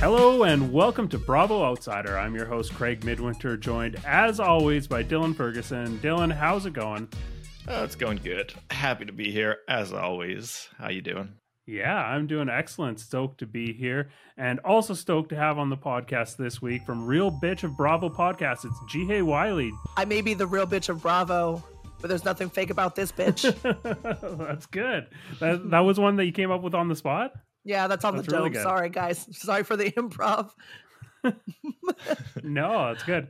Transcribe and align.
Hello 0.00 0.44
and 0.44 0.72
welcome 0.72 1.08
to 1.08 1.18
Bravo 1.18 1.64
Outsider. 1.64 2.16
I'm 2.16 2.34
your 2.34 2.46
host 2.46 2.72
Craig 2.72 3.04
Midwinter, 3.04 3.56
joined 3.56 3.96
as 4.06 4.38
always 4.38 4.86
by 4.86 5.02
Dylan 5.02 5.34
Ferguson. 5.34 5.98
Dylan, 5.98 6.32
how's 6.32 6.66
it 6.66 6.72
going? 6.72 7.08
Oh, 7.66 7.82
it's 7.84 7.96
going 7.96 8.18
good. 8.22 8.54
Happy 8.70 9.04
to 9.04 9.12
be 9.12 9.30
here 9.32 9.58
as 9.68 9.92
always. 9.92 10.68
How 10.78 10.88
you 10.90 11.02
doing? 11.02 11.34
Yeah, 11.66 11.96
I'm 11.96 12.26
doing 12.26 12.48
excellent. 12.48 12.98
Stoked 12.98 13.40
to 13.40 13.46
be 13.46 13.74
here, 13.74 14.08
and 14.38 14.58
also 14.60 14.94
stoked 14.94 15.28
to 15.30 15.36
have 15.36 15.58
on 15.58 15.68
the 15.68 15.76
podcast 15.76 16.38
this 16.38 16.62
week 16.62 16.86
from 16.86 17.04
Real 17.04 17.30
Bitch 17.30 17.62
of 17.62 17.76
Bravo 17.76 18.08
podcast. 18.08 18.64
It's 18.64 18.80
Ji 18.88 19.04
Hae 19.04 19.20
Wiley. 19.20 19.70
I 19.96 20.06
may 20.06 20.22
be 20.22 20.32
the 20.32 20.46
real 20.46 20.66
bitch 20.66 20.88
of 20.88 21.02
Bravo, 21.02 21.62
but 22.00 22.08
there's 22.08 22.24
nothing 22.24 22.48
fake 22.50 22.70
about 22.70 22.94
this 22.94 23.10
bitch. 23.12 23.42
That's 24.38 24.66
good. 24.66 25.08
That 25.40 25.70
that 25.70 25.80
was 25.80 25.98
one 25.98 26.16
that 26.16 26.26
you 26.26 26.32
came 26.32 26.50
up 26.50 26.62
with 26.62 26.74
on 26.74 26.88
the 26.88 26.96
spot. 26.96 27.32
yeah, 27.64 27.86
that's 27.86 28.04
on 28.04 28.16
That's 28.16 28.28
the 28.28 28.36
really 28.36 28.50
dome. 28.50 28.54
good. 28.54 28.62
Sorry, 28.62 28.88
guys. 28.90 29.26
Sorry 29.36 29.62
for 29.64 29.76
the 29.76 29.90
improv. 29.92 30.50
no, 32.42 32.92
that's 32.94 33.02
good. 33.04 33.28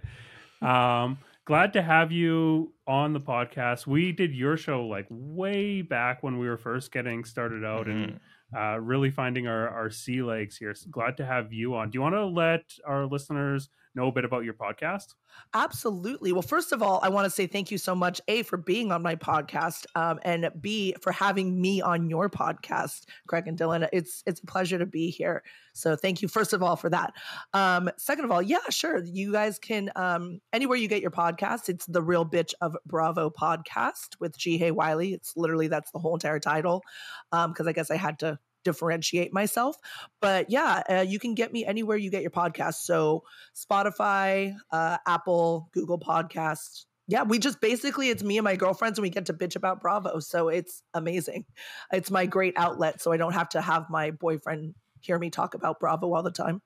Um, 0.61 1.19
glad 1.45 1.73
to 1.75 1.83
have 1.83 2.13
you 2.13 2.73
on 2.87 3.13
the 3.13 3.21
podcast. 3.21 3.87
We 3.87 4.13
did 4.13 4.35
your 4.35 4.57
show 4.57 4.87
like 4.87 5.07
way 5.11 5.83
back 5.83 6.23
when 6.23 6.39
we 6.39 6.49
were 6.49 6.59
first 6.59 6.93
getting 6.93 7.25
started 7.25 7.65
out 7.65 7.87
and 7.87 8.21
uh, 8.57 8.79
really 8.81 9.11
finding 9.11 9.47
our, 9.47 9.69
our 9.69 9.91
sea 9.91 10.23
legs 10.23 10.57
here. 10.57 10.75
So 10.75 10.89
glad 10.91 11.17
to 11.19 11.25
have 11.25 11.53
you 11.53 11.75
on. 11.75 11.91
Do 11.91 11.97
you 11.97 12.03
want 12.03 12.15
to 12.15 12.27
let 12.27 12.63
our 12.87 13.07
listeners 13.07 13.69
know 13.95 14.09
a 14.09 14.13
bit 14.13 14.25
about 14.25 14.45
your 14.45 14.55
podcast? 14.55 15.15
Absolutely. 15.55 16.33
Well, 16.33 16.43
first 16.43 16.73
of 16.73 16.83
all, 16.83 17.01
I 17.03 17.09
want 17.09 17.27
to 17.27 17.31
say 17.31 17.47
thank 17.47 17.71
you 17.71 17.79
so 17.79 17.95
much, 17.95 18.21
A, 18.29 18.43
for 18.43 18.57
being 18.57 18.93
on 18.93 19.03
my 19.03 19.17
podcast, 19.17 19.87
um, 19.95 20.19
and 20.23 20.51
B, 20.61 20.95
for 21.01 21.13
having 21.13 21.61
me 21.61 21.81
on 21.81 22.09
your 22.11 22.29
podcast, 22.29 23.05
Craig 23.27 23.47
and 23.47 23.59
Dylan. 23.59 23.89
It's 23.93 24.23
it's 24.27 24.41
a 24.41 24.47
pleasure 24.47 24.79
to 24.79 24.87
be 24.87 25.11
here. 25.11 25.43
So 25.75 25.95
thank 25.95 26.23
you, 26.23 26.29
first 26.29 26.53
of 26.53 26.63
all, 26.63 26.77
for 26.77 26.91
that. 26.91 27.13
Um, 27.55 27.89
second 27.99 28.25
of 28.25 28.31
all, 28.31 28.43
yeah, 28.43 28.59
sure. 28.71 29.03
You 29.05 29.33
guys 29.33 29.59
can 29.59 29.91
um, 29.97 30.41
anywhere 30.53 30.77
you 30.77 30.89
get 30.89 31.03
your 31.03 31.11
podcast, 31.11 31.69
it's 31.69 31.87
the 31.87 32.03
Real 32.03 32.27
Bitch 32.27 32.53
of 32.61 32.77
Bravo 32.85 33.31
podcast 33.31 34.17
with 34.21 34.37
Ji 34.37 34.59
Hae 34.59 34.73
Wiley. 34.73 35.13
It's 35.13 35.37
literally 35.37 35.69
that's 35.69 35.93
the 35.93 35.99
whole 35.99 36.15
entire 36.15 36.41
title. 36.41 36.83
because 37.31 37.67
I 37.67 37.73
guess 37.73 37.91
I 37.91 37.97
had 37.97 38.19
to 38.21 38.39
differentiate 38.65 39.33
myself. 39.33 39.77
But 40.21 40.51
yeah, 40.51 40.83
uh, 40.89 41.05
you 41.07 41.19
can 41.19 41.35
get 41.35 41.53
me 41.53 41.65
anywhere 41.65 41.97
you 41.97 42.11
get 42.11 42.23
your 42.23 42.31
podcast. 42.31 42.77
So 42.77 43.25
Spotify, 43.55 44.55
uh, 44.71 44.99
Apple, 45.07 45.69
Google 45.73 45.99
Podcasts. 45.99 46.85
Yeah, 47.07 47.23
we 47.23 47.39
just 47.39 47.61
basically 47.61 48.11
it's 48.11 48.23
me 48.23 48.37
and 48.37 48.45
my 48.45 48.57
girlfriends 48.57 48.99
and 48.99 49.03
we 49.03 49.11
get 49.11 49.27
to 49.27 49.33
bitch 49.33 49.57
about 49.57 49.81
Bravo. 49.81 50.21
So 50.21 50.49
it's 50.49 50.83
amazing. 50.93 51.47
It's 51.93 52.11
my 52.11 52.27
great 52.27 52.55
outlet. 52.57 53.01
So 53.01 53.13
I 53.13 53.17
don't 53.17 53.33
have 53.33 53.49
to 53.51 53.63
have 53.63 53.89
my 53.89 54.11
boyfriend 54.11 54.75
hear 55.01 55.19
me 55.19 55.31
talk 55.31 55.55
about 55.55 55.81
Bravo 55.81 56.13
all 56.13 56.23
the 56.23 56.31
time. 56.31 56.61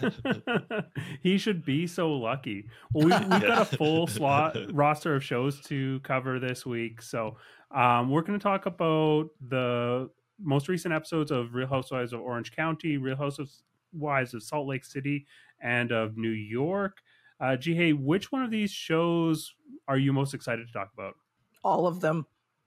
he 1.22 1.38
should 1.38 1.64
be 1.64 1.86
so 1.86 2.12
lucky. 2.12 2.68
Well, 2.92 3.06
we've, 3.06 3.20
we've 3.30 3.42
got 3.42 3.62
a 3.62 3.64
full 3.76 4.06
slot 4.06 4.56
roster 4.72 5.14
of 5.14 5.24
shows 5.24 5.60
to 5.62 6.00
cover 6.00 6.38
this 6.38 6.66
week, 6.66 7.02
so 7.02 7.38
um, 7.70 8.10
we're 8.10 8.22
going 8.22 8.38
to 8.38 8.42
talk 8.42 8.66
about 8.66 9.30
the 9.46 10.10
most 10.40 10.68
recent 10.68 10.94
episodes 10.94 11.30
of 11.30 11.54
Real 11.54 11.68
Housewives 11.68 12.12
of 12.12 12.20
Orange 12.20 12.52
County, 12.52 12.96
Real 12.96 13.16
Housewives 13.16 14.34
of 14.34 14.42
Salt 14.42 14.66
Lake 14.66 14.84
City, 14.84 15.26
and 15.60 15.92
of 15.92 16.16
New 16.16 16.30
York. 16.30 16.98
Uh, 17.40 17.56
Ji 17.56 17.74
Hae, 17.74 17.92
which 17.92 18.32
one 18.32 18.42
of 18.42 18.50
these 18.50 18.70
shows 18.70 19.54
are 19.88 19.98
you 19.98 20.12
most 20.12 20.34
excited 20.34 20.66
to 20.66 20.72
talk 20.72 20.90
about? 20.94 21.14
all 21.66 21.86
of 21.86 22.00
them. 22.00 22.26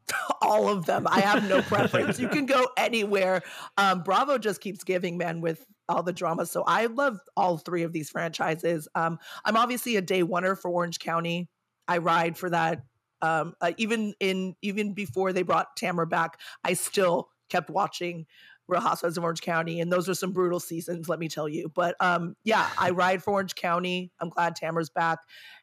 All 0.42 0.68
of 0.70 0.86
them. 0.86 1.06
I 1.08 1.20
have 1.20 1.48
no 1.48 1.62
preference. 1.62 2.20
You 2.20 2.28
can 2.30 2.48
go 2.48 2.68
anywhere. 2.76 3.44
Um, 3.78 4.02
bravo 4.02 4.40
just 4.40 4.60
keeps 4.62 4.84
giving 4.84 5.18
men 5.18 5.42
with 5.42 5.64
all 5.88 6.02
the 6.02 6.14
drama. 6.14 6.48
So 6.48 6.64
i 6.66 6.88
love 6.88 7.20
all 7.38 7.58
three 7.58 7.84
of 7.84 7.94
these 7.94 8.10
franchises. 8.10 8.88
Um, 8.96 9.20
i'm 9.46 9.56
obviously 9.56 9.98
a 9.98 10.02
day 10.02 10.24
oneer 10.24 10.58
for 10.58 10.72
orange 10.72 10.98
county. 10.98 11.50
I 11.88 12.00
ride 12.00 12.38
for 12.38 12.50
that. 12.50 12.84
Um, 13.22 13.54
uh, 13.62 13.74
even 13.78 14.14
in 14.20 14.56
even 14.64 14.94
before 14.94 15.34
they 15.34 15.44
brought 15.44 15.76
tamara 15.76 16.08
back 16.08 16.40
i 16.64 16.74
still 16.74 17.30
kept 17.50 17.70
watching 17.70 18.26
Real 18.68 18.82
Housewives 18.82 19.18
of 19.18 19.24
Orange 19.24 19.42
County, 19.42 19.82
and 19.82 19.92
those 19.92 20.08
are 20.08 20.14
some 20.14 20.32
brutal 20.32 20.60
seasons, 20.60 21.10
let 21.10 21.20
me 21.20 21.28
tell 21.28 21.50
you. 21.50 21.72
But 21.74 21.96
um, 22.00 22.36
yeah, 22.44 22.70
I 22.78 22.90
ride 22.92 23.24
for 23.24 23.32
Orange 23.32 23.56
County. 23.56 24.12
I'm 24.20 24.30
glad 24.30 24.56
Tamara's 24.56 24.90
back, 24.90 25.20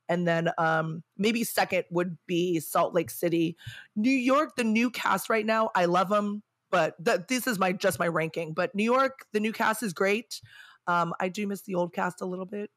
and 0.09 0.27
then 0.27 0.51
um, 0.59 1.03
maybe 1.17 1.45
second 1.45 1.85
would 1.91 2.19
be 2.27 2.61
Salt 2.61 2.95
Lake 2.95 3.11
City, 3.11 3.57
New 3.95 4.11
York. 4.11 4.57
The 4.57 4.65
new 4.65 4.91
cast 4.91 5.31
right 5.31 5.47
now, 5.47 5.71
I 5.75 5.85
love 5.85 6.09
them, 6.09 6.43
but 6.71 7.03
th- 7.05 7.23
this 7.29 7.47
is 7.47 7.59
my 7.59 7.73
just 7.73 7.99
my 7.99 8.09
ranking. 8.09 8.53
But 8.53 8.75
New 8.75 8.85
York, 8.85 9.27
the 9.33 9.41
new 9.41 9.53
cast 9.53 9.83
is 9.83 9.93
great. 9.93 10.41
Um, 10.89 11.15
I 11.21 11.29
do 11.29 11.47
miss 11.47 11.63
the 11.63 11.75
old 11.75 11.93
cast 11.93 12.21
a 12.21 12.27
little 12.27 12.47
bit, 12.47 12.71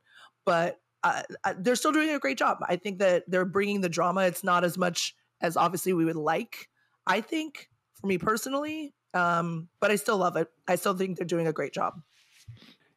but 0.46 0.78
uh, 1.04 1.24
uh, 1.44 1.54
they're 1.58 1.76
still 1.76 1.92
doing 1.92 2.10
a 2.10 2.20
great 2.20 2.38
job. 2.38 2.58
I 2.68 2.76
think 2.76 3.00
that 3.00 3.24
they're 3.28 3.46
bringing 3.46 3.82
the 3.82 3.90
drama. 3.90 4.22
It's 4.22 4.44
not 4.44 4.64
as 4.64 4.78
much 4.78 5.16
as 5.42 5.56
obviously 5.56 5.94
we 5.94 6.06
would 6.06 6.16
like. 6.16 6.70
I 7.08 7.22
think 7.22 7.70
for 8.00 8.08
me 8.08 8.18
personally, 8.18 8.94
um, 9.14 9.70
but 9.80 9.92
I 9.92 9.96
still 9.96 10.18
love 10.18 10.36
it. 10.36 10.50
I 10.68 10.76
still 10.76 10.96
think 10.96 11.18
they're 11.18 11.26
doing 11.26 11.48
a 11.48 11.54
great 11.54 11.74
job. 11.74 12.02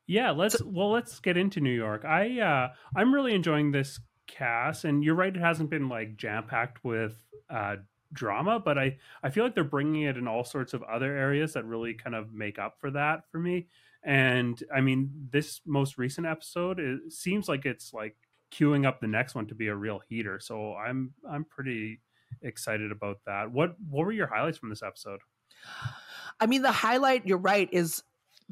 Yeah, 0.06 0.32
let's 0.32 0.60
well 0.62 0.90
let's 0.90 1.20
get 1.20 1.36
into 1.36 1.60
New 1.60 1.70
York. 1.72 2.04
I 2.04 2.40
uh 2.40 2.68
I'm 2.94 3.14
really 3.14 3.34
enjoying 3.34 3.70
this 3.70 4.00
cast 4.26 4.84
and 4.84 5.04
you're 5.04 5.14
right 5.14 5.34
it 5.34 5.40
hasn't 5.40 5.70
been 5.70 5.88
like 5.88 6.16
jam 6.16 6.44
packed 6.46 6.84
with 6.84 7.14
uh 7.50 7.76
drama, 8.12 8.60
but 8.60 8.78
I 8.78 8.98
I 9.22 9.30
feel 9.30 9.44
like 9.44 9.54
they're 9.54 9.64
bringing 9.64 10.02
it 10.02 10.16
in 10.16 10.28
all 10.28 10.44
sorts 10.44 10.74
of 10.74 10.82
other 10.82 11.16
areas 11.16 11.54
that 11.54 11.64
really 11.64 11.94
kind 11.94 12.16
of 12.16 12.32
make 12.32 12.58
up 12.58 12.76
for 12.80 12.90
that 12.90 13.30
for 13.30 13.38
me. 13.38 13.68
And 14.04 14.62
I 14.74 14.80
mean, 14.80 15.28
this 15.30 15.60
most 15.64 15.98
recent 15.98 16.26
episode 16.26 16.80
it 16.80 17.12
seems 17.12 17.48
like 17.48 17.64
it's 17.64 17.94
like 17.94 18.16
queuing 18.52 18.86
up 18.86 19.00
the 19.00 19.06
next 19.06 19.34
one 19.34 19.46
to 19.46 19.54
be 19.54 19.68
a 19.68 19.74
real 19.74 20.00
heater. 20.08 20.40
So 20.40 20.74
I'm 20.74 21.14
I'm 21.30 21.44
pretty 21.44 22.00
excited 22.42 22.90
about 22.90 23.18
that. 23.26 23.50
What 23.52 23.76
what 23.88 24.04
were 24.04 24.12
your 24.12 24.26
highlights 24.26 24.58
from 24.58 24.70
this 24.70 24.82
episode? 24.82 25.20
I 26.40 26.46
mean, 26.46 26.62
the 26.62 26.72
highlight, 26.72 27.26
you're 27.26 27.38
right, 27.38 27.68
is 27.72 28.02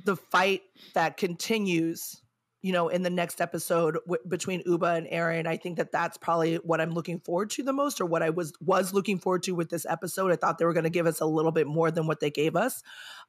the 0.04 0.16
fight 0.16 0.62
that 0.94 1.16
continues, 1.16 2.22
you 2.62 2.72
know, 2.72 2.88
in 2.88 3.02
the 3.02 3.10
next 3.10 3.40
episode 3.40 3.98
w- 4.06 4.22
between 4.28 4.62
Ubah 4.64 4.98
and 4.98 5.06
Erin. 5.10 5.46
I 5.46 5.56
think 5.56 5.78
that 5.78 5.92
that's 5.92 6.16
probably 6.16 6.56
what 6.56 6.80
I'm 6.80 6.92
looking 6.92 7.20
forward 7.20 7.50
to 7.50 7.62
the 7.62 7.72
most, 7.72 8.00
or 8.00 8.06
what 8.06 8.22
I 8.22 8.30
was 8.30 8.52
was 8.60 8.94
looking 8.94 9.18
forward 9.18 9.42
to 9.44 9.52
with 9.52 9.70
this 9.70 9.86
episode. 9.86 10.30
I 10.30 10.36
thought 10.36 10.58
they 10.58 10.64
were 10.64 10.72
going 10.72 10.84
to 10.84 10.90
give 10.90 11.06
us 11.06 11.20
a 11.20 11.26
little 11.26 11.52
bit 11.52 11.66
more 11.66 11.90
than 11.90 12.06
what 12.06 12.20
they 12.20 12.30
gave 12.30 12.56
us, 12.56 12.82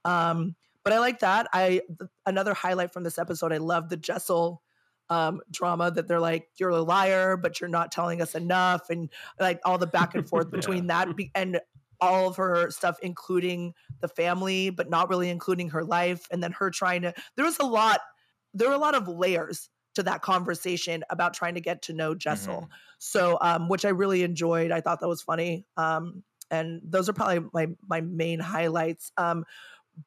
um, 0.05 0.55
but 0.83 0.93
I 0.93 0.99
like 0.99 1.19
that. 1.19 1.47
I 1.53 1.81
th- 1.87 2.09
another 2.25 2.53
highlight 2.53 2.93
from 2.93 3.03
this 3.03 3.17
episode. 3.17 3.53
I 3.53 3.57
love 3.57 3.89
the 3.89 3.97
Jessel 3.97 4.61
um, 5.09 5.41
drama 5.51 5.91
that 5.91 6.07
they're 6.07 6.21
like, 6.21 6.47
you're 6.57 6.69
a 6.69 6.81
liar, 6.81 7.35
but 7.35 7.59
you're 7.59 7.69
not 7.69 7.91
telling 7.91 8.21
us 8.21 8.33
enough, 8.33 8.89
and 8.89 9.09
like 9.39 9.59
all 9.65 9.77
the 9.77 9.87
back 9.87 10.15
and 10.15 10.27
forth 10.27 10.49
between 10.51 10.87
that 10.87 11.15
be- 11.15 11.31
and 11.35 11.59
all 12.01 12.27
of 12.27 12.35
her 12.35 12.69
stuff, 12.71 12.97
including 13.01 13.73
the 14.01 14.07
family, 14.07 14.69
but 14.69 14.89
not 14.89 15.09
really 15.09 15.29
including 15.29 15.69
her 15.69 15.83
life, 15.83 16.27
and 16.31 16.43
then 16.43 16.51
her 16.51 16.69
trying 16.69 17.03
to. 17.03 17.13
There 17.35 17.45
was 17.45 17.59
a 17.59 17.65
lot. 17.65 18.01
There 18.53 18.67
were 18.67 18.75
a 18.75 18.79
lot 18.79 18.95
of 18.95 19.07
layers 19.07 19.69
to 19.95 20.03
that 20.03 20.21
conversation 20.21 21.03
about 21.09 21.33
trying 21.33 21.55
to 21.55 21.61
get 21.61 21.81
to 21.83 21.93
know 21.93 22.15
Jessel. 22.15 22.69
So, 22.99 23.37
um, 23.41 23.69
which 23.69 23.85
I 23.85 23.89
really 23.89 24.23
enjoyed. 24.23 24.71
I 24.71 24.81
thought 24.81 24.99
that 25.01 25.07
was 25.07 25.21
funny. 25.21 25.65
Um, 25.77 26.23
and 26.49 26.81
those 26.83 27.07
are 27.07 27.13
probably 27.13 27.47
my 27.53 27.67
my 27.87 28.01
main 28.01 28.39
highlights. 28.39 29.11
Um, 29.17 29.45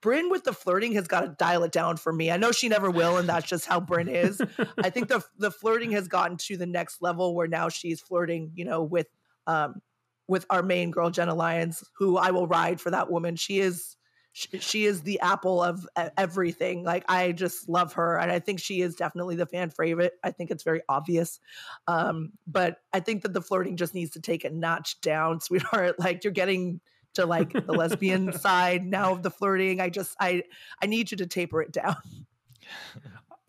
Brynn 0.00 0.30
with 0.30 0.44
the 0.44 0.52
flirting 0.52 0.92
has 0.92 1.06
got 1.06 1.20
to 1.20 1.28
dial 1.38 1.62
it 1.64 1.72
down 1.72 1.96
for 1.96 2.12
me. 2.12 2.30
I 2.30 2.36
know 2.36 2.52
she 2.52 2.68
never 2.68 2.90
will, 2.90 3.18
and 3.18 3.28
that's 3.28 3.46
just 3.46 3.66
how 3.66 3.80
Brynn 3.80 4.08
is. 4.08 4.40
I 4.82 4.90
think 4.90 5.08
the 5.08 5.22
the 5.38 5.50
flirting 5.50 5.92
has 5.92 6.08
gotten 6.08 6.36
to 6.38 6.56
the 6.56 6.66
next 6.66 7.02
level 7.02 7.34
where 7.34 7.48
now 7.48 7.68
she's 7.68 8.00
flirting, 8.00 8.52
you 8.54 8.64
know, 8.64 8.82
with 8.82 9.08
um 9.46 9.80
with 10.28 10.46
our 10.50 10.62
main 10.62 10.90
girl 10.90 11.10
Jenna 11.10 11.34
Lyons, 11.34 11.84
who 11.98 12.16
I 12.16 12.30
will 12.30 12.46
ride 12.46 12.80
for 12.80 12.90
that 12.90 13.10
woman. 13.10 13.36
She 13.36 13.60
is 13.60 13.96
she, 14.32 14.58
she 14.58 14.84
is 14.84 15.02
the 15.02 15.20
apple 15.20 15.62
of 15.62 15.86
everything. 16.18 16.82
Like 16.82 17.04
I 17.08 17.32
just 17.32 17.68
love 17.68 17.92
her, 17.94 18.18
and 18.18 18.32
I 18.32 18.40
think 18.40 18.58
she 18.58 18.80
is 18.80 18.96
definitely 18.96 19.36
the 19.36 19.46
fan 19.46 19.70
favorite. 19.70 20.14
I 20.24 20.32
think 20.32 20.50
it's 20.50 20.64
very 20.64 20.82
obvious, 20.88 21.38
um, 21.86 22.32
but 22.46 22.78
I 22.92 23.00
think 23.00 23.22
that 23.22 23.32
the 23.32 23.40
flirting 23.40 23.76
just 23.76 23.94
needs 23.94 24.10
to 24.12 24.20
take 24.20 24.44
a 24.44 24.50
notch 24.50 25.00
down, 25.00 25.40
sweetheart. 25.40 25.98
Like 25.98 26.24
you're 26.24 26.32
getting 26.32 26.80
to 27.14 27.26
like 27.26 27.52
the 27.52 27.72
lesbian 27.72 28.32
side 28.38 28.84
now 28.84 29.12
of 29.12 29.22
the 29.22 29.30
flirting. 29.30 29.80
I 29.80 29.88
just 29.88 30.16
I 30.18 30.42
I 30.82 30.86
need 30.86 31.12
you 31.12 31.16
to 31.18 31.26
taper 31.26 31.62
it 31.62 31.72
down. 31.72 31.96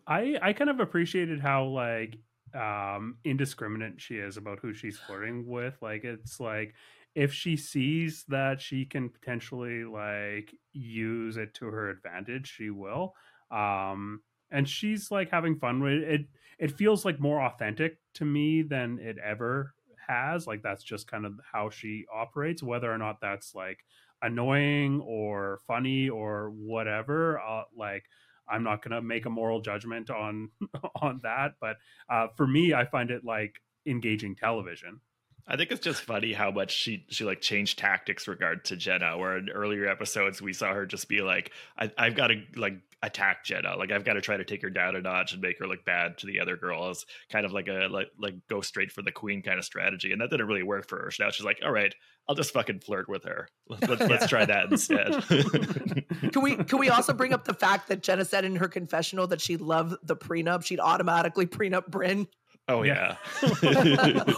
I 0.06 0.38
I 0.40 0.52
kind 0.52 0.70
of 0.70 0.78
appreciated 0.78 1.40
how 1.40 1.64
like 1.64 2.16
um 2.54 3.18
indiscriminate 3.24 4.00
she 4.00 4.16
is 4.16 4.36
about 4.36 4.58
who 4.60 4.72
she's 4.72 4.98
flirting 4.98 5.46
with. 5.46 5.76
Like 5.82 6.04
it's 6.04 6.40
like 6.40 6.74
if 7.14 7.32
she 7.32 7.56
sees 7.56 8.24
that 8.28 8.60
she 8.60 8.84
can 8.84 9.08
potentially 9.08 9.84
like 9.84 10.54
use 10.72 11.36
it 11.36 11.54
to 11.54 11.66
her 11.66 11.90
advantage, 11.90 12.52
she 12.52 12.70
will. 12.70 13.14
Um 13.50 14.22
and 14.50 14.68
she's 14.68 15.10
like 15.10 15.30
having 15.30 15.58
fun 15.58 15.82
with 15.82 16.02
it. 16.02 16.26
It 16.58 16.70
feels 16.72 17.04
like 17.04 17.20
more 17.20 17.42
authentic 17.42 17.98
to 18.14 18.24
me 18.24 18.62
than 18.62 18.98
it 19.00 19.18
ever 19.18 19.74
has. 20.06 20.46
Like 20.46 20.62
that's 20.62 20.84
just 20.84 21.08
kind 21.10 21.26
of 21.26 21.34
how 21.52 21.70
she 21.70 22.04
operates, 22.12 22.62
whether 22.62 22.92
or 22.92 22.98
not 22.98 23.20
that's 23.20 23.54
like 23.54 23.80
annoying 24.22 25.00
or 25.00 25.60
funny 25.66 26.08
or 26.08 26.50
whatever, 26.50 27.40
uh, 27.40 27.64
like 27.76 28.04
I'm 28.48 28.62
not 28.62 28.82
gonna 28.82 29.02
make 29.02 29.26
a 29.26 29.30
moral 29.30 29.60
judgment 29.60 30.10
on 30.10 30.50
on 31.02 31.20
that. 31.22 31.54
But 31.60 31.76
uh, 32.08 32.28
for 32.36 32.46
me, 32.46 32.74
I 32.74 32.84
find 32.84 33.10
it 33.10 33.24
like 33.24 33.60
engaging 33.86 34.34
television. 34.34 35.00
I 35.48 35.56
think 35.56 35.70
it's 35.70 35.80
just 35.80 36.02
funny 36.02 36.32
how 36.32 36.50
much 36.50 36.72
she 36.72 37.06
she 37.08 37.24
like 37.24 37.40
changed 37.40 37.78
tactics 37.78 38.26
regard 38.26 38.64
to 38.66 38.76
Jenna. 38.76 39.16
Where 39.16 39.36
in 39.36 39.48
earlier 39.48 39.86
episodes 39.88 40.42
we 40.42 40.52
saw 40.52 40.72
her 40.74 40.86
just 40.86 41.08
be 41.08 41.22
like, 41.22 41.52
I, 41.78 41.90
"I've 41.96 42.16
got 42.16 42.28
to 42.28 42.42
like 42.56 42.78
attack 43.06 43.44
Jenna. 43.44 43.76
Like 43.76 43.92
I've 43.92 44.04
got 44.04 44.14
to 44.14 44.20
try 44.20 44.36
to 44.36 44.44
take 44.44 44.62
her 44.62 44.70
down 44.70 44.96
a 44.96 45.00
notch 45.00 45.32
and 45.32 45.40
make 45.40 45.58
her 45.58 45.66
look 45.66 45.84
bad 45.84 46.18
to 46.18 46.26
the 46.26 46.40
other 46.40 46.56
girls. 46.56 47.06
Kind 47.30 47.46
of 47.46 47.52
like 47.52 47.68
a 47.68 47.88
like 47.90 48.08
like 48.18 48.34
go 48.50 48.60
straight 48.60 48.92
for 48.92 49.02
the 49.02 49.12
queen 49.12 49.42
kind 49.42 49.58
of 49.58 49.64
strategy. 49.64 50.12
And 50.12 50.20
that 50.20 50.30
didn't 50.30 50.46
really 50.46 50.62
work 50.62 50.88
for 50.88 51.02
her. 51.02 51.10
So 51.10 51.24
now 51.24 51.30
she's 51.30 51.46
like, 51.46 51.60
all 51.64 51.72
right, 51.72 51.94
I'll 52.28 52.34
just 52.34 52.52
fucking 52.52 52.80
flirt 52.80 53.08
with 53.08 53.24
her. 53.24 53.48
Let's, 53.68 54.00
let's 54.00 54.26
try 54.26 54.44
that 54.44 54.70
instead. 54.70 55.22
can 56.32 56.42
we 56.42 56.56
can 56.64 56.78
we 56.78 56.88
also 56.88 57.12
bring 57.12 57.32
up 57.32 57.44
the 57.44 57.54
fact 57.54 57.88
that 57.88 58.02
Jenna 58.02 58.24
said 58.24 58.44
in 58.44 58.56
her 58.56 58.68
confessional 58.68 59.26
that 59.28 59.40
she 59.40 59.56
loved 59.56 59.94
the 60.02 60.16
prenup? 60.16 60.64
She'd 60.64 60.80
automatically 60.80 61.46
prenup 61.46 61.88
Brynn. 61.88 62.26
Oh 62.68 62.82
yeah, 62.82 63.14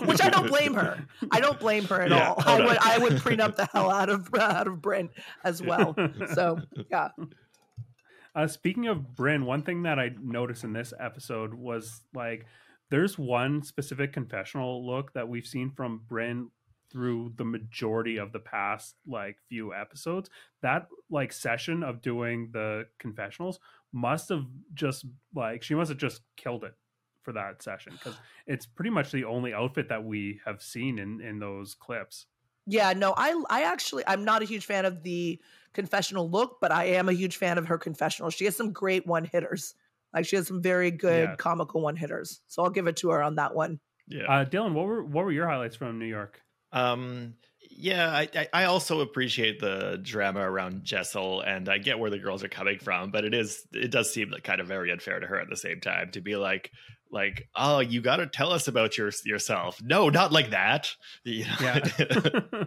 which 0.04 0.20
I 0.20 0.28
don't 0.28 0.48
blame 0.48 0.74
her. 0.74 1.02
I 1.30 1.40
don't 1.40 1.58
blame 1.58 1.84
her 1.84 2.02
at 2.02 2.10
yeah, 2.10 2.28
all. 2.28 2.42
I 2.44 2.60
would 2.60 2.78
I 2.78 2.98
would 2.98 3.12
prenup 3.14 3.56
the 3.56 3.66
hell 3.72 3.90
out 3.90 4.10
of 4.10 4.28
out 4.34 4.66
of 4.66 4.74
Brynn 4.80 5.08
as 5.44 5.62
well. 5.62 5.96
So 6.34 6.60
yeah. 6.90 7.08
Uh, 8.38 8.46
speaking 8.46 8.86
of 8.86 9.16
Brynn, 9.16 9.46
one 9.46 9.64
thing 9.64 9.82
that 9.82 9.98
I 9.98 10.12
noticed 10.22 10.62
in 10.62 10.72
this 10.72 10.94
episode 11.00 11.54
was 11.54 12.02
like 12.14 12.46
there's 12.88 13.18
one 13.18 13.64
specific 13.64 14.12
confessional 14.12 14.86
look 14.86 15.12
that 15.14 15.28
we've 15.28 15.44
seen 15.44 15.72
from 15.72 16.02
Brynn 16.08 16.46
through 16.88 17.32
the 17.34 17.44
majority 17.44 18.16
of 18.16 18.30
the 18.30 18.38
past 18.38 18.94
like 19.08 19.38
few 19.48 19.74
episodes. 19.74 20.30
That 20.62 20.86
like 21.10 21.32
session 21.32 21.82
of 21.82 22.00
doing 22.00 22.50
the 22.52 22.84
confessionals 23.00 23.58
must 23.92 24.28
have 24.28 24.44
just 24.72 25.04
like 25.34 25.64
she 25.64 25.74
must 25.74 25.88
have 25.88 25.98
just 25.98 26.20
killed 26.36 26.62
it 26.62 26.74
for 27.22 27.32
that 27.32 27.60
session 27.60 27.94
because 27.94 28.14
it's 28.46 28.66
pretty 28.66 28.90
much 28.90 29.10
the 29.10 29.24
only 29.24 29.52
outfit 29.52 29.88
that 29.88 30.04
we 30.04 30.40
have 30.46 30.62
seen 30.62 31.00
in 31.00 31.20
in 31.20 31.40
those 31.40 31.74
clips. 31.74 32.26
Yeah, 32.68 32.92
no, 32.92 33.14
I 33.16 33.42
I 33.48 33.62
actually 33.62 34.04
I'm 34.06 34.24
not 34.24 34.42
a 34.42 34.44
huge 34.44 34.66
fan 34.66 34.84
of 34.84 35.02
the 35.02 35.40
confessional 35.72 36.28
look, 36.28 36.58
but 36.60 36.70
I 36.70 36.84
am 36.84 37.08
a 37.08 37.12
huge 37.12 37.38
fan 37.38 37.56
of 37.56 37.66
her 37.66 37.78
confessional. 37.78 38.30
She 38.30 38.44
has 38.44 38.56
some 38.56 38.72
great 38.72 39.06
one 39.06 39.24
hitters. 39.24 39.74
Like 40.12 40.26
she 40.26 40.36
has 40.36 40.46
some 40.46 40.60
very 40.60 40.90
good 40.90 41.30
yeah. 41.30 41.36
comical 41.36 41.80
one 41.80 41.96
hitters. 41.96 42.40
So 42.46 42.62
I'll 42.62 42.70
give 42.70 42.86
it 42.86 42.96
to 42.98 43.10
her 43.10 43.22
on 43.22 43.36
that 43.36 43.54
one. 43.54 43.80
Yeah. 44.06 44.24
Uh, 44.24 44.44
Dylan, 44.44 44.74
what 44.74 44.86
were 44.86 45.02
what 45.02 45.24
were 45.24 45.32
your 45.32 45.48
highlights 45.48 45.76
from 45.76 45.98
New 45.98 46.06
York? 46.06 46.42
Um 46.72 47.34
yeah, 47.70 48.10
I, 48.10 48.48
I 48.52 48.64
also 48.64 49.00
appreciate 49.00 49.60
the 49.60 50.00
drama 50.02 50.40
around 50.40 50.84
Jessel, 50.84 51.42
and 51.42 51.68
I 51.68 51.78
get 51.78 51.98
where 51.98 52.10
the 52.10 52.18
girls 52.18 52.42
are 52.42 52.48
coming 52.48 52.78
from, 52.78 53.10
but 53.10 53.24
it 53.24 53.34
is 53.34 53.66
it 53.72 53.90
does 53.90 54.12
seem 54.12 54.30
like 54.30 54.42
kind 54.42 54.60
of 54.60 54.66
very 54.66 54.90
unfair 54.90 55.20
to 55.20 55.26
her 55.26 55.40
at 55.40 55.48
the 55.48 55.56
same 55.56 55.80
time 55.80 56.10
to 56.12 56.20
be 56.20 56.34
like, 56.36 56.72
like, 57.10 57.48
oh, 57.54 57.80
you 57.80 58.00
got 58.00 58.16
to 58.16 58.26
tell 58.26 58.52
us 58.52 58.68
about 58.68 58.98
your 58.98 59.10
yourself. 59.24 59.80
No, 59.82 60.08
not 60.08 60.32
like 60.32 60.50
that. 60.50 60.90
You 61.24 61.44
know? 61.44 61.54
Yeah. 61.60 61.78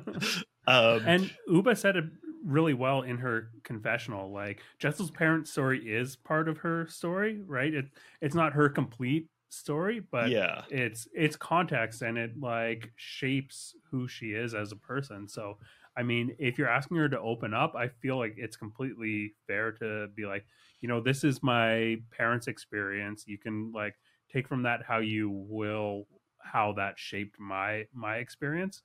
um, 0.68 1.02
and 1.06 1.32
ubah 1.50 1.78
said 1.78 1.96
it 1.96 2.06
really 2.44 2.74
well 2.74 3.02
in 3.02 3.18
her 3.18 3.50
confessional. 3.64 4.32
Like 4.32 4.62
Jessel's 4.80 5.12
parents' 5.12 5.52
story 5.52 5.80
is 5.80 6.16
part 6.16 6.48
of 6.48 6.58
her 6.60 6.88
story, 6.88 7.42
right? 7.46 7.74
It 7.74 7.86
it's 8.22 8.36
not 8.36 8.54
her 8.54 8.70
complete 8.70 9.28
story, 9.50 10.02
but 10.12 10.30
yeah, 10.30 10.64
it's 10.70 11.08
it's 11.14 11.36
context 11.36 12.02
and 12.02 12.18
it 12.18 12.40
like 12.40 12.92
shapes 12.96 13.76
who 13.90 14.08
she 14.08 14.32
is 14.32 14.54
as 14.54 14.72
a 14.72 14.78
person. 14.78 15.28
So 15.28 15.58
I 15.98 16.04
mean, 16.04 16.36
if 16.40 16.58
you're 16.58 16.70
asking 16.70 16.98
her 16.98 17.10
to 17.10 17.20
open 17.20 17.54
up, 17.54 17.76
I 17.76 17.90
feel 17.90 18.18
like 18.18 18.36
it's 18.38 18.56
completely 18.56 19.34
fair 19.48 19.74
to 19.74 20.08
be 20.16 20.26
like, 20.26 20.46
you 20.80 20.88
know, 20.88 21.02
this 21.02 21.24
is 21.24 21.44
my 21.44 21.98
parents' 22.12 22.48
experience. 22.48 23.26
You 23.28 23.38
can 23.38 23.72
like 23.74 23.96
take 24.32 24.48
from 24.48 24.64
that 24.64 24.82
how 24.88 25.00
you 25.00 25.30
will 25.30 26.08
how 26.44 26.74
that 26.74 26.98
shaped 26.98 27.40
my 27.40 27.86
my 27.94 28.18
experience. 28.18 28.82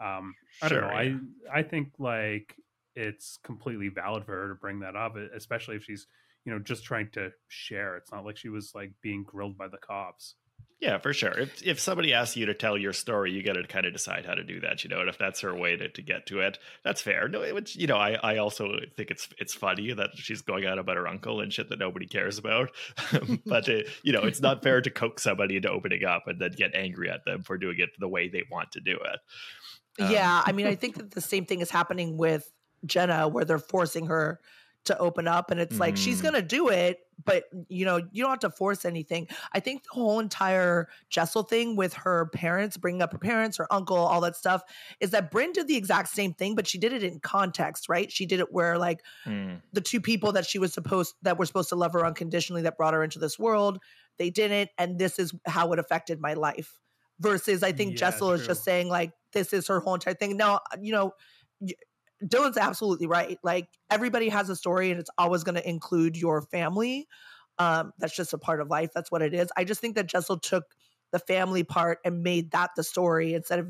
Um, 0.00 0.34
I 0.62 0.68
don't 0.68 0.80
know. 0.80 0.88
I 0.88 1.16
I 1.52 1.62
think 1.62 1.88
like 1.98 2.56
it's 2.94 3.38
completely 3.44 3.88
valid 3.88 4.24
for 4.24 4.32
her 4.32 4.48
to 4.48 4.54
bring 4.54 4.80
that 4.80 4.96
up, 4.96 5.16
especially 5.16 5.76
if 5.76 5.84
she's 5.84 6.06
you 6.44 6.52
know 6.52 6.58
just 6.58 6.84
trying 6.84 7.10
to 7.12 7.30
share. 7.48 7.96
It's 7.96 8.12
not 8.12 8.24
like 8.24 8.36
she 8.36 8.48
was 8.48 8.72
like 8.74 8.92
being 9.02 9.24
grilled 9.24 9.58
by 9.58 9.68
the 9.68 9.78
cops. 9.78 10.36
Yeah, 10.80 10.96
for 10.96 11.12
sure. 11.12 11.38
If 11.38 11.62
if 11.62 11.78
somebody 11.78 12.14
asks 12.14 12.38
you 12.38 12.46
to 12.46 12.54
tell 12.54 12.78
your 12.78 12.94
story, 12.94 13.32
you 13.32 13.42
got 13.42 13.52
to 13.52 13.66
kind 13.66 13.84
of 13.84 13.92
decide 13.92 14.24
how 14.24 14.34
to 14.34 14.42
do 14.42 14.60
that, 14.60 14.82
you 14.82 14.88
know. 14.88 15.00
And 15.00 15.10
if 15.10 15.18
that's 15.18 15.40
her 15.40 15.54
way 15.54 15.76
to, 15.76 15.90
to 15.90 16.02
get 16.02 16.24
to 16.26 16.40
it, 16.40 16.58
that's 16.82 17.02
fair. 17.02 17.28
No, 17.28 17.42
it, 17.42 17.74
you 17.76 17.86
know, 17.86 17.98
I, 17.98 18.12
I 18.22 18.38
also 18.38 18.78
think 18.96 19.10
it's 19.10 19.28
it's 19.38 19.52
funny 19.52 19.92
that 19.92 20.10
she's 20.14 20.40
going 20.40 20.66
on 20.66 20.78
about 20.78 20.96
her 20.96 21.06
uncle 21.06 21.42
and 21.42 21.52
shit 21.52 21.68
that 21.68 21.78
nobody 21.78 22.06
cares 22.06 22.38
about. 22.38 22.70
but 23.46 23.68
it, 23.68 23.86
uh, 23.86 23.90
you 24.02 24.12
know, 24.14 24.22
it's 24.22 24.40
not 24.40 24.62
fair 24.62 24.80
to 24.80 24.90
coax 24.90 25.22
somebody 25.22 25.56
into 25.56 25.70
opening 25.70 26.02
up 26.04 26.26
and 26.26 26.40
then 26.40 26.52
get 26.52 26.74
angry 26.74 27.10
at 27.10 27.26
them 27.26 27.42
for 27.42 27.58
doing 27.58 27.76
it 27.78 27.90
the 27.98 28.08
way 28.08 28.28
they 28.28 28.44
want 28.50 28.72
to 28.72 28.80
do 28.80 28.96
it. 28.96 30.02
Um, 30.02 30.10
yeah, 30.10 30.42
I 30.46 30.52
mean, 30.52 30.66
I 30.66 30.74
think 30.76 30.96
that 30.96 31.10
the 31.10 31.20
same 31.20 31.44
thing 31.44 31.60
is 31.60 31.70
happening 31.70 32.16
with 32.16 32.50
Jenna, 32.86 33.28
where 33.28 33.44
they're 33.44 33.58
forcing 33.58 34.06
her 34.06 34.40
to 34.84 34.96
open 34.98 35.28
up 35.28 35.50
and 35.50 35.60
it's 35.60 35.76
mm. 35.76 35.80
like 35.80 35.96
she's 35.96 36.16
mm-hmm. 36.16 36.26
gonna 36.26 36.42
do 36.42 36.68
it 36.68 37.00
but 37.24 37.44
you 37.68 37.84
know 37.84 37.98
you 38.12 38.22
don't 38.22 38.30
have 38.30 38.38
to 38.38 38.50
force 38.50 38.84
anything 38.84 39.28
i 39.52 39.60
think 39.60 39.82
the 39.84 39.90
whole 39.90 40.20
entire 40.20 40.88
jessel 41.10 41.42
thing 41.42 41.76
with 41.76 41.92
her 41.92 42.30
parents 42.32 42.76
bringing 42.76 43.02
up 43.02 43.12
her 43.12 43.18
parents 43.18 43.58
her 43.58 43.70
uncle 43.72 43.96
all 43.96 44.20
that 44.22 44.34
stuff 44.34 44.62
is 44.98 45.10
that 45.10 45.30
brynn 45.30 45.52
did 45.52 45.68
the 45.68 45.76
exact 45.76 46.08
same 46.08 46.32
thing 46.32 46.54
but 46.54 46.66
she 46.66 46.78
did 46.78 46.92
it 46.92 47.04
in 47.04 47.20
context 47.20 47.88
right 47.88 48.10
she 48.10 48.24
did 48.24 48.40
it 48.40 48.52
where 48.52 48.78
like 48.78 49.02
mm. 49.26 49.60
the 49.72 49.80
two 49.82 50.00
people 50.00 50.32
that 50.32 50.46
she 50.46 50.58
was 50.58 50.72
supposed 50.72 51.14
that 51.22 51.38
were 51.38 51.46
supposed 51.46 51.68
to 51.68 51.76
love 51.76 51.92
her 51.92 52.06
unconditionally 52.06 52.62
that 52.62 52.76
brought 52.76 52.94
her 52.94 53.04
into 53.04 53.18
this 53.18 53.38
world 53.38 53.78
they 54.18 54.30
didn't 54.30 54.70
and 54.78 54.98
this 54.98 55.18
is 55.18 55.34
how 55.46 55.72
it 55.72 55.78
affected 55.78 56.20
my 56.20 56.32
life 56.32 56.78
versus 57.18 57.62
i 57.62 57.70
think 57.70 57.92
yeah, 57.92 57.98
jessel 57.98 58.28
true. 58.28 58.36
is 58.36 58.46
just 58.46 58.64
saying 58.64 58.88
like 58.88 59.12
this 59.32 59.52
is 59.52 59.68
her 59.68 59.80
whole 59.80 59.94
entire 59.94 60.14
thing 60.14 60.38
now 60.38 60.58
you 60.80 60.92
know 60.92 61.12
Dylan's 62.24 62.56
absolutely 62.56 63.06
right. 63.06 63.38
Like 63.42 63.68
everybody 63.90 64.28
has 64.28 64.48
a 64.50 64.56
story 64.56 64.90
and 64.90 65.00
it's 65.00 65.10
always 65.16 65.44
going 65.44 65.54
to 65.54 65.68
include 65.68 66.16
your 66.16 66.42
family. 66.42 67.06
Um, 67.58 67.92
that's 67.98 68.14
just 68.14 68.32
a 68.32 68.38
part 68.38 68.60
of 68.60 68.68
life. 68.68 68.90
That's 68.94 69.10
what 69.10 69.22
it 69.22 69.34
is. 69.34 69.50
I 69.56 69.64
just 69.64 69.80
think 69.80 69.96
that 69.96 70.06
Jessel 70.06 70.38
took 70.38 70.64
the 71.12 71.18
family 71.18 71.62
part 71.62 71.98
and 72.04 72.22
made 72.22 72.52
that 72.52 72.70
the 72.76 72.84
story 72.84 73.34
instead 73.34 73.58
of 73.58 73.68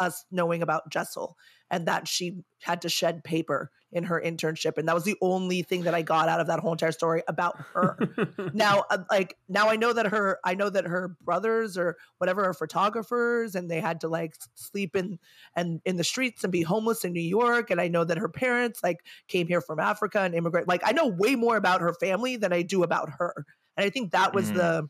us 0.00 0.24
knowing 0.30 0.62
about 0.62 0.90
Jessel 0.90 1.36
and 1.70 1.86
that 1.86 2.06
she 2.06 2.42
had 2.62 2.82
to 2.82 2.88
shed 2.88 3.24
paper 3.24 3.70
in 3.92 4.04
her 4.04 4.20
internship 4.20 4.76
and 4.76 4.88
that 4.88 4.94
was 4.94 5.04
the 5.04 5.16
only 5.20 5.62
thing 5.62 5.82
that 5.82 5.94
I 5.94 6.02
got 6.02 6.28
out 6.28 6.40
of 6.40 6.48
that 6.48 6.58
whole 6.58 6.72
entire 6.72 6.92
story 6.92 7.22
about 7.28 7.56
her. 7.74 7.96
now 8.52 8.84
uh, 8.90 8.98
like 9.10 9.36
now 9.48 9.68
I 9.68 9.76
know 9.76 9.92
that 9.92 10.06
her 10.06 10.38
I 10.44 10.54
know 10.54 10.68
that 10.68 10.86
her 10.86 11.16
brothers 11.22 11.78
or 11.78 11.96
whatever 12.18 12.44
are 12.44 12.54
photographers 12.54 13.54
and 13.54 13.70
they 13.70 13.80
had 13.80 14.00
to 14.00 14.08
like 14.08 14.34
sleep 14.54 14.96
in 14.96 15.18
and 15.54 15.80
in 15.84 15.96
the 15.96 16.04
streets 16.04 16.42
and 16.42 16.52
be 16.52 16.62
homeless 16.62 17.04
in 17.04 17.12
New 17.12 17.20
York 17.20 17.70
and 17.70 17.80
I 17.80 17.88
know 17.88 18.04
that 18.04 18.18
her 18.18 18.28
parents 18.28 18.82
like 18.82 18.98
came 19.28 19.46
here 19.46 19.60
from 19.60 19.78
Africa 19.78 20.20
and 20.20 20.34
immigrate 20.34 20.66
like 20.66 20.82
I 20.84 20.92
know 20.92 21.06
way 21.06 21.36
more 21.36 21.56
about 21.56 21.80
her 21.80 21.94
family 21.94 22.36
than 22.36 22.52
I 22.52 22.62
do 22.62 22.82
about 22.82 23.10
her. 23.18 23.46
And 23.76 23.84
I 23.84 23.90
think 23.90 24.12
that 24.12 24.34
was 24.34 24.50
mm. 24.50 24.54
the 24.54 24.88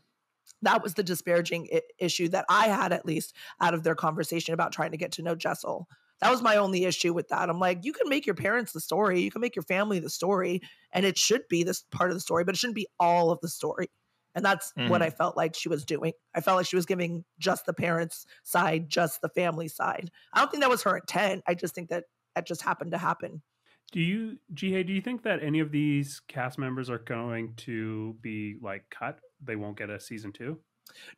that 0.61 0.83
was 0.83 0.93
the 0.93 1.03
disparaging 1.03 1.67
I- 1.73 1.81
issue 1.99 2.29
that 2.29 2.45
I 2.49 2.67
had 2.67 2.91
at 2.91 3.05
least 3.05 3.35
out 3.61 3.73
of 3.73 3.83
their 3.83 3.95
conversation 3.95 4.53
about 4.53 4.71
trying 4.71 4.91
to 4.91 4.97
get 4.97 5.11
to 5.13 5.21
know 5.21 5.35
Jessel. 5.35 5.87
That 6.21 6.31
was 6.31 6.41
my 6.41 6.55
only 6.55 6.85
issue 6.85 7.13
with 7.13 7.27
that. 7.29 7.49
I'm 7.49 7.59
like, 7.59 7.83
you 7.83 7.91
can 7.91 8.07
make 8.07 8.25
your 8.25 8.35
parents 8.35 8.71
the 8.71 8.79
story, 8.79 9.21
you 9.21 9.31
can 9.31 9.41
make 9.41 9.55
your 9.55 9.63
family 9.63 9.99
the 9.99 10.09
story, 10.09 10.61
and 10.93 11.05
it 11.05 11.17
should 11.17 11.47
be 11.49 11.63
this 11.63 11.83
part 11.91 12.09
of 12.09 12.15
the 12.15 12.21
story, 12.21 12.43
but 12.43 12.55
it 12.55 12.57
shouldn't 12.57 12.75
be 12.75 12.87
all 12.99 13.31
of 13.31 13.41
the 13.41 13.49
story. 13.49 13.89
And 14.33 14.43
that's 14.43 14.73
mm. 14.77 14.89
what 14.89 15.01
I 15.01 15.09
felt 15.09 15.37
like 15.37 15.55
she 15.55 15.69
was 15.69 15.85
doing. 15.85 16.13
I 16.33 16.41
felt 16.41 16.57
like 16.57 16.67
she 16.67 16.75
was 16.75 16.85
giving 16.85 17.23
just 17.39 17.65
the 17.65 17.73
parents' 17.73 18.25
side, 18.43 18.89
just 18.89 19.21
the 19.21 19.29
family 19.29 19.69
side. 19.69 20.11
I 20.33 20.39
don't 20.39 20.51
think 20.51 20.61
that 20.61 20.69
was 20.69 20.83
her 20.83 20.97
intent. 20.97 21.43
I 21.47 21.53
just 21.53 21.73
think 21.73 21.89
that 21.89 22.05
that 22.35 22.45
just 22.45 22.61
happened 22.61 22.91
to 22.91 22.97
happen. 22.97 23.41
Do 23.91 24.01
you, 24.01 24.37
Ji 24.53 24.73
Hae, 24.73 24.83
do 24.83 24.91
you 24.91 25.01
think 25.01 25.23
that 25.23 25.41
any 25.41 25.61
of 25.61 25.71
these 25.71 26.21
cast 26.27 26.57
members 26.57 26.89
are 26.89 26.97
going 26.97 27.53
to 27.57 28.15
be 28.21 28.57
like 28.61 28.83
cut? 28.89 29.19
They 29.43 29.55
won't 29.55 29.77
get 29.77 29.89
a 29.89 29.99
season 29.99 30.31
two? 30.31 30.59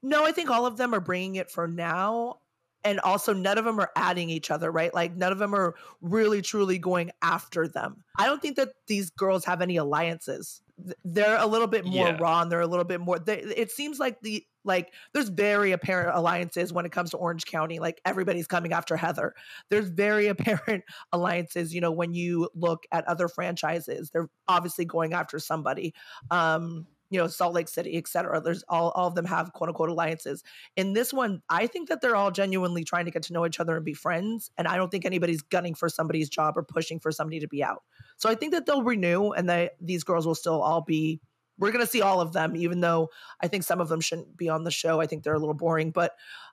No, 0.01 0.25
I 0.25 0.31
think 0.31 0.49
all 0.49 0.65
of 0.65 0.77
them 0.77 0.93
are 0.93 0.99
bringing 0.99 1.35
it 1.35 1.51
for 1.51 1.67
now. 1.67 2.39
And 2.83 2.99
also, 3.01 3.33
none 3.33 3.57
of 3.57 3.65
them 3.65 3.79
are 3.79 3.91
adding 3.95 4.29
each 4.29 4.49
other, 4.49 4.71
right? 4.71 4.93
Like, 4.93 5.15
none 5.15 5.31
of 5.31 5.39
them 5.39 5.53
are 5.53 5.75
really, 5.99 6.41
truly 6.41 6.77
going 6.77 7.11
after 7.21 7.67
them. 7.67 8.03
I 8.17 8.25
don't 8.25 8.41
think 8.41 8.55
that 8.55 8.69
these 8.87 9.09
girls 9.09 9.43
have 9.45 9.61
any 9.61 9.75
alliances. 9.77 10.61
They're 11.03 11.37
a 11.37 11.47
little 11.47 11.67
bit 11.67 11.85
more 11.85 12.09
yeah. 12.09 12.17
raw 12.17 12.41
and 12.41 12.51
they're 12.51 12.61
a 12.61 12.67
little 12.67 12.85
bit 12.85 13.01
more. 13.01 13.19
They, 13.19 13.39
it 13.39 13.71
seems 13.71 13.99
like 13.99 14.21
the 14.21 14.45
like 14.67 14.93
there's 15.13 15.29
very 15.29 15.71
apparent 15.71 16.15
alliances 16.15 16.71
when 16.71 16.85
it 16.85 16.91
comes 16.91 17.09
to 17.11 17.17
Orange 17.17 17.45
County. 17.45 17.79
Like 17.79 17.99
everybody's 18.05 18.45
coming 18.45 18.73
after 18.73 18.95
Heather. 18.95 19.33
There's 19.69 19.89
very 19.89 20.27
apparent 20.27 20.83
alliances, 21.11 21.73
you 21.73 21.81
know, 21.81 21.91
when 21.91 22.13
you 22.13 22.49
look 22.53 22.85
at 22.91 23.07
other 23.07 23.27
franchises, 23.27 24.11
they're 24.11 24.29
obviously 24.47 24.85
going 24.85 25.13
after 25.13 25.39
somebody. 25.39 25.95
Um, 26.29 26.85
you 27.09 27.19
know, 27.19 27.27
Salt 27.27 27.53
Lake 27.53 27.67
City, 27.67 27.95
et 27.95 28.07
cetera. 28.07 28.41
There's 28.41 28.63
all, 28.67 28.91
all 28.91 29.07
of 29.07 29.15
them 29.15 29.25
have 29.25 29.53
quote 29.53 29.69
unquote 29.69 29.89
alliances. 29.89 30.43
In 30.75 30.93
this 30.93 31.13
one, 31.13 31.41
I 31.49 31.67
think 31.67 31.89
that 31.89 32.01
they're 32.01 32.15
all 32.15 32.31
genuinely 32.31 32.83
trying 32.83 33.05
to 33.05 33.11
get 33.11 33.23
to 33.23 33.33
know 33.33 33.45
each 33.45 33.59
other 33.59 33.75
and 33.75 33.85
be 33.85 33.93
friends. 33.93 34.51
And 34.57 34.67
I 34.67 34.77
don't 34.77 34.89
think 34.89 35.05
anybody's 35.05 35.41
gunning 35.41 35.75
for 35.75 35.89
somebody's 35.89 36.29
job 36.29 36.57
or 36.57 36.63
pushing 36.63 36.99
for 36.99 37.11
somebody 37.11 37.39
to 37.39 37.47
be 37.47 37.63
out. 37.63 37.83
So 38.17 38.29
I 38.29 38.35
think 38.35 38.53
that 38.53 38.65
they'll 38.65 38.83
renew 38.83 39.31
and 39.31 39.49
they, 39.49 39.69
these 39.79 40.03
girls 40.03 40.27
will 40.27 40.35
still 40.35 40.61
all 40.61 40.81
be, 40.81 41.21
we're 41.57 41.71
going 41.71 41.85
to 41.85 41.91
see 41.91 42.01
all 42.01 42.21
of 42.21 42.33
them, 42.33 42.55
even 42.55 42.81
though 42.81 43.09
I 43.41 43.47
think 43.47 43.63
some 43.63 43.81
of 43.81 43.89
them 43.89 44.01
shouldn't 44.01 44.37
be 44.37 44.49
on 44.49 44.63
the 44.63 44.71
show. 44.71 45.01
I 45.01 45.07
think 45.07 45.23
they're 45.23 45.33
a 45.33 45.39
little 45.39 45.55
boring, 45.55 45.91
but, 45.91 46.11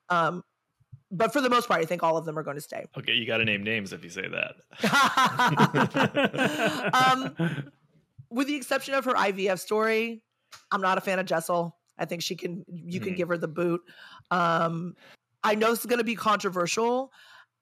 um, 0.08 0.42
but 1.11 1.32
for 1.32 1.40
the 1.40 1.50
most 1.50 1.68
part, 1.68 1.80
I 1.80 1.84
think 1.84 2.02
all 2.02 2.16
of 2.16 2.25
them 2.25 2.38
are 2.38 2.42
going 2.42 2.56
to 2.56 2.62
stay. 2.62 2.87
Okay, 2.96 3.12
you 3.12 3.26
got 3.26 3.38
to 3.38 3.44
name 3.44 3.62
names 3.62 3.92
if 3.92 4.02
you 4.02 4.11
say 4.11 4.26
that. 4.28 4.54
um, 6.94 7.70
with 8.30 8.49
the 8.49 8.56
exception 8.56 8.94
of 8.94 9.04
her 9.04 9.14
IVF 9.14 9.61
story, 9.61 10.23
I'm 10.70 10.80
not 10.80 10.99
a 10.99 11.00
fan 11.00 11.18
of 11.18 11.26
Jessel. 11.26 11.76
I 11.99 12.04
think 12.04 12.23
she 12.23 12.34
can 12.34 12.64
you 12.68 13.00
can 13.00 13.14
Mhm. 13.14 13.16
give 13.16 13.28
her 13.28 13.38
the 13.38 13.49
boot. 13.49 13.80
Um, 14.30 14.96
I 15.42 15.54
know 15.54 15.70
this 15.70 15.80
is 15.80 15.87
going 15.87 15.99
to 15.99 16.04
be 16.04 16.16
controversial, 16.16 17.12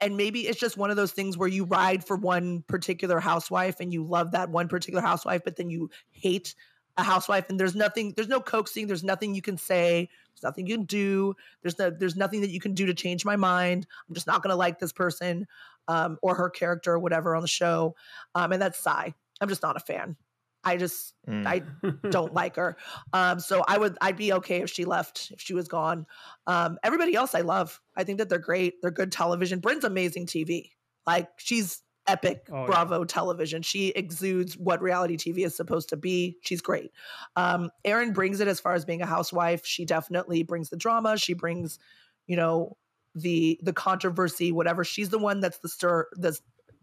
and 0.00 0.16
maybe 0.16 0.46
it's 0.46 0.58
just 0.58 0.76
one 0.76 0.90
of 0.90 0.96
those 0.96 1.12
things 1.12 1.36
where 1.36 1.48
you 1.48 1.64
ride 1.64 2.04
for 2.04 2.16
one 2.16 2.62
particular 2.62 3.20
housewife 3.20 3.80
and 3.80 3.92
you 3.92 4.04
love 4.04 4.30
that 4.32 4.50
one 4.50 4.68
particular 4.68 5.02
housewife, 5.02 5.42
but 5.44 5.56
then 5.56 5.68
you 5.68 5.90
hate 6.10 6.54
a 6.96 7.02
housewife, 7.02 7.48
and 7.48 7.58
there's 7.58 7.74
nothing, 7.74 8.12
there's 8.16 8.28
no 8.28 8.40
coaxing, 8.40 8.86
there's 8.86 9.02
nothing 9.02 9.34
you 9.34 9.42
can 9.42 9.56
say, 9.56 10.08
there's 10.34 10.42
nothing 10.42 10.66
you 10.66 10.76
can 10.76 10.84
do, 10.84 11.34
there's 11.62 11.78
no, 11.78 11.90
there's 11.90 12.16
nothing 12.16 12.40
that 12.42 12.50
you 12.50 12.60
can 12.60 12.74
do 12.74 12.84
to 12.86 12.94
change 12.94 13.24
my 13.24 13.36
mind. 13.36 13.86
I'm 14.08 14.14
just 14.14 14.26
not 14.26 14.42
going 14.42 14.50
to 14.52 14.56
like 14.56 14.78
this 14.78 14.92
person 14.92 15.46
um, 15.88 16.18
or 16.22 16.34
her 16.34 16.50
character 16.50 16.92
or 16.92 16.98
whatever 16.98 17.34
on 17.34 17.42
the 17.42 17.48
show, 17.48 17.94
um, 18.34 18.52
and 18.52 18.60
that's 18.62 18.78
Sai. 18.78 19.14
I'm 19.40 19.48
just 19.48 19.62
not 19.62 19.76
a 19.76 19.80
fan. 19.80 20.16
I 20.64 20.76
just 20.76 21.14
Mm. 21.28 21.46
I 21.46 21.62
don't 22.08 22.34
like 22.42 22.56
her. 22.56 22.76
Um, 23.12 23.38
so 23.38 23.64
I 23.66 23.78
would 23.78 23.96
I'd 24.00 24.16
be 24.16 24.32
okay 24.34 24.62
if 24.62 24.70
she 24.70 24.84
left, 24.84 25.30
if 25.30 25.40
she 25.40 25.54
was 25.54 25.68
gone. 25.68 26.06
Um, 26.48 26.78
everybody 26.82 27.14
else 27.14 27.34
I 27.34 27.42
love. 27.42 27.80
I 27.96 28.04
think 28.04 28.18
that 28.18 28.28
they're 28.28 28.38
great. 28.40 28.82
They're 28.82 28.90
good 28.90 29.12
television. 29.12 29.60
Brynn's 29.60 29.84
amazing 29.84 30.26
TV. 30.26 30.70
Like 31.06 31.28
she's 31.36 31.80
epic 32.08 32.48
Oh, 32.50 32.60
yeah. 32.62 32.66
Bravo 32.66 33.04
television. 33.04 33.62
She 33.62 33.90
exudes 33.90 34.56
what 34.58 34.82
reality 34.82 35.16
TV 35.16 35.44
is 35.46 35.54
supposed 35.54 35.90
to 35.90 35.96
be. 35.96 36.38
She's 36.42 36.60
great. 36.60 36.90
Um, 37.36 37.70
Erin 37.84 38.12
brings 38.12 38.40
it 38.40 38.48
as 38.48 38.58
far 38.58 38.74
as 38.74 38.84
being 38.84 39.02
a 39.02 39.06
housewife. 39.06 39.64
She 39.64 39.84
definitely 39.84 40.42
brings 40.42 40.70
the 40.70 40.76
drama. 40.76 41.16
She 41.16 41.34
brings, 41.34 41.78
you 42.26 42.34
know, 42.36 42.76
the 43.14 43.60
the 43.62 43.72
controversy, 43.72 44.50
whatever. 44.50 44.82
She's 44.82 45.10
the 45.10 45.18
one 45.18 45.38
that's 45.40 45.58
the 45.58 45.68
stir, 45.68 46.08
the 46.14 46.36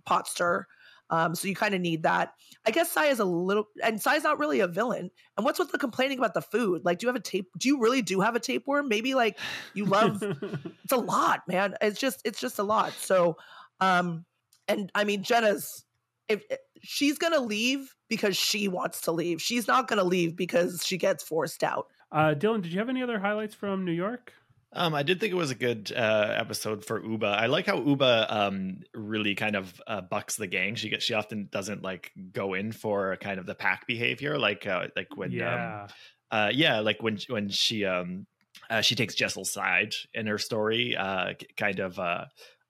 pot 0.06 0.28
stir. 0.28 0.66
Um, 1.10 1.36
so 1.36 1.48
you 1.48 1.56
kind 1.56 1.74
of 1.74 1.82
need 1.82 2.04
that. 2.04 2.34
I 2.66 2.72
guess 2.72 2.92
Sai 2.92 3.08
is 3.08 3.20
a 3.20 3.26
little, 3.26 3.66
and 3.84 4.02
Sai's 4.02 4.24
not 4.24 4.40
really 4.40 4.60
a 4.60 4.68
villain. 4.68 5.10
And 5.38 5.46
what's 5.46 5.60
with 5.60 5.72
the 5.72 5.78
complaining 5.78 6.20
about 6.20 6.34
the 6.34 6.42
food? 6.42 6.84
Like, 6.86 7.00
do 7.00 7.06
you 7.06 7.10
have 7.10 7.16
a 7.16 7.24
tape? 7.24 7.48
Do 7.58 7.68
you 7.68 7.80
really 7.80 8.02
do 8.02 8.22
have 8.22 8.36
a 8.36 8.40
tapeworm? 8.40 8.88
Maybe 8.88 9.16
like 9.16 9.40
you 9.74 9.86
love. 9.86 10.22
it's 10.84 10.94
a 10.94 10.98
lot, 10.98 11.42
man. 11.48 11.76
It's 11.82 12.00
just, 12.00 12.22
it's 12.26 12.40
just 12.40 12.60
a 12.60 12.64
lot. 12.64 12.94
So, 12.94 13.38
um, 13.80 14.26
and 14.68 14.92
I 14.94 15.04
mean, 15.04 15.24
Jenna's 15.24 15.84
if 16.30 16.44
eh, 16.50 16.56
she's 16.82 17.18
gonna 17.18 17.42
leave 17.42 17.94
because 18.08 18.38
she 18.38 18.68
wants 18.68 19.02
to 19.02 19.12
leave. 19.12 19.42
She's 19.42 19.68
not 19.68 19.88
gonna 19.88 20.04
leave 20.04 20.38
because 20.38 20.86
she 20.86 20.98
gets 20.98 21.24
forced 21.24 21.64
out. 21.64 21.88
uh, 22.12 22.36
Dylan, 22.36 22.62
did 22.62 22.72
you 22.72 22.80
have 22.80 22.90
any 22.90 23.04
other 23.04 23.20
highlights 23.20 23.56
from 23.56 23.84
New 23.84 23.92
York? 23.92 24.34
Um, 24.72 24.94
I 24.94 25.02
did 25.02 25.20
think 25.20 25.32
it 25.32 25.38
was 25.38 25.50
a 25.50 25.56
good 25.56 25.92
uh, 25.96 26.34
episode 26.38 26.86
for 26.86 27.02
Ubah. 27.02 27.36
I 27.36 27.48
like 27.48 27.66
how 27.66 27.80
Ubah 27.80 28.32
um, 28.32 28.82
really 28.94 29.34
kind 29.34 29.56
of 29.56 29.82
uh, 29.88 30.02
bucks 30.02 30.36
the 30.36 30.46
gang. 30.46 30.76
She 30.76 30.90
gets 30.90 31.04
she 31.04 31.16
often 31.16 31.50
doesn't 31.52 31.82
like 31.82 32.12
go 32.32 32.54
in 32.54 32.72
for 32.72 33.18
kind 33.18 33.40
of 33.40 33.48
the 33.48 33.56
pack 33.56 33.88
behavior, 33.88 34.38
like 34.38 34.68
uh, 34.68 34.88
like 34.96 35.16
when 35.16 35.32
um, 35.32 35.36
yeah. 35.36 35.88
uh, 36.30 36.52
yeah, 36.54 36.82
like 36.82 37.02
when 37.02 37.18
when 37.30 37.50
she 37.50 37.84
um 37.86 38.28
uh, 38.70 38.82
she 38.82 38.96
takes 38.96 39.16
Jessel's 39.16 39.52
side 39.52 39.96
in 40.14 40.28
her 40.28 40.38
story, 40.38 40.96
uh, 40.96 41.34
kind 41.58 41.80
of 41.80 41.98
uh, 41.98 42.26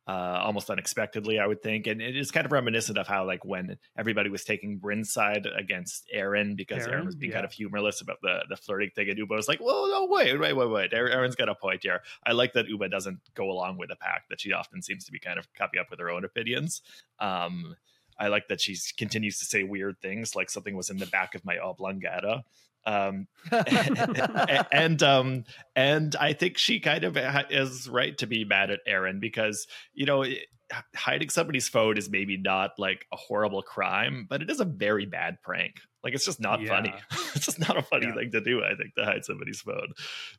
uh, 0.09 0.41
almost 0.43 0.71
unexpectedly, 0.71 1.37
I 1.37 1.45
would 1.45 1.61
think, 1.61 1.85
and 1.85 2.01
it 2.01 2.17
is 2.17 2.31
kind 2.31 2.43
of 2.43 2.51
reminiscent 2.51 2.97
of 2.97 3.07
how 3.07 3.27
like 3.27 3.45
when 3.45 3.77
everybody 3.95 4.31
was 4.31 4.43
taking 4.43 4.79
Brynn's 4.79 5.13
side 5.13 5.45
against 5.55 6.07
Erin 6.11 6.55
because 6.55 6.81
Erin, 6.81 6.93
Erin, 6.93 7.05
was 7.05 7.15
being 7.15 7.31
yeah. 7.31 7.37
kind 7.37 7.45
of 7.45 7.51
humorless 7.51 8.01
about 8.01 8.17
the 8.23 8.39
the 8.49 8.55
flirting 8.55 8.89
thing, 8.95 9.07
and 9.09 9.19
Ubah 9.19 9.35
was 9.35 9.47
like, 9.47 9.59
"Well, 9.61 9.87
no, 9.87 10.07
wait, 10.09 10.39
wait, 10.39 10.53
wait, 10.53 10.67
wait." 10.67 10.93
Erin- 10.93 11.13
Erin's 11.13 11.35
got 11.35 11.47
a 11.47 11.53
point 11.53 11.83
here. 11.83 12.01
I 12.25 12.31
like 12.31 12.53
that 12.53 12.65
Ubah 12.65 12.89
doesn't 12.89 13.19
go 13.35 13.51
along 13.51 13.77
with 13.77 13.89
the 13.89 13.97
pack; 13.97 14.23
that 14.31 14.41
she 14.41 14.51
often 14.51 14.81
seems 14.81 15.05
to 15.05 15.11
be 15.11 15.19
kind 15.19 15.37
of 15.37 15.47
copy 15.53 15.77
up 15.77 15.91
with 15.91 15.99
her 15.99 16.09
own 16.09 16.25
opinions. 16.25 16.81
Um, 17.19 17.75
I 18.17 18.29
like 18.29 18.47
that 18.47 18.61
she 18.61 18.75
continues 18.97 19.37
to 19.39 19.45
say 19.45 19.61
weird 19.61 20.01
things, 20.01 20.35
like 20.35 20.49
something 20.49 20.75
was 20.75 20.89
in 20.89 20.97
the 20.97 21.05
back 21.05 21.35
of 21.35 21.45
my 21.45 21.59
oblongata. 21.59 22.45
Um, 22.89 23.27
and 24.71 25.01
um, 25.03 25.43
and 25.75 26.15
I 26.15 26.33
think 26.33 26.57
she 26.57 26.79
kind 26.79 27.03
of 27.03 27.17
is 27.49 27.87
right 27.89 28.17
to 28.17 28.27
be 28.27 28.45
mad 28.45 28.71
at 28.71 28.79
Erin 28.87 29.19
because 29.19 29.67
you 29.93 30.05
know 30.05 30.23
it- 30.23 30.47
hiding 30.95 31.29
somebody's 31.29 31.67
phone 31.67 31.97
is 31.97 32.09
maybe 32.11 32.37
not 32.37 32.71
like 32.77 33.05
a 33.11 33.15
horrible 33.15 33.63
crime, 33.63 34.27
but 34.29 34.41
it 34.43 34.51
is 34.51 34.59
a 34.59 34.65
very 34.65 35.05
bad 35.07 35.41
prank. 35.41 35.75
Like 36.03 36.13
it's 36.13 36.25
just 36.25 36.39
not 36.39 36.63
funny. 36.65 36.93
It's 37.35 37.45
just 37.45 37.59
not 37.59 37.77
a 37.77 37.81
funny 37.81 38.07
Yeah. 38.07 38.15
thing 38.15 38.31
to 38.31 38.41
do. 38.41 38.63
I 38.63 38.75
think 38.75 38.95
to 38.95 39.05
hide 39.05 39.25
somebody's 39.25 39.61
phone. 39.61 39.89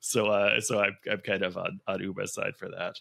So 0.00 0.26
uh, 0.28 0.60
so 0.60 0.80
I'm 0.80 0.96
I'm 1.10 1.20
kind 1.20 1.42
of 1.42 1.56
on 1.56 1.80
on 1.86 1.98
Ubah's 2.00 2.34
side 2.34 2.56
for 2.58 2.68
that. 2.68 2.94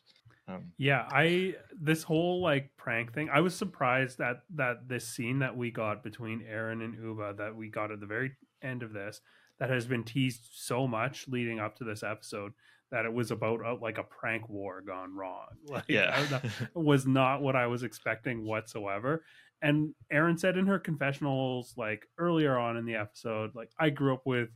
Um, 0.47 0.71
Yeah, 0.77 1.07
I 1.11 1.55
this 1.79 2.01
whole 2.03 2.41
like 2.41 2.75
prank 2.77 3.13
thing. 3.13 3.29
I 3.31 3.41
was 3.41 3.55
surprised 3.55 4.17
that 4.17 4.41
that 4.55 4.87
this 4.87 5.07
scene 5.07 5.39
that 5.39 5.55
we 5.55 5.69
got 5.71 6.03
between 6.03 6.43
Erin 6.47 6.81
and 6.81 6.95
Ubah 6.97 7.37
that 7.37 7.55
we 7.55 7.69
got 7.69 7.91
at 7.91 7.99
the 7.99 8.05
very 8.07 8.31
end 8.63 8.81
of 8.83 8.91
this 8.91 9.21
that 9.59 9.69
has 9.69 9.85
been 9.85 10.03
teased 10.03 10.49
so 10.51 10.87
much 10.87 11.27
leading 11.27 11.59
up 11.59 11.77
to 11.77 11.83
this 11.83 12.03
episode 12.03 12.53
that 12.91 13.05
it 13.05 13.13
was 13.13 13.31
about 13.31 13.63
uh, 13.63 13.75
like 13.79 13.97
a 13.97 14.03
prank 14.03 14.49
war 14.49 14.81
gone 14.81 15.15
wrong. 15.15 15.47
Like, 15.69 15.85
yeah. 15.87 16.41
Was 16.73 17.05
not 17.05 17.41
what 17.41 17.55
I 17.55 17.67
was 17.67 17.83
expecting 17.83 18.43
whatsoever. 18.45 19.23
And 19.61 19.93
Erin 20.09 20.37
said 20.37 20.57
in 20.57 20.65
her 20.67 20.79
confessionals, 20.79 21.73
like 21.77 22.07
earlier 22.17 22.57
on 22.57 22.77
in 22.77 22.85
the 22.85 22.95
episode, 22.95 23.51
like 23.53 23.69
I 23.79 23.89
grew 23.89 24.13
up 24.13 24.25
with 24.25 24.49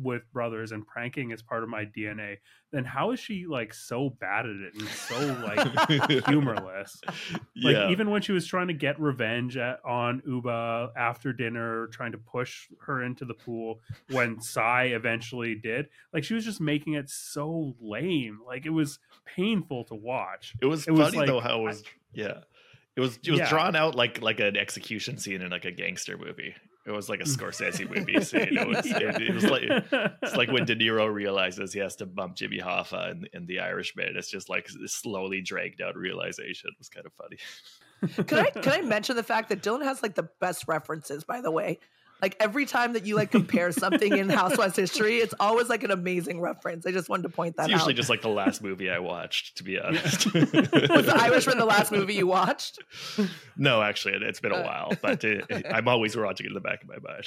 with 0.00 0.22
brothers 0.32 0.72
and 0.72 0.86
pranking 0.86 1.30
is 1.32 1.42
part 1.42 1.62
of 1.62 1.68
my 1.68 1.84
DNA. 1.84 2.36
Then 2.72 2.84
how 2.84 3.10
is 3.10 3.18
she 3.18 3.46
like 3.46 3.74
so 3.74 4.10
bad 4.10 4.46
at 4.46 4.54
it 4.56 4.74
and 4.74 4.88
so 4.88 5.18
like 5.44 6.26
humorless? 6.26 7.00
Like 7.62 7.76
yeah. 7.76 7.90
even 7.90 8.08
when 8.10 8.22
she 8.22 8.32
was 8.32 8.46
trying 8.46 8.68
to 8.68 8.72
get 8.74 8.98
revenge 8.98 9.56
at, 9.58 9.84
on 9.84 10.22
Ubah 10.26 10.92
after 10.96 11.32
dinner, 11.32 11.88
trying 11.88 12.12
to 12.12 12.18
push 12.18 12.68
her 12.86 13.02
into 13.02 13.26
the 13.26 13.34
pool 13.34 13.80
when 14.10 14.40
Sai 14.40 14.84
eventually 14.84 15.56
did, 15.56 15.88
like 16.14 16.24
she 16.24 16.32
was 16.32 16.44
just 16.44 16.60
making 16.60 16.94
it 16.94 17.10
so 17.10 17.74
lame. 17.82 18.38
Like 18.46 18.64
it 18.64 18.70
was 18.70 18.98
painful 19.26 19.84
to 19.86 19.94
watch. 19.94 20.54
It 20.62 20.66
was 20.66 20.86
It 20.88 20.92
was 20.92 21.08
funny 21.08 21.18
like- 21.18 21.26
though 21.26 21.40
how 21.40 21.60
it 21.60 21.64
was 21.64 21.82
yeah. 22.14 22.38
It 22.96 23.00
was 23.00 23.18
it 23.24 23.30
was 23.30 23.40
Yeah. 23.40 23.50
drawn 23.50 23.76
out 23.76 23.94
like 23.94 24.22
like 24.22 24.40
an 24.40 24.56
execution 24.56 25.18
scene 25.18 25.42
in 25.42 25.50
like 25.50 25.64
a 25.66 25.70
gangster 25.72 26.16
movie. 26.16 26.54
It 26.86 26.92
was 26.92 27.08
like 27.08 27.20
a 27.20 27.24
Scorsese 27.24 27.88
movie 27.88 28.20
scene. 28.24 28.56
It 28.56 28.66
was, 28.66 28.86
it, 28.86 29.02
it 29.02 29.34
was 29.34 29.44
like 29.44 29.62
it's 30.22 30.36
like 30.36 30.50
when 30.50 30.64
De 30.64 30.74
Niro 30.76 31.12
realizes 31.12 31.72
he 31.72 31.80
has 31.80 31.96
to 31.96 32.06
bump 32.06 32.36
Jimmy 32.36 32.58
Hoffa 32.58 33.10
in, 33.10 33.26
in 33.34 33.46
The 33.46 33.60
Irishman. 33.60 34.14
It's 34.16 34.30
just 34.30 34.48
like 34.48 34.66
this 34.68 34.94
slowly 34.94 35.42
dragged 35.42 35.82
out 35.82 35.96
realization. 35.96 36.70
It 36.70 36.78
was 36.78 36.88
kind 36.88 37.06
of 37.06 37.12
funny. 37.12 37.36
Can 38.26 38.38
I 38.38 38.50
can 38.50 38.72
I 38.72 38.80
mention 38.86 39.16
the 39.16 39.22
fact 39.22 39.50
that 39.50 39.62
Dylan 39.62 39.84
has 39.84 40.02
like 40.02 40.14
the 40.14 40.28
best 40.40 40.66
references, 40.66 41.24
by 41.24 41.40
the 41.40 41.50
way? 41.50 41.78
Like 42.22 42.36
every 42.40 42.66
time 42.66 42.92
that 42.94 43.06
you 43.06 43.16
like 43.16 43.30
compare 43.30 43.72
something 43.72 44.16
in 44.16 44.28
Housewives 44.28 44.76
history, 44.76 45.16
it's 45.18 45.34
always 45.40 45.68
like 45.68 45.82
an 45.84 45.90
amazing 45.90 46.40
reference. 46.40 46.86
I 46.86 46.90
just 46.92 47.08
wanted 47.08 47.22
to 47.24 47.28
point 47.30 47.56
that 47.56 47.64
It's 47.64 47.72
usually 47.72 47.94
out. 47.94 47.96
just 47.96 48.10
like 48.10 48.22
the 48.22 48.28
last 48.28 48.62
movie 48.62 48.90
I 48.90 48.98
watched, 48.98 49.56
to 49.58 49.64
be 49.64 49.78
honest. 49.78 50.26
Was 50.34 50.52
the 50.52 51.14
Irishman 51.20 51.58
the 51.58 51.64
last 51.64 51.90
movie 51.92 52.14
you 52.14 52.26
watched? 52.26 52.78
no, 53.56 53.82
actually, 53.82 54.14
it, 54.14 54.22
it's 54.22 54.40
been 54.40 54.52
a 54.52 54.56
Uh. 54.56 54.64
while, 54.64 54.92
but 55.00 55.24
it, 55.24 55.44
I'm 55.72 55.88
always 55.88 56.16
watching 56.16 56.46
it 56.46 56.50
in 56.50 56.54
the 56.54 56.60
back 56.60 56.82
of 56.82 56.88
my 56.88 56.98
mind. 56.98 57.26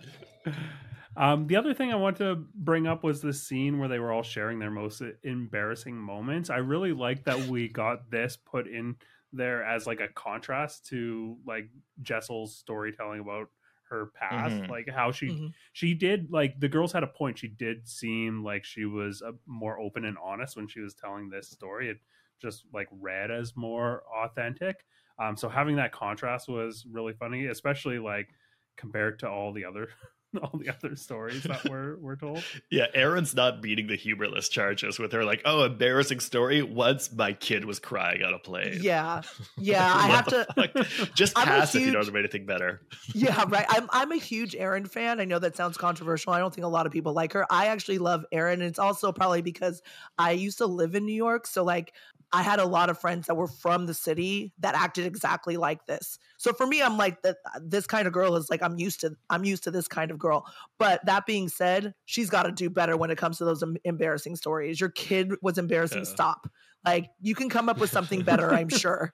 um, 1.16 1.46
the 1.46 1.56
other 1.56 1.74
thing 1.74 1.92
I 1.92 1.96
want 1.96 2.16
to 2.18 2.44
bring 2.54 2.86
up 2.86 3.02
was 3.04 3.20
the 3.20 3.32
scene 3.32 3.78
where 3.78 3.88
they 3.88 3.98
were 3.98 4.12
all 4.12 4.22
sharing 4.22 4.58
their 4.58 4.70
most 4.70 5.02
embarrassing 5.22 5.96
moments. 5.96 6.50
I 6.50 6.58
really 6.58 6.92
like 6.92 7.24
that 7.24 7.38
we 7.48 7.68
got 7.68 8.10
this 8.10 8.36
put 8.36 8.66
in 8.66 8.96
there 9.32 9.64
as 9.64 9.86
like 9.86 10.00
a 10.00 10.08
contrast 10.08 10.86
to 10.86 11.38
like 11.46 11.70
Jessel's 12.02 12.56
storytelling 12.56 13.20
about 13.20 13.48
her 13.88 14.06
past, 14.14 14.60
Mhm. 14.60 14.68
like 14.68 14.88
how 14.88 15.10
she 15.12 15.32
Mhm. 15.32 15.54
she 15.72 15.94
did 15.94 16.30
like 16.30 16.58
the 16.60 16.68
girls 16.68 16.92
had 16.92 17.02
a 17.02 17.08
point. 17.08 17.38
She 17.38 17.48
did 17.48 17.88
seem 17.88 18.44
like 18.44 18.64
she 18.64 18.84
was 18.84 19.22
uh, 19.22 19.32
more 19.46 19.78
open 19.80 20.04
and 20.04 20.16
honest 20.18 20.56
when 20.56 20.68
she 20.68 20.80
was 20.80 20.94
telling 20.94 21.28
this 21.30 21.50
story. 21.50 21.88
It 21.90 21.98
just 22.40 22.66
like 22.72 22.88
read 22.92 23.30
as 23.30 23.56
more 23.56 24.04
authentic. 24.24 24.86
Um, 25.18 25.36
so 25.36 25.48
having 25.48 25.76
that 25.76 25.92
contrast 25.92 26.48
was 26.48 26.86
really 26.86 27.12
funny, 27.12 27.46
especially 27.46 27.98
like 27.98 28.30
compared 28.76 29.18
to 29.20 29.28
all 29.28 29.52
the 29.52 29.64
other 29.64 29.90
all 30.42 30.58
the 30.58 30.68
other 30.70 30.96
stories 30.96 31.42
that 31.44 31.68
were 31.68 31.96
were 31.96 32.16
told. 32.16 32.42
Yeah, 32.70 32.86
Erin's 32.94 33.34
not 33.34 33.62
beating 33.62 33.88
the 33.88 33.96
humorless 33.96 34.48
charges 34.48 34.98
with 34.98 35.12
her 35.12 35.24
like, 35.24 35.42
oh, 35.44 35.64
embarrassing 35.64 36.20
story. 36.20 36.62
Once 36.62 37.12
my 37.12 37.32
kid 37.32 37.64
was 37.64 37.78
crying 37.78 38.22
on 38.22 38.32
a 38.32 38.38
plane. 38.38 38.78
Yeah, 38.80 39.22
yeah. 39.58 39.92
I 39.92 40.06
have 40.06 40.26
to 40.26 40.46
fuck? 40.54 41.14
just 41.14 41.36
I'm 41.36 41.48
a 41.48 41.50
pass 41.50 41.74
if 41.74 41.84
you 41.84 41.90
don't 41.90 42.04
have 42.04 42.14
anything 42.14 42.46
better. 42.46 42.82
yeah, 43.14 43.44
right. 43.48 43.66
I'm 43.68 43.88
I'm 43.90 44.12
a 44.12 44.16
huge 44.16 44.54
Erin 44.54 44.86
fan. 44.86 45.20
I 45.20 45.24
know 45.24 45.38
that 45.38 45.56
sounds 45.56 45.76
controversial. 45.76 46.32
I 46.32 46.38
don't 46.38 46.54
think 46.54 46.64
a 46.64 46.68
lot 46.68 46.86
of 46.86 46.92
people 46.92 47.12
like 47.12 47.32
her. 47.32 47.46
I 47.50 47.66
actually 47.66 47.98
love 47.98 48.24
Erin. 48.30 48.60
And 48.60 48.68
it's 48.68 48.78
also 48.78 49.12
probably 49.12 49.42
because 49.42 49.82
I 50.18 50.32
used 50.32 50.58
to 50.58 50.66
live 50.66 50.94
in 50.94 51.06
New 51.06 51.14
York. 51.14 51.46
So 51.46 51.64
like 51.64 51.94
I 52.32 52.42
had 52.42 52.60
a 52.60 52.64
lot 52.64 52.90
of 52.90 52.98
friends 52.98 53.26
that 53.26 53.36
were 53.36 53.48
from 53.48 53.86
the 53.86 53.94
city 53.94 54.52
that 54.60 54.74
acted 54.74 55.06
exactly 55.06 55.56
like 55.56 55.86
this. 55.86 56.18
So 56.40 56.54
for 56.54 56.66
me, 56.66 56.80
I'm 56.80 56.96
like 56.96 57.20
that 57.20 57.36
this 57.60 57.86
kind 57.86 58.06
of 58.06 58.14
girl 58.14 58.34
is 58.34 58.48
like 58.48 58.62
I'm 58.62 58.78
used 58.78 59.00
to 59.00 59.14
I'm 59.28 59.44
used 59.44 59.64
to 59.64 59.70
this 59.70 59.86
kind 59.86 60.10
of 60.10 60.18
girl. 60.18 60.46
But 60.78 61.04
that 61.04 61.26
being 61.26 61.50
said, 61.50 61.92
she's 62.06 62.30
got 62.30 62.44
to 62.44 62.50
do 62.50 62.70
better 62.70 62.96
when 62.96 63.10
it 63.10 63.18
comes 63.18 63.36
to 63.38 63.44
those 63.44 63.62
em- 63.62 63.76
embarrassing 63.84 64.36
stories. 64.36 64.80
Your 64.80 64.88
kid 64.88 65.34
was 65.42 65.58
embarrassing. 65.58 65.98
Yeah. 65.98 66.04
Stop. 66.10 66.50
Like 66.82 67.10
you 67.20 67.34
can 67.34 67.50
come 67.50 67.68
up 67.68 67.76
with 67.76 67.90
something 67.90 68.22
better, 68.22 68.50
I'm 68.54 68.68
sure. 68.70 69.12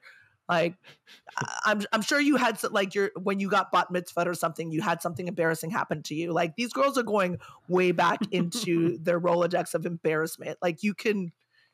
Like 0.48 0.76
I'm 1.64 1.82
I'm 1.92 2.02
sure 2.02 2.20
you 2.20 2.36
had 2.36 2.60
some, 2.60 2.72
like 2.72 2.94
your 2.94 3.10
when 3.20 3.40
you 3.40 3.50
got 3.50 3.72
bat 3.72 3.90
mitzvah 3.90 4.28
or 4.28 4.34
something, 4.34 4.70
you 4.70 4.80
had 4.80 5.02
something 5.02 5.26
embarrassing 5.26 5.70
happen 5.70 6.04
to 6.04 6.14
you. 6.14 6.32
Like 6.32 6.54
these 6.54 6.72
girls 6.72 6.96
are 6.96 7.02
going 7.02 7.38
way 7.66 7.90
back 7.90 8.20
into 8.30 8.98
their 9.02 9.20
Rolodex 9.20 9.74
of 9.74 9.84
embarrassment. 9.84 10.58
Like 10.62 10.84
you 10.84 10.94
can 10.94 11.32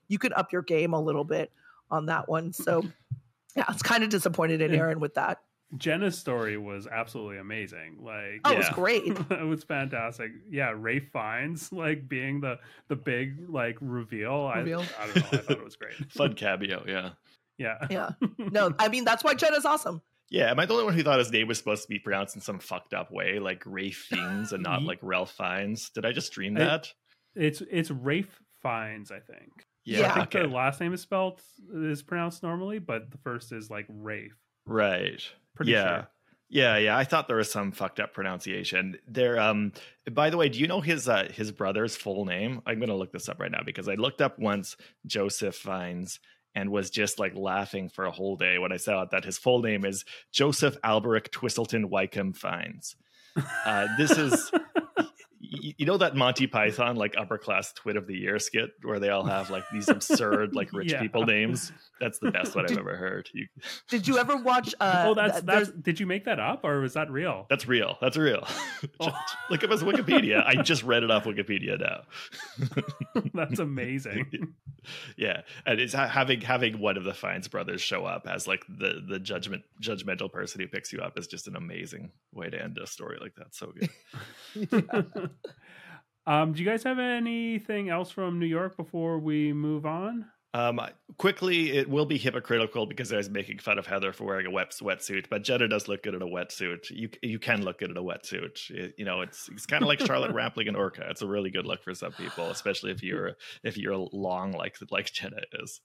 you 0.09 0.19
can 0.19 0.33
up 0.33 0.51
your 0.51 0.63
game 0.63 0.95
a 0.95 1.01
little 1.01 1.25
bit 1.25 1.53
on 1.91 2.07
that 2.07 2.27
one. 2.27 2.55
So 2.55 2.87
yeah, 3.57 3.65
I 3.69 3.73
was 3.73 3.83
kind 3.83 4.03
of 4.05 4.11
disappointed 4.11 4.61
in 4.61 4.75
Erin 4.75 5.01
with 5.01 5.15
that. 5.15 5.39
Jenna's 5.77 6.19
story 6.19 6.59
was 6.59 6.87
absolutely 6.87 7.39
amazing. 7.39 7.97
Like 8.03 8.41
Oh, 8.45 8.53
it 8.53 8.59
was 8.59 8.69
great. 8.71 9.05
it 9.31 9.47
was 9.47 9.65
fantastic. 9.65 10.31
Yeah, 10.51 10.75
Ray 10.77 11.01
Fiennes 11.01 11.73
like 11.73 12.09
being 12.09 12.41
the 12.41 12.59
the 12.89 12.97
big 12.97 13.49
like 13.49 13.79
reveal. 13.81 14.51
Reveal. 14.51 14.85
I, 14.99 15.05
I 15.05 15.07
don't 15.07 15.17
know. 15.17 15.23
I 15.33 15.37
thought 15.43 15.51
it 15.59 15.65
was 15.65 15.77
great. 15.77 15.95
Fun 16.13 16.35
cameo, 16.35 16.85
yeah. 16.87 17.11
Yeah. 17.57 17.87
Yeah. 17.91 18.11
No, 18.39 18.75
I 18.79 18.89
mean 18.89 19.05
that's 19.05 19.25
why 19.25 19.33
Jenna's 19.35 19.65
awesome. 19.65 20.03
Yeah, 20.29 20.51
am 20.51 20.59
I 20.59 20.67
the 20.67 20.73
only 20.73 20.85
one 20.85 20.95
who 20.95 21.03
thought 21.03 21.19
his 21.19 21.31
name 21.33 21.47
was 21.49 21.59
supposed 21.59 21.83
to 21.83 21.89
be 21.89 21.99
pronounced 21.99 22.35
in 22.35 22.41
some 22.43 22.59
fucked 22.59 22.93
up 22.95 23.11
way, 23.11 23.39
like 23.39 23.63
Ray 23.67 23.91
Fiennes 23.91 24.53
and 24.53 24.63
not 24.63 24.83
like 24.83 24.99
Ralph 25.03 25.31
Fiennes? 25.33 25.91
Did 25.91 26.05
I 26.07 26.13
just 26.13 26.33
dream 26.33 26.57
I- 26.57 26.61
that? 26.61 26.93
It's 27.35 27.63
it's 27.71 27.91
Rafe 27.91 28.41
Fiennes, 28.63 29.11
I 29.11 29.21
think. 29.21 29.67
Yeah. 29.85 30.11
I 30.11 30.15
think 30.15 30.27
okay. 30.37 30.43
the 30.43 30.55
last 30.55 30.81
name 30.81 30.93
is 30.93 31.01
spelled 31.01 31.41
is 31.75 32.03
pronounced 32.03 32.43
normally, 32.43 32.79
but 32.79 33.11
the 33.11 33.19
first 33.19 33.53
is 33.53 33.71
like 33.71 33.87
Rafe. 33.89 34.37
Right. 34.67 35.23
Pretty 35.55 35.73
yeah. 35.73 35.97
sure. 35.97 36.09
Yeah, 36.49 36.77
yeah. 36.77 36.99
I 36.99 37.05
thought 37.05 37.29
there 37.29 37.39
was 37.39 37.51
some 37.51 37.73
fucked 37.73 37.99
up 37.99 38.13
pronunciation. 38.13 38.99
There 39.09 39.41
um 39.41 39.73
by 40.11 40.31
the 40.31 40.37
way, 40.37 40.49
do 40.49 40.59
you 40.59 40.67
know 40.67 40.81
his 40.81 41.09
uh 41.09 41.29
his 41.33 41.51
brother's 41.51 41.97
full 41.97 42.25
name? 42.25 42.61
I'm 42.67 42.79
gonna 42.79 42.97
look 42.97 43.13
this 43.13 43.29
up 43.29 43.41
right 43.41 43.51
now 43.51 43.63
because 43.65 43.89
I 43.89 43.95
looked 43.95 44.21
up 44.21 44.39
once 44.39 44.77
Joseph 45.07 45.57
Fiennes 45.57 46.21
and 46.55 46.71
was 46.71 46.91
just 46.91 47.19
like 47.19 47.35
laughing 47.35 47.89
for 47.89 48.05
a 48.05 48.11
whole 48.11 48.37
day 48.37 48.59
when 48.59 48.73
I 48.73 48.77
saw 48.77 49.05
that 49.07 49.25
his 49.25 49.39
full 49.39 49.63
name 49.63 49.85
is 49.85 50.05
Joseph 50.33 50.77
Alberic 50.85 51.33
Twisleton-Wykeham 51.33 52.37
Fiennes. 52.37 52.97
Uh, 53.65 53.89
this 53.97 54.11
is 54.11 54.51
y- 55.53 55.75
you 55.79 55.87
know 55.87 55.97
that 55.99 56.17
Monty 56.17 56.47
Python 56.47 56.97
like 56.97 57.15
upper 57.19 57.39
class 57.39 57.73
twit 57.73 57.97
of 57.97 58.07
the 58.07 58.17
year 58.17 58.39
skit 58.39 58.71
where 58.83 58.99
they 58.99 59.11
all 59.11 59.25
have 59.25 59.51
like 59.51 59.65
these 59.73 59.89
absurd 59.89 60.55
like 60.55 60.73
rich 60.73 60.93
Yeah. 60.93 61.01
people 61.01 61.25
names. 61.27 61.73
That's 62.01 62.19
the 62.19 62.31
best 62.31 62.55
one 62.57 62.65
I've 62.71 62.79
ever 62.79 62.97
heard. 62.97 63.29
You, 63.33 63.47
Did 63.89 64.09
you 64.09 64.19
ever 64.19 64.37
watch 64.37 64.75
uh 64.81 65.05
oh, 65.09 65.15
that's 65.15 65.35
th- 65.35 65.45
that's. 65.45 65.69
there's- 65.69 65.83
Did 65.83 66.01
you 66.01 66.07
make 66.07 66.25
that 66.25 66.41
up 66.41 66.65
or 66.65 66.81
was 66.81 66.95
that 66.95 67.11
real? 67.11 67.47
that's 67.51 67.67
real. 67.69 67.99
That's 68.01 68.17
real. 68.17 68.47
Oh. 69.01 69.13
Look 69.51 69.63
up 69.65 69.71
his 69.71 69.83
Wikipedia. 69.83 70.43
I 70.47 70.63
just 70.63 70.83
read 70.83 71.03
it 71.03 71.11
off 71.11 71.25
Wikipedia 71.25 71.79
now. 71.79 72.03
that's 73.35 73.59
amazing. 73.59 74.55
yeah, 75.17 75.43
and 75.67 75.81
it's 75.81 75.93
ha- 75.95 76.09
having 76.09 76.41
having 76.41 76.79
one 76.81 76.97
of 76.97 77.05
the 77.05 77.15
Fiennes 77.15 77.49
brothers 77.49 77.81
show 77.81 78.05
up 78.05 78.27
as 78.29 78.47
like 78.47 78.65
the 78.69 79.03
the 79.07 79.19
judgment 79.19 79.63
judgmental 79.81 80.31
person 80.33 80.61
who 80.61 80.67
picks 80.69 80.93
you 80.93 81.01
up 81.01 81.19
is 81.19 81.27
just 81.27 81.47
an 81.49 81.57
amazing 81.57 82.11
way 82.33 82.49
to 82.51 82.61
end 82.61 82.79
a 82.83 82.87
story 82.87 83.19
like 83.21 83.35
that. 83.37 83.55
So 83.55 83.73
good. 83.73 85.31
Um, 86.27 86.53
do 86.53 86.63
you 86.63 86.69
guys 86.69 86.83
have 86.85 86.99
anything 86.99 87.89
else 87.89 88.11
from 88.11 88.39
New 88.39 88.47
York 88.47 88.77
before 88.77 89.19
we 89.19 89.53
move 89.53 89.87
on? 89.87 90.27
Um, 90.55 90.79
quickly, 91.17 91.73
it 91.73 91.89
will 91.89 92.05
be 92.05 92.19
hypocritical 92.19 92.85
because 92.85 93.11
I 93.11 93.17
was 93.17 93.31
making 93.31 93.59
fun 93.61 93.79
of 93.79 93.87
Heather 93.87 94.13
for 94.13 94.25
wearing 94.25 94.45
a 94.45 94.51
wet 94.51 94.73
wetsuit, 94.83 95.31
but 95.31 95.45
Jenna 95.45 95.67
does 95.67 95.89
look 95.89 96.03
good 96.03 96.15
in 96.15 96.21
a 96.21 96.27
wetsuit. 96.27 96.91
You 96.91 97.09
you 97.23 97.39
can 97.39 97.63
look 97.63 97.79
good 97.79 97.91
in 97.91 97.97
a 97.97 98.03
wetsuit. 98.03 98.71
It- 98.71 98.95
you 98.99 99.07
know, 99.07 99.23
it's 99.23 99.49
it's 99.49 99.65
kind 99.65 99.83
of 99.83 99.89
like 99.89 100.01
Charlotte 100.01 100.33
Rampling 100.35 100.69
and 100.69 100.77
Orca. 100.77 101.07
It's 101.09 101.23
a 101.23 101.27
really 101.27 101.49
good 101.51 101.65
look 101.65 101.83
for 101.83 101.95
some 101.95 102.13
people, 102.13 102.51
especially 102.51 102.91
if 102.91 103.03
you're 103.03 103.33
if 103.65 103.79
you're 103.79 103.97
long 103.97 104.53
like 104.53 104.77
like 104.91 105.11
Jenna 105.11 105.41
is. 105.55 105.81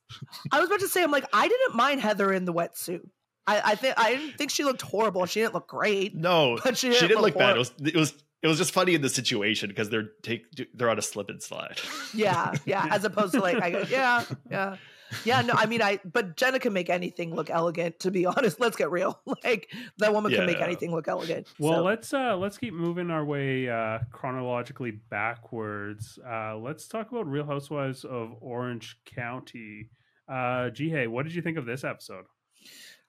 I 0.52 0.60
was 0.60 0.68
about 0.68 0.82
to 0.82 0.90
say, 0.90 1.02
I'm 1.02 1.12
like, 1.12 1.26
I 1.32 1.48
didn't 1.48 1.76
mind 1.76 2.02
Heather 2.02 2.34
in 2.34 2.44
the 2.44 2.54
wetsuit. 2.54 3.08
I, 3.48 3.62
I 3.72 3.76
think 3.76 3.94
I 3.98 4.16
didn't 4.16 4.38
think 4.38 4.52
she 4.52 4.66
looked 4.66 4.82
horrible. 4.82 5.26
She 5.28 5.40
didn't 5.40 5.54
look 5.54 5.70
great, 5.70 6.14
No, 6.14 6.58
but 6.62 6.78
she 6.78 6.88
she 6.88 7.00
didn't, 7.00 7.08
didn't 7.10 7.22
look 7.22 7.38
bad. 7.38 7.56
It 7.56 7.60
was 7.60 7.72
it 7.86 7.96
was 7.96 8.14
it 8.42 8.48
was 8.48 8.58
just 8.58 8.72
funny 8.72 8.94
in 8.94 9.02
the 9.02 9.10
situation 9.10 9.70
because 9.70 9.90
they're 9.90 10.10
take 10.22 10.46
they're 10.74 10.90
on 10.90 11.00
a 11.00 11.02
slip 11.02 11.30
and 11.30 11.42
slide. 11.42 11.80
yeah, 12.14 12.54
yeah. 12.66 12.88
As 12.92 13.04
opposed 13.04 13.34
to 13.34 13.40
like, 13.40 13.62
I 13.62 13.72
go, 13.72 13.84
yeah, 13.90 14.24
yeah, 14.50 14.78
yeah. 15.26 15.42
No, 15.42 15.54
I 15.56 15.66
mean, 15.66 15.82
I. 15.82 16.00
But 16.06 16.38
Jenna 16.38 16.60
can 16.60 16.72
make 16.72 16.90
anything 16.90 17.36
look 17.36 17.50
elegant. 17.50 18.00
To 18.02 18.12
be 18.12 18.26
honest, 18.28 18.60
let's 18.60 18.76
get 18.76 18.92
real. 18.92 19.20
Like 19.44 19.70
that 19.98 20.14
woman 20.14 20.32
can 20.32 20.46
make 20.46 20.62
anything 20.62 20.92
look 20.92 21.08
elegant. 21.08 21.48
Well, 21.60 21.80
so. 21.80 21.84
let's 21.84 22.14
uh 22.14 22.38
let's 22.38 22.58
keep 22.58 22.74
moving 22.74 23.10
our 23.10 23.26
way 23.26 23.70
uh 23.70 24.00
chronologically 24.12 24.92
backwards. 24.92 26.20
Uh 26.28 26.58
let's 26.58 26.88
talk 26.88 27.12
about 27.12 27.28
Real 27.28 27.46
Housewives 27.46 28.04
of 28.04 28.36
Orange 28.42 28.98
County. 29.06 29.90
Uh 30.32 30.70
Ji 30.70 30.90
Hae, 30.90 31.08
what 31.08 31.24
did 31.24 31.34
you 31.34 31.42
think 31.42 31.58
of 31.58 31.66
this 31.66 31.84
episode? 31.84 32.26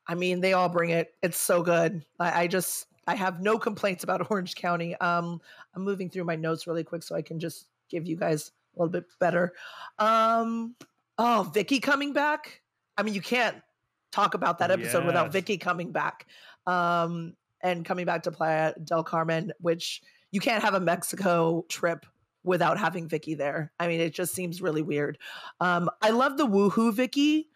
I 0.06 0.14
mean, 0.14 0.40
they 0.40 0.54
all 0.54 0.70
bring 0.70 0.88
it. 0.90 1.08
It's 1.22 1.38
so 1.38 1.62
good. 1.62 2.02
I, 2.18 2.42
I 2.42 2.46
just 2.46 2.86
I 3.08 3.14
have 3.14 3.40
no 3.40 3.58
complaints 3.58 4.04
about 4.04 4.26
Orange 4.30 4.54
County. 4.54 4.94
Um, 4.96 5.40
I'm 5.74 5.82
moving 5.82 6.10
through 6.10 6.24
my 6.24 6.36
notes 6.36 6.66
really 6.66 6.84
quick 6.84 7.02
so 7.02 7.16
I 7.16 7.22
can 7.22 7.40
just 7.40 7.68
give 7.88 8.06
you 8.06 8.16
guys 8.16 8.52
a 8.76 8.82
little 8.82 8.92
bit 8.92 9.06
better. 9.18 9.54
Um, 9.98 10.76
oh, 11.16 11.50
Vicki 11.52 11.80
coming 11.80 12.12
back. 12.12 12.60
I 12.96 13.02
mean, 13.02 13.14
you 13.14 13.22
can't 13.22 13.56
talk 14.12 14.34
about 14.34 14.58
that 14.58 14.70
episode 14.70 15.06
without 15.06 15.26
Yes. 15.26 15.32
Vicki 15.32 15.56
coming 15.56 15.90
back. 15.90 16.26
Um, 16.66 17.34
and 17.62 17.84
coming 17.84 18.04
back 18.04 18.22
to 18.24 18.30
Playa 18.30 18.74
del 18.84 19.02
Carmen, 19.02 19.52
which 19.60 20.02
you 20.30 20.40
can't 20.40 20.62
have 20.62 20.74
a 20.74 20.80
Mexico 20.80 21.64
trip 21.68 22.04
without 22.44 22.78
having 22.78 23.08
Vicki 23.08 23.34
there. 23.34 23.72
I 23.80 23.88
mean, 23.88 24.00
it 24.00 24.12
just 24.14 24.34
seems 24.34 24.60
really 24.60 24.82
weird. 24.82 25.18
Um, 25.60 25.90
I 26.02 26.10
love 26.10 26.36
the 26.36 26.46
woohoo 26.46 26.92
Vicki, 26.92 27.48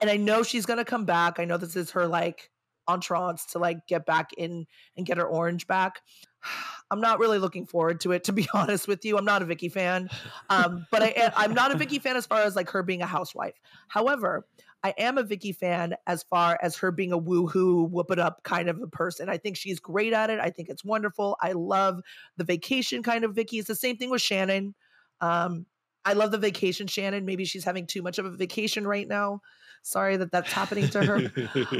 and 0.00 0.08
I 0.08 0.16
know 0.16 0.42
she's 0.42 0.66
gonna 0.66 0.84
come 0.84 1.04
back. 1.04 1.38
I 1.38 1.44
know 1.44 1.56
this 1.56 1.76
is 1.76 1.90
her 1.90 2.06
like 2.06 2.49
entrance 2.92 3.46
to 3.46 3.58
like 3.58 3.86
get 3.86 4.06
back 4.06 4.32
in 4.36 4.66
and 4.96 5.06
get 5.06 5.18
her 5.18 5.26
orange 5.26 5.66
back. 5.66 6.00
I'm 6.90 7.00
not 7.00 7.20
really 7.20 7.38
looking 7.38 7.66
forward 7.66 8.00
to 8.00 8.12
it, 8.12 8.24
to 8.24 8.32
be 8.32 8.48
honest 8.54 8.88
with 8.88 9.04
you. 9.04 9.16
I'm 9.16 9.24
not 9.24 9.42
a 9.42 9.44
Vicki 9.44 9.68
fan, 9.68 10.08
um, 10.48 10.86
but 10.90 11.02
I, 11.02 11.32
I'm 11.36 11.54
not 11.54 11.70
a 11.70 11.76
Vicki 11.76 12.00
fan 12.00 12.16
as 12.16 12.26
far 12.26 12.40
as 12.40 12.56
like 12.56 12.70
her 12.70 12.82
being 12.82 13.02
a 13.02 13.06
housewife. 13.06 13.54
However, 13.88 14.44
I 14.82 14.94
am 14.96 15.18
a 15.18 15.22
Vicki 15.22 15.52
fan 15.52 15.94
as 16.06 16.22
far 16.22 16.58
as 16.62 16.76
her 16.78 16.90
being 16.90 17.12
a 17.12 17.18
woohoo, 17.18 17.88
whoop 17.90 18.10
it 18.10 18.18
up 18.18 18.42
kind 18.44 18.68
of 18.68 18.80
a 18.80 18.86
person. 18.86 19.28
I 19.28 19.36
think 19.36 19.56
she's 19.56 19.78
great 19.78 20.12
at 20.12 20.30
it. 20.30 20.40
I 20.40 20.50
think 20.50 20.68
it's 20.68 20.84
wonderful. 20.84 21.36
I 21.40 21.52
love 21.52 22.00
the 22.36 22.44
vacation 22.44 23.02
kind 23.02 23.24
of 23.24 23.34
Vicki. 23.34 23.58
It's 23.58 23.68
the 23.68 23.74
same 23.74 23.96
thing 23.96 24.10
with 24.10 24.22
Shannon. 24.22 24.74
Um, 25.20 25.66
I 26.04 26.14
love 26.14 26.30
the 26.30 26.38
vacation 26.38 26.86
Shannon. 26.86 27.26
Maybe 27.26 27.44
she's 27.44 27.64
having 27.64 27.86
too 27.86 28.00
much 28.00 28.18
of 28.18 28.24
a 28.24 28.30
vacation 28.30 28.86
right 28.86 29.06
now. 29.06 29.42
Sorry 29.82 30.16
that 30.16 30.30
that's 30.30 30.52
happening 30.52 30.88
to 30.90 31.04
her. 31.04 31.32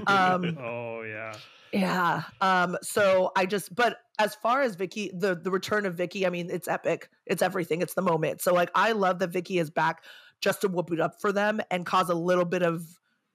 Um, 0.06 0.56
Oh 0.58 1.02
yeah. 1.02 1.34
Yeah. 1.72 2.22
Um, 2.40 2.76
so 2.82 3.30
I 3.36 3.46
just 3.46 3.74
but 3.74 3.98
as 4.18 4.34
far 4.34 4.62
as 4.62 4.74
Vicki, 4.74 5.10
the 5.14 5.34
the 5.34 5.50
return 5.50 5.86
of 5.86 5.94
Vicki, 5.94 6.26
I 6.26 6.30
mean, 6.30 6.50
it's 6.50 6.68
epic. 6.68 7.08
It's 7.26 7.42
everything. 7.42 7.82
It's 7.82 7.94
the 7.94 8.02
moment. 8.02 8.40
So 8.40 8.52
like 8.52 8.70
I 8.74 8.92
love 8.92 9.18
that 9.20 9.30
Vicki 9.30 9.58
is 9.58 9.70
back 9.70 10.04
just 10.40 10.62
to 10.62 10.68
whoop 10.68 10.90
it 10.92 11.00
up 11.00 11.20
for 11.20 11.32
them 11.32 11.60
and 11.70 11.86
cause 11.86 12.08
a 12.08 12.14
little 12.14 12.44
bit 12.44 12.62
of, 12.62 12.84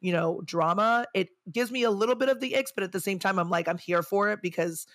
you 0.02 0.12
know, 0.12 0.42
drama. 0.44 1.06
It 1.14 1.30
gives 1.52 1.72
me 1.72 1.84
a 1.84 1.92
little 1.92 2.16
bit 2.16 2.30
of 2.30 2.40
the 2.40 2.56
icks, 2.56 2.72
but 2.74 2.84
at 2.84 2.92
the 2.92 3.00
same 3.00 3.20
time, 3.20 3.40
I'm 3.40 3.50
like, 3.50 3.68
I'm 3.68 3.78
here 3.78 4.04
for 4.04 4.30
it 4.32 4.40
because 4.42 4.86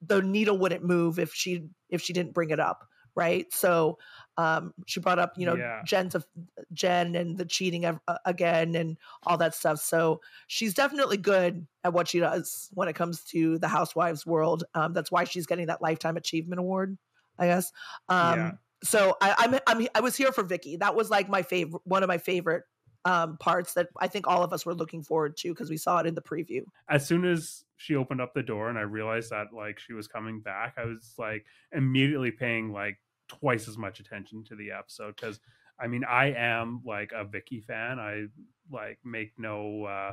the 0.00 0.22
needle 0.22 0.58
wouldn't 0.58 0.84
move 0.84 1.18
if 1.18 1.34
she 1.34 1.66
if 1.90 2.02
she 2.02 2.12
didn't 2.12 2.34
bring 2.34 2.50
it 2.50 2.60
up. 2.60 2.86
Right. 3.14 3.46
So 3.52 3.98
um 4.40 4.72
she 4.86 5.00
brought 5.00 5.18
up, 5.18 5.32
you 5.36 5.44
know, 5.46 5.56
Yeah. 5.56 5.82
Jen's 5.84 6.14
of 6.14 6.24
Jen 6.72 7.14
and 7.14 7.36
the 7.36 7.44
cheating 7.44 7.84
of, 7.84 7.98
uh, 8.08 8.18
again 8.24 8.74
and 8.74 8.96
all 9.26 9.36
that 9.38 9.54
stuff. 9.54 9.78
So 9.80 10.20
she's 10.46 10.72
definitely 10.74 11.18
good 11.18 11.66
at 11.84 11.92
what 11.92 12.08
she 12.08 12.20
does 12.20 12.70
when 12.72 12.88
it 12.88 12.94
comes 12.94 13.22
to 13.24 13.58
the 13.58 13.68
housewives 13.68 14.24
world. 14.24 14.64
Um, 14.74 14.92
that's 14.92 15.10
why 15.12 15.24
she's 15.24 15.46
getting 15.46 15.66
that 15.66 15.82
lifetime 15.82 16.16
achievement 16.16 16.60
award, 16.60 16.96
I 17.38 17.46
guess. 17.46 17.72
Um, 18.08 18.38
Yeah. 18.38 18.52
So 18.82 19.14
I, 19.20 19.34
I'm, 19.36 19.58
I'm 19.66 19.88
I 19.94 20.00
was 20.00 20.16
here 20.16 20.32
for 20.32 20.42
Vicki. 20.42 20.76
That 20.78 20.94
was 20.94 21.10
like 21.10 21.28
my 21.28 21.42
favorite, 21.42 21.82
one 21.84 22.02
of 22.02 22.08
my 22.08 22.16
favorite 22.16 22.62
um, 23.04 23.36
parts 23.38 23.74
that 23.74 23.88
I 23.98 24.08
think 24.08 24.26
all 24.26 24.42
of 24.42 24.52
us 24.54 24.64
were 24.64 24.74
looking 24.74 25.02
forward 25.02 25.36
to 25.38 25.48
because 25.52 25.68
we 25.68 25.76
saw 25.76 25.98
it 25.98 26.06
in 26.06 26.14
the 26.14 26.22
preview. 26.22 26.62
As 26.88 27.06
soon 27.06 27.26
as 27.26 27.64
she 27.76 27.94
opened 27.94 28.22
up 28.22 28.32
the 28.32 28.42
door 28.42 28.70
and 28.70 28.78
I 28.78 28.82
realized 28.82 29.30
that 29.30 29.52
like 29.52 29.78
she 29.78 29.92
was 29.92 30.08
coming 30.08 30.40
back, 30.40 30.74
I 30.78 30.86
was 30.86 31.14
like 31.18 31.44
immediately 31.72 32.30
paying 32.30 32.72
like 32.72 32.98
twice 33.30 33.68
as 33.68 33.78
much 33.78 34.00
attention 34.00 34.42
to 34.44 34.56
the 34.56 34.72
episode 34.72 35.14
because 35.14 35.38
I 35.78 35.86
mean 35.86 36.02
I 36.04 36.32
am 36.32 36.82
like 36.84 37.12
a 37.14 37.24
Vicki 37.24 37.60
fan. 37.60 37.98
I 38.00 38.26
like 38.70 38.98
make 39.04 39.32
no 39.38 39.84
uh 39.84 40.12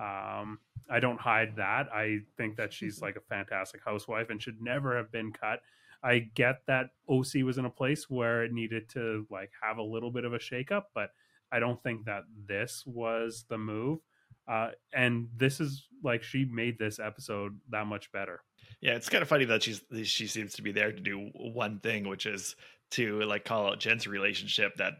um 0.00 0.58
I 0.88 1.00
don't 1.00 1.20
hide 1.20 1.56
that. 1.56 1.88
I 1.92 2.20
think 2.38 2.56
that 2.56 2.72
she's 2.72 3.02
like 3.02 3.16
a 3.16 3.20
fantastic 3.20 3.82
housewife 3.84 4.30
and 4.30 4.42
should 4.42 4.60
never 4.60 4.96
have 4.96 5.12
been 5.12 5.32
cut. 5.32 5.60
I 6.02 6.30
get 6.34 6.62
that 6.66 6.90
OC 7.08 7.44
was 7.44 7.58
in 7.58 7.64
a 7.64 7.70
place 7.70 8.08
where 8.08 8.44
it 8.44 8.52
needed 8.52 8.88
to 8.90 9.26
like 9.30 9.50
have 9.62 9.78
a 9.78 9.82
little 9.82 10.10
bit 10.10 10.24
of 10.24 10.32
a 10.32 10.38
shakeup, 10.38 10.84
but 10.94 11.10
I 11.52 11.58
don't 11.58 11.82
think 11.82 12.06
that 12.06 12.24
this 12.46 12.82
was 12.86 13.44
the 13.48 13.58
move. 13.58 14.00
Uh, 14.46 14.70
and 14.92 15.28
this 15.36 15.60
is 15.60 15.86
like 16.02 16.22
she 16.22 16.44
made 16.44 16.78
this 16.78 16.98
episode 16.98 17.58
that 17.70 17.86
much 17.86 18.12
better. 18.12 18.42
Yeah, 18.80 18.92
it's 18.92 19.08
kind 19.08 19.22
of 19.22 19.28
funny 19.28 19.46
that 19.46 19.62
she's 19.62 19.82
she 20.04 20.26
seems 20.26 20.54
to 20.54 20.62
be 20.62 20.72
there 20.72 20.92
to 20.92 21.00
do 21.00 21.30
one 21.34 21.80
thing, 21.80 22.08
which 22.08 22.26
is 22.26 22.56
to 22.90 23.20
like 23.22 23.44
call 23.44 23.68
out 23.68 23.80
Jen's 23.80 24.06
relationship 24.06 24.76
that 24.76 24.94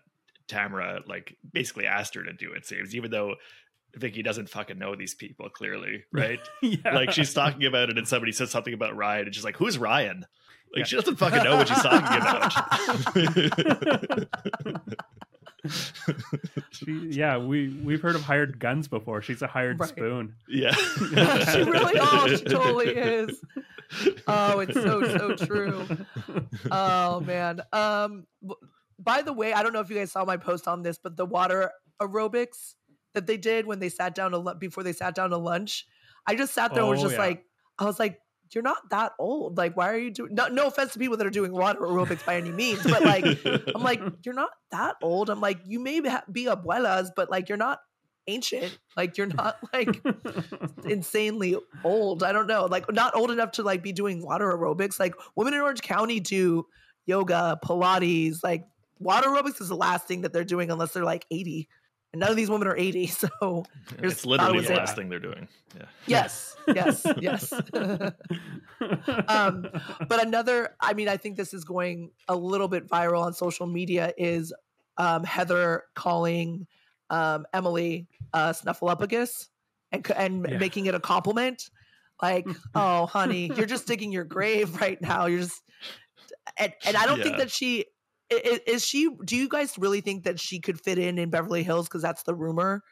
Tamara 0.49 1.01
like 1.07 1.37
basically 1.53 1.87
asked 1.87 2.15
her 2.15 2.25
to 2.25 2.33
do. 2.33 2.53
It 2.53 2.67
seems, 2.67 2.95
even 2.95 3.11
though 3.11 3.35
Vicki 3.95 4.23
doesn't 4.23 4.49
fucking 4.49 4.79
know 4.79 4.97
these 4.97 5.15
people 5.15 5.49
clearly, 5.51 6.05
right? 6.13 6.41
yeah. 6.63 6.95
Like 6.95 7.13
she's 7.13 7.35
talking 7.35 7.67
about 7.67 7.91
it, 7.91 7.99
and 7.99 8.09
somebody 8.09 8.33
says 8.33 8.51
something 8.51 8.75
about 8.75 8.97
Ryan, 8.97 9.27
and 9.27 9.35
she's 9.35 9.45
like, 9.45 9.57
"Who's 9.57 9.79
Ryan?" 9.79 10.25
Like 10.73 10.81
yeah. 10.81 10.85
she 10.85 10.97
doesn't 10.97 11.17
fucking 11.17 11.45
know 11.45 11.57
what 11.57 11.69
she's 11.69 11.83
talking 11.83 12.21
about. 13.17 14.29
she, 16.71 17.09
yeah, 17.11 17.39
we 17.39 17.69
we've 17.83 18.03
heard 18.03 18.15
of 18.15 18.23
hired 18.23 18.59
guns 18.59 18.89
before. 18.89 19.23
She's 19.23 19.43
a 19.43 19.47
hired 19.47 19.81
right. 19.81 19.89
spoon. 19.89 20.35
Yeah, 20.49 20.73
she 21.53 21.63
really. 21.63 21.95
Oh, 22.01 22.27
she 22.29 22.45
totally 22.45 22.89
is. 22.89 23.41
Oh, 24.27 24.61
it's 24.61 24.75
so 24.75 25.17
so 25.17 25.37
true. 25.37 25.87
Oh 26.71 27.21
man. 27.21 27.63
Um. 27.73 28.27
By 28.99 29.23
the 29.23 29.33
way, 29.33 29.53
I 29.53 29.63
don't 29.63 29.73
know 29.73 29.81
if 29.81 29.91
you 29.91 29.97
guys 29.97 30.13
saw 30.13 30.25
my 30.25 30.37
post 30.37 30.69
on 30.69 30.83
this, 30.83 30.99
but 30.99 31.17
the 31.17 31.27
water 31.27 31.71
aerobics 32.01 32.75
that 33.15 33.27
they 33.27 33.37
did 33.37 33.67
when 33.67 33.79
they 33.79 33.89
sat 33.89 34.15
down 34.15 34.33
to 34.33 34.55
before 34.59 34.83
they 34.83 34.93
sat 34.93 35.15
down 35.15 35.31
to 35.31 35.37
lunch, 35.37 35.87
I 36.27 36.35
just 36.35 36.55
sat 36.55 36.75
there 36.75 36.83
oh, 36.83 36.87
and 36.87 36.91
was 36.93 37.01
oh, 37.01 37.09
just 37.09 37.15
yeah. 37.15 37.27
like, 37.27 37.45
I 37.79 37.85
was 37.85 37.99
like, 37.99 38.21
you're 38.53 38.63
not 38.63 38.91
that 38.91 39.13
old. 39.19 39.57
Like, 39.57 39.77
why 39.77 39.91
are 39.91 39.99
you 39.99 40.11
doing? 40.11 40.35
No, 40.35 40.49
no 40.49 40.67
offense 40.67 40.93
to 40.93 40.99
people 40.99 41.17
that 41.17 41.27
are 41.27 41.31
doing 41.31 41.53
water 41.53 41.81
aerobics 41.81 42.25
by 42.25 42.37
any 42.37 42.51
means, 42.51 42.83
but 42.83 43.05
like, 43.05 43.25
I'm 43.75 43.83
like, 43.83 44.01
you're 44.25 44.35
not 44.35 44.51
that 44.71 44.97
old. 45.03 45.31
I'm 45.31 45.41
like, 45.41 45.61
you 45.67 45.81
may 45.81 46.01
be 46.01 46.45
abuelas, 46.47 47.11
but 47.15 47.31
like, 47.31 47.49
you're 47.49 47.59
not 47.59 47.81
ancient. 48.27 48.79
Like, 48.97 49.17
you're 49.17 49.27
not 49.27 49.59
like 49.73 50.03
insanely 50.85 51.57
old. 51.83 52.23
I 52.23 52.33
don't 52.33 52.47
know, 52.47 52.67
like, 52.67 52.91
not 52.93 53.17
old 53.17 53.31
enough 53.31 53.53
to 53.53 53.63
like 53.63 53.83
be 53.83 53.93
doing 53.93 54.25
water 54.25 54.47
aerobics. 54.47 54.99
Like, 55.01 55.15
women 55.37 55.55
in 55.55 55.61
Orange 55.61 55.83
County 55.83 56.21
do 56.21 56.67
yoga, 57.07 57.59
Pilates. 57.65 58.43
Like, 58.43 58.65
water 58.99 59.29
aerobics 59.29 59.61
is 59.61 59.69
the 59.69 59.77
last 59.77 60.07
thing 60.07 60.23
that 60.23 60.33
they're 60.33 60.45
doing 60.45 60.71
unless 60.71 60.93
they're 60.93 61.05
like 61.05 61.27
80 61.31 61.69
and 62.15 62.21
none 62.21 62.31
of 62.31 62.37
these 62.37 62.49
women 62.49 62.69
are 62.69 62.77
80 62.77 63.07
so 63.09 63.65
it's 63.99 64.25
literally 64.25 64.61
the 64.61 64.75
last 64.75 64.95
thing 64.95 65.09
they're 65.09 65.19
doing. 65.19 65.49
Yeah. 65.77 65.87
Yes 66.07 66.57
yes 66.69 67.05
yes. 67.21 67.53
Um, 69.29 69.67
but 70.09 70.25
another 70.25 70.77
i 70.81 70.95
mean 70.95 71.09
i 71.09 71.17
think 71.17 71.37
this 71.37 71.53
is 71.53 71.65
going 71.65 72.11
a 72.29 72.37
little 72.37 72.69
bit 72.69 72.89
viral 72.89 73.23
on 73.23 73.33
social 73.33 73.67
media 73.67 74.13
is 74.17 74.53
um, 74.97 75.25
heather 75.25 75.83
calling 75.95 76.67
um, 77.11 77.47
emily 77.53 78.07
uh, 78.33 78.53
snuffleupagus 78.53 79.49
and, 79.91 80.09
and 80.13 80.47
yeah. 80.49 80.59
making 80.59 80.87
it 80.87 80.95
a 80.95 81.01
compliment. 81.01 81.69
Like 82.23 82.47
oh 82.77 83.07
honey 83.07 83.51
you're 83.57 83.67
just 83.67 83.89
digging 83.89 84.13
your 84.13 84.25
grave 84.25 84.81
right 84.81 85.03
now. 85.03 85.27
You're 85.27 85.41
just 85.41 85.63
and, 86.59 86.73
and 86.87 86.97
i 86.97 87.07
don't 87.07 87.19
yeah. 87.19 87.25
think 87.25 87.39
that 87.39 87.51
she 87.51 87.87
is, 88.31 88.61
is 88.67 88.85
she? 88.85 89.09
Do 89.25 89.37
you 89.37 89.49
guys 89.49 89.79
really 89.79 90.01
think 90.01 90.25
that 90.25 90.41
she 90.41 90.61
could 90.61 90.81
fit 90.81 90.99
in 90.99 91.19
in 91.19 91.31
Beverly 91.31 91.63
Hills? 91.63 91.89
Because 91.89 92.03
that's 92.03 92.23
the 92.23 92.35
rumor 92.35 92.83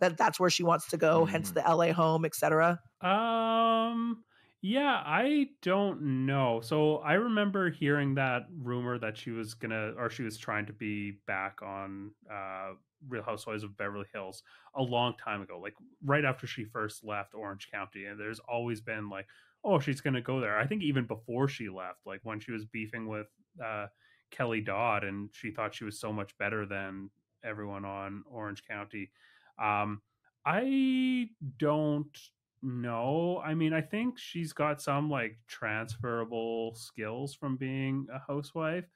that 0.00 0.16
that's 0.16 0.40
where 0.40 0.50
she 0.50 0.62
wants 0.62 0.88
to 0.88 0.96
go, 0.96 1.24
mm. 1.24 1.28
hence 1.28 1.52
the 1.52 1.60
LA 1.60 1.92
home, 1.92 2.24
etc. 2.24 2.80
Um. 3.00 4.24
Yeah, 4.62 5.02
I 5.06 5.46
don't 5.62 6.26
know. 6.26 6.60
So 6.62 6.98
I 6.98 7.14
remember 7.14 7.70
hearing 7.70 8.14
that 8.16 8.42
rumor 8.62 8.98
that 8.98 9.16
she 9.16 9.30
was 9.30 9.54
gonna, 9.54 9.92
or 9.96 10.10
she 10.10 10.22
was 10.22 10.36
trying 10.36 10.66
to 10.66 10.74
be 10.74 11.12
back 11.26 11.62
on 11.62 12.10
uh, 12.30 12.72
Real 13.08 13.22
Housewives 13.22 13.64
of 13.64 13.74
Beverly 13.78 14.04
Hills 14.12 14.42
a 14.76 14.82
long 14.82 15.14
time 15.16 15.40
ago, 15.40 15.58
like 15.58 15.72
right 16.04 16.26
after 16.26 16.46
she 16.46 16.64
first 16.64 17.02
left 17.02 17.34
Orange 17.34 17.70
County. 17.72 18.04
And 18.04 18.20
there's 18.20 18.38
always 18.40 18.82
been 18.82 19.08
like, 19.08 19.26
oh, 19.64 19.80
she's 19.80 20.02
gonna 20.02 20.20
go 20.20 20.40
there. 20.40 20.58
I 20.58 20.66
think 20.66 20.82
even 20.82 21.06
before 21.06 21.48
she 21.48 21.70
left, 21.70 22.00
like 22.04 22.20
when 22.24 22.38
she 22.38 22.52
was 22.52 22.66
beefing 22.66 23.08
with 23.08 23.28
uh, 23.64 23.86
Kelly 24.30 24.60
Dodd, 24.60 25.04
and 25.04 25.28
she 25.32 25.50
thought 25.50 25.74
she 25.74 25.84
was 25.84 25.98
so 25.98 26.12
much 26.12 26.36
better 26.38 26.66
than 26.66 27.10
everyone 27.44 27.84
on 27.84 28.22
Orange 28.30 28.62
County. 28.66 29.10
Um, 29.58 30.00
I 30.44 31.30
don't 31.58 32.18
know. 32.62 33.42
I 33.44 33.54
mean, 33.54 33.72
I 33.72 33.80
think 33.80 34.18
she's 34.18 34.52
got 34.52 34.80
some 34.80 35.10
like 35.10 35.38
transferable 35.46 36.74
skills 36.74 37.34
from 37.34 37.56
being 37.56 38.06
a 38.12 38.20
housewife. 38.26 38.86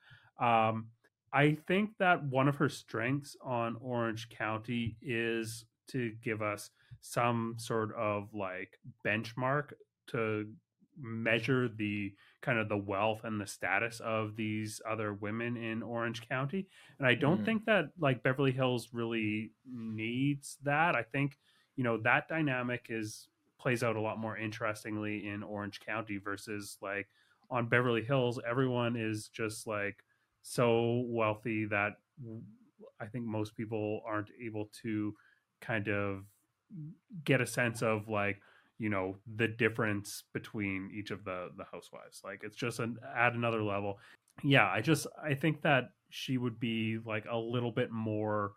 Um, 0.41 0.89
I 1.33 1.57
think 1.67 1.91
that 1.99 2.23
one 2.25 2.49
of 2.49 2.57
her 2.57 2.69
strengths 2.69 3.37
on 3.43 3.77
Orange 3.81 4.29
County 4.29 4.97
is 5.03 5.65
to 5.89 6.13
give 6.23 6.43
us 6.43 6.71
some 7.01 7.57
sort 7.59 7.95
of 7.97 8.29
like 8.33 8.79
benchmark 9.05 9.73
to 10.09 10.49
measure 10.99 11.69
the 11.69 12.15
kind 12.45 12.59
of 12.59 12.69
the 12.69 12.77
wealth 12.77 13.23
and 13.25 13.41
the 13.41 13.47
status 13.47 14.01
of 14.05 14.37
these 14.37 14.81
other 14.89 15.15
women 15.15 15.57
in 15.57 15.83
Orange 15.83 16.29
County. 16.29 16.69
And 16.99 17.09
I 17.09 17.15
don't 17.15 17.41
mm. 17.41 17.45
think 17.45 17.65
that 17.65 17.87
like 17.99 18.23
Beverly 18.23 18.53
Hills 18.53 18.91
really 18.93 19.53
needs 19.67 20.59
that. 20.63 20.95
I 20.95 21.03
think, 21.03 21.39
you 21.77 21.85
know, 21.85 21.97
that 22.03 22.29
dynamic 22.29 22.89
is 22.91 23.29
plays 23.59 23.83
out 23.83 23.97
a 23.97 24.01
lot 24.01 24.19
more 24.19 24.37
interestingly 24.37 25.27
in 25.27 25.43
Orange 25.43 25.81
County 25.81 26.19
versus 26.19 26.77
like 26.83 27.09
on 27.51 27.67
Beverly 27.67 28.03
Hills, 28.03 28.39
everyone 28.47 28.95
is 28.95 29.29
just 29.29 29.67
like 29.67 29.97
so 30.43 31.05
wealthy 31.07 31.65
that 31.71 31.93
I 33.01 33.07
think 33.07 33.25
most 33.25 33.57
people 33.57 34.03
aren't 34.07 34.31
able 34.45 34.69
to 34.83 35.15
kind 35.63 35.89
of 35.89 36.25
get 37.25 37.41
a 37.41 37.47
sense 37.47 37.83
of 37.83 38.09
like 38.09 38.39
you 38.79 38.89
know 38.91 39.17
the 39.37 39.49
difference 39.49 40.25
between 40.33 40.91
each 40.93 41.11
of 41.11 41.25
the 41.25 41.51
the 41.57 41.65
housewives. 41.71 42.21
Like 42.25 42.43
it's 42.45 42.57
just 42.57 42.81
an 42.81 42.99
add 43.15 43.35
another 43.35 43.63
level. 43.63 43.99
Yeah 44.43 44.69
i 44.69 44.81
just 44.81 45.07
i 45.23 45.33
think 45.33 45.63
that 45.63 45.91
she 46.11 46.39
would 46.39 46.59
be 46.59 46.99
like 47.05 47.25
a 47.31 47.37
little 47.37 47.71
bit 47.71 47.91
more 47.93 48.53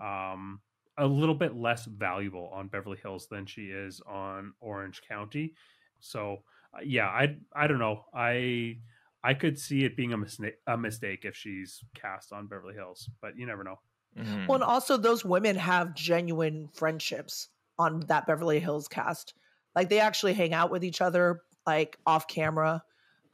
um 0.00 0.60
a 0.98 1.06
little 1.06 1.34
bit 1.34 1.56
less 1.56 1.86
valuable 1.86 2.50
on 2.52 2.68
beverly 2.68 2.98
hills 3.02 3.26
than 3.28 3.46
she 3.46 3.66
is 3.66 4.00
on 4.06 4.52
orange 4.60 5.00
county. 5.08 5.54
So 6.00 6.42
uh, 6.74 6.80
yeah 6.84 7.08
i 7.08 7.36
i 7.54 7.66
don't 7.66 7.78
know. 7.78 8.04
I 8.14 8.78
i 9.24 9.32
could 9.34 9.58
see 9.58 9.84
it 9.84 9.96
being 9.96 10.12
a 10.12 10.18
mistake 10.18 10.56
a 10.66 10.76
mistake 10.76 11.24
if 11.24 11.34
she's 11.34 11.82
cast 11.94 12.32
on 12.32 12.46
beverly 12.46 12.74
hills 12.74 13.08
but 13.22 13.36
you 13.36 13.46
never 13.46 13.64
know. 13.64 13.78
Mm-hmm. 14.18 14.46
well 14.46 14.56
and 14.56 14.64
also 14.64 14.98
those 14.98 15.24
women 15.24 15.56
have 15.56 15.94
genuine 15.94 16.68
friendships 16.74 17.48
on 17.78 18.00
that 18.08 18.26
beverly 18.26 18.60
hills 18.60 18.86
cast 18.86 19.32
like 19.74 19.88
they 19.88 20.00
actually 20.00 20.34
hang 20.34 20.52
out 20.52 20.70
with 20.70 20.84
each 20.84 21.00
other, 21.00 21.42
like 21.66 21.98
off 22.06 22.28
camera. 22.28 22.82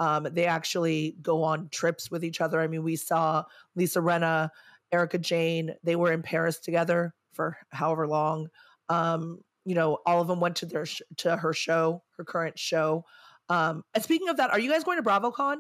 Um, 0.01 0.29
they 0.31 0.47
actually 0.47 1.17
go 1.23 1.43
on 1.43 1.69
trips 1.71 2.11
with 2.11 2.25
each 2.25 2.41
other. 2.41 2.61
I 2.61 2.69
mean, 2.69 2.85
we 2.85 2.97
saw 2.97 3.45
Lisa 3.75 4.01
Rinna, 4.01 4.51
Erika 4.93 5.19
Jayne. 5.19 5.75
They 5.83 5.97
were 5.97 6.13
in 6.13 6.23
Paris 6.23 6.59
together 6.59 7.15
for 7.33 7.57
however 7.71 8.07
long. 8.07 8.49
Um, 8.89 9.41
you 9.65 9.75
know, 9.75 9.99
all 10.07 10.21
of 10.21 10.29
them 10.29 10.41
went 10.41 10.57
to 10.57 10.67
their 10.67 10.87
sh- 10.87 11.03
to 11.19 11.37
her 11.37 11.53
show, 11.53 12.03
her 12.17 12.25
current 12.25 12.59
show. 12.59 13.05
Um, 13.49 13.83
and 13.95 14.05
speaking 14.05 14.29
of 14.29 14.37
that, 14.37 14.51
are 14.51 14.61
you 14.61 14.71
guys 14.71 14.85
going 14.85 15.03
to 15.03 15.09
BravoCon? 15.09 15.57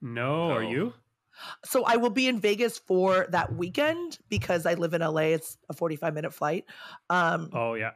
No, 0.00 0.48
no. 0.48 0.54
are 0.54 0.62
you? 0.62 0.94
So 1.64 1.84
I 1.84 1.96
will 1.96 2.10
be 2.10 2.28
in 2.28 2.38
Vegas 2.38 2.78
for 2.78 3.26
that 3.30 3.54
weekend 3.54 4.18
because 4.28 4.66
I 4.66 4.74
live 4.74 4.94
in 4.94 5.00
LA. 5.00 5.32
It's 5.32 5.56
a 5.68 5.72
45 5.72 6.14
minute 6.14 6.34
flight. 6.34 6.64
Um, 7.08 7.50
oh 7.52 7.74
yeah 7.74 7.92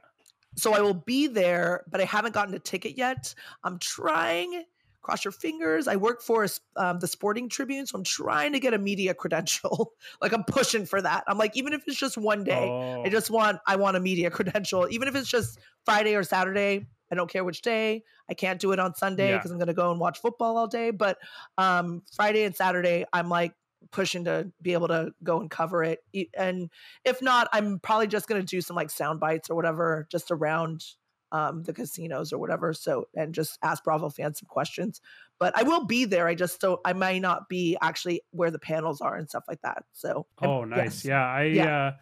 so 0.57 0.75
I 0.75 0.81
will 0.81 0.95
be 0.95 1.27
there, 1.27 1.85
but 1.91 2.01
I 2.01 2.05
haven't 2.05 2.33
gotten 2.35 2.55
a 2.55 2.59
ticket 2.59 2.97
yet. 2.97 3.35
I'm 3.63 3.79
trying. 3.79 4.65
Cross 5.03 5.25
your 5.25 5.33
fingers. 5.33 5.87
I 5.87 5.97
work 5.97 6.23
for 6.23 6.47
um, 6.77 6.99
the 6.99 7.07
Sporting 7.07 7.51
Tribune, 7.51 7.85
so 7.85 7.99
I'm 7.99 8.05
trying 8.05 8.55
to 8.55 8.61
get 8.61 8.73
a 8.73 8.79
media 8.79 9.13
credential. 9.23 9.93
like 10.23 10.33
I'm 10.33 10.45
pushing 10.45 10.87
for 10.87 11.03
that. 11.03 11.25
I'm 11.27 11.37
like, 11.37 11.55
even 11.57 11.75
if 11.75 11.83
it's 11.87 11.99
just 11.99 12.17
one 12.17 12.43
day, 12.43 12.69
oh. 12.71 13.03
I 13.05 13.11
just 13.11 13.31
want 13.31 13.59
I 13.67 13.77
want 13.77 13.97
a 13.99 14.01
media 14.01 14.31
credential. 14.31 14.89
Even 14.91 15.07
if 15.09 15.15
it's 15.15 15.29
just 15.29 15.59
Friday 15.85 16.15
or 16.15 16.23
Saturday, 16.23 16.87
I 17.13 17.15
don't 17.15 17.31
care 17.31 17.45
which 17.45 17.61
day. 17.61 18.03
I 18.31 18.35
can't 18.35 18.59
do 18.59 18.73
it 18.73 18.79
on 18.79 18.95
Sunday 18.95 19.33
because 19.33 19.51
yeah. 19.51 19.53
I'm 19.53 19.59
going 19.59 19.69
to 19.69 19.75
go 19.75 19.91
and 19.91 20.01
watch 20.01 20.21
football 20.21 20.57
all 20.57 20.67
day. 20.67 20.91
But 20.91 21.19
um, 21.59 22.03
Friday 22.17 22.45
and 22.45 22.57
Saturday, 22.57 23.05
I'm 23.13 23.29
like, 23.29 23.53
pushing 23.91 24.25
to 24.25 24.51
be 24.61 24.73
able 24.73 24.89
to 24.89 25.13
go 25.23 25.41
and 25.41 25.51
cover 25.51 25.83
it. 25.83 26.01
And 26.37 26.71
if 27.05 27.23
not, 27.23 27.49
I'm 27.53 27.79
probably 27.81 28.07
just 28.07 28.29
going 28.29 28.41
to 28.41 28.47
do 28.47 28.61
some 28.61 28.77
like 28.77 28.91
sound 28.91 29.21
bites 29.21 29.51
or 29.51 29.55
whatever 29.55 30.07
just 30.11 30.31
around 30.31 30.85
um, 31.33 31.65
the 31.65 31.73
casinos 31.73 32.33
or 32.33 32.39
whatever. 32.39 32.73
So 32.73 33.09
and 33.15 33.35
just 33.35 33.59
ask 33.63 33.83
Bravo 33.83 34.09
fans 34.09 34.39
some 34.39 34.47
questions. 34.47 35.01
But 35.41 35.57
I 35.59 35.65
will 35.65 35.85
be 35.85 36.05
there. 36.05 36.29
I 36.29 36.35
just 36.35 36.61
don't. 36.61 36.81
I 36.85 36.93
might 36.93 37.21
not 37.21 37.49
be 37.49 37.77
actually 37.83 38.23
where 38.31 38.53
the 38.53 38.59
panels 38.59 39.01
are 39.01 39.17
and 39.17 39.29
stuff 39.29 39.45
like 39.49 39.61
that. 39.63 39.85
So 39.93 40.27
oh, 40.41 40.65
nice. 40.65 41.05
yes. 41.05 41.05
Yeah, 41.05 41.27
I 41.27 41.43
Yeah. 41.45 41.87
uh, 41.87 41.93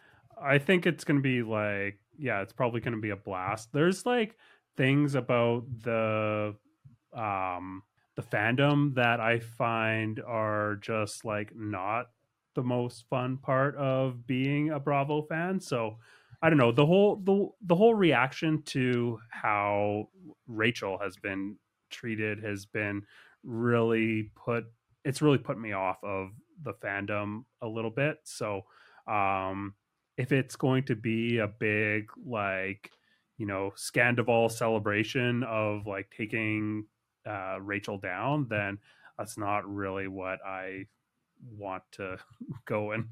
I 0.41 0.57
think 0.59 0.85
it's 0.85 1.03
gonna 1.03 1.21
be 1.21 1.41
like 1.41 1.99
yeah, 2.17 2.41
it's 2.41 2.53
probably 2.53 2.81
gonna 2.81 2.97
be 2.97 3.09
a 3.09 3.15
blast. 3.15 3.69
There's 3.73 4.05
like 4.05 4.37
things 4.77 5.15
about 5.15 5.63
the 5.81 6.55
um 7.11 7.83
the 8.15 8.21
fandom 8.21 8.95
that 8.95 9.19
I 9.19 9.39
find 9.39 10.19
are 10.25 10.75
just 10.75 11.25
like 11.25 11.55
not 11.55 12.07
the 12.55 12.63
most 12.63 13.05
fun 13.09 13.37
part 13.37 13.75
of 13.75 14.27
being 14.27 14.69
a 14.69 14.79
Bravo 14.79 15.23
fan. 15.23 15.59
So 15.59 15.97
I 16.41 16.49
don't 16.49 16.59
know 16.59 16.71
the 16.71 16.85
whole 16.85 17.15
the 17.15 17.49
the 17.61 17.75
whole 17.75 17.95
reaction 17.95 18.61
to 18.63 19.19
how 19.29 20.09
Rachel 20.47 20.99
has 20.99 21.17
been 21.17 21.57
treated 21.89 22.43
has 22.43 22.65
been 22.65 23.03
really 23.43 24.31
put 24.35 24.65
it's 25.03 25.21
really 25.21 25.37
put 25.37 25.59
me 25.59 25.73
off 25.73 26.03
of 26.03 26.31
the 26.61 26.73
fandom 26.73 27.45
a 27.61 27.67
little 27.67 27.91
bit. 27.91 28.19
So 28.23 28.65
um 29.07 29.73
if 30.17 30.31
it's 30.31 30.55
going 30.55 30.83
to 30.83 30.95
be 30.95 31.39
a 31.39 31.47
big 31.47 32.09
like 32.25 32.91
you 33.37 33.47
know 33.47 33.71
Scandoval 33.75 34.51
celebration 34.51 35.43
of 35.43 35.87
like 35.87 36.11
taking 36.15 36.85
uh 37.25 37.57
Rachel 37.61 37.97
down, 37.97 38.47
then 38.49 38.79
that's 39.17 39.37
not 39.37 39.67
really 39.71 40.07
what 40.07 40.39
I 40.45 40.85
want 41.57 41.83
to 41.93 42.17
go 42.65 42.91
and 42.91 43.07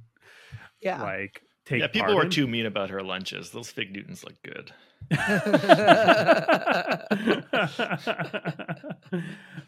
yeah. 0.81 1.01
like 1.01 1.41
take 1.65 1.81
yeah, 1.81 1.87
people 1.87 2.07
part 2.07 2.15
were 2.15 2.23
in. 2.23 2.29
too 2.29 2.47
mean 2.47 2.65
about 2.65 2.89
her 2.89 3.01
lunches. 3.03 3.51
Those 3.51 3.69
fig 3.71 3.91
Newtons 3.91 4.23
look 4.23 4.41
good. 4.43 4.71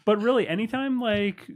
but 0.04 0.20
really 0.22 0.46
anytime 0.48 1.00
like 1.00 1.50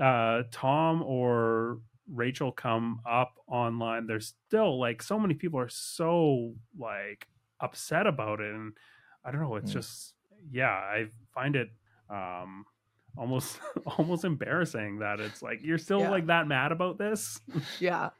uh 0.00 0.42
tom 0.50 1.02
or 1.02 1.78
rachel 2.10 2.50
come 2.52 3.00
up 3.08 3.34
online 3.46 4.06
there's 4.06 4.34
still 4.48 4.78
like 4.78 5.02
so 5.02 5.18
many 5.18 5.34
people 5.34 5.58
are 5.60 5.68
so 5.68 6.54
like 6.78 7.28
upset 7.60 8.06
about 8.06 8.40
it 8.40 8.52
and 8.54 8.72
i 9.24 9.30
don't 9.30 9.40
know 9.40 9.56
it's 9.56 9.70
Mm. 9.70 9.74
just 9.74 10.14
yeah 10.50 10.70
i 10.70 11.06
find 11.34 11.54
it 11.56 11.68
um 12.12 12.64
almost 13.16 13.58
almost 13.98 14.24
embarrassing 14.24 14.98
that 15.00 15.18
it's 15.20 15.42
like 15.42 15.60
you're 15.62 15.78
still 15.78 16.00
Yeah. 16.00 16.10
like 16.10 16.26
that 16.26 16.46
mad 16.46 16.72
about 16.72 16.98
this? 16.98 17.40
Yeah. 17.80 18.10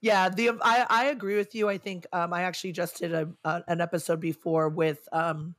Yeah 0.00 0.28
the 0.28 0.50
i 0.62 0.86
i 0.88 1.04
agree 1.06 1.36
with 1.36 1.54
you 1.54 1.68
i 1.68 1.76
think 1.78 2.06
um 2.12 2.32
i 2.32 2.42
actually 2.42 2.72
just 2.72 2.98
did 2.98 3.12
a, 3.12 3.28
a 3.44 3.62
an 3.66 3.80
episode 3.80 4.20
before 4.20 4.68
with 4.68 5.08
um 5.12 5.54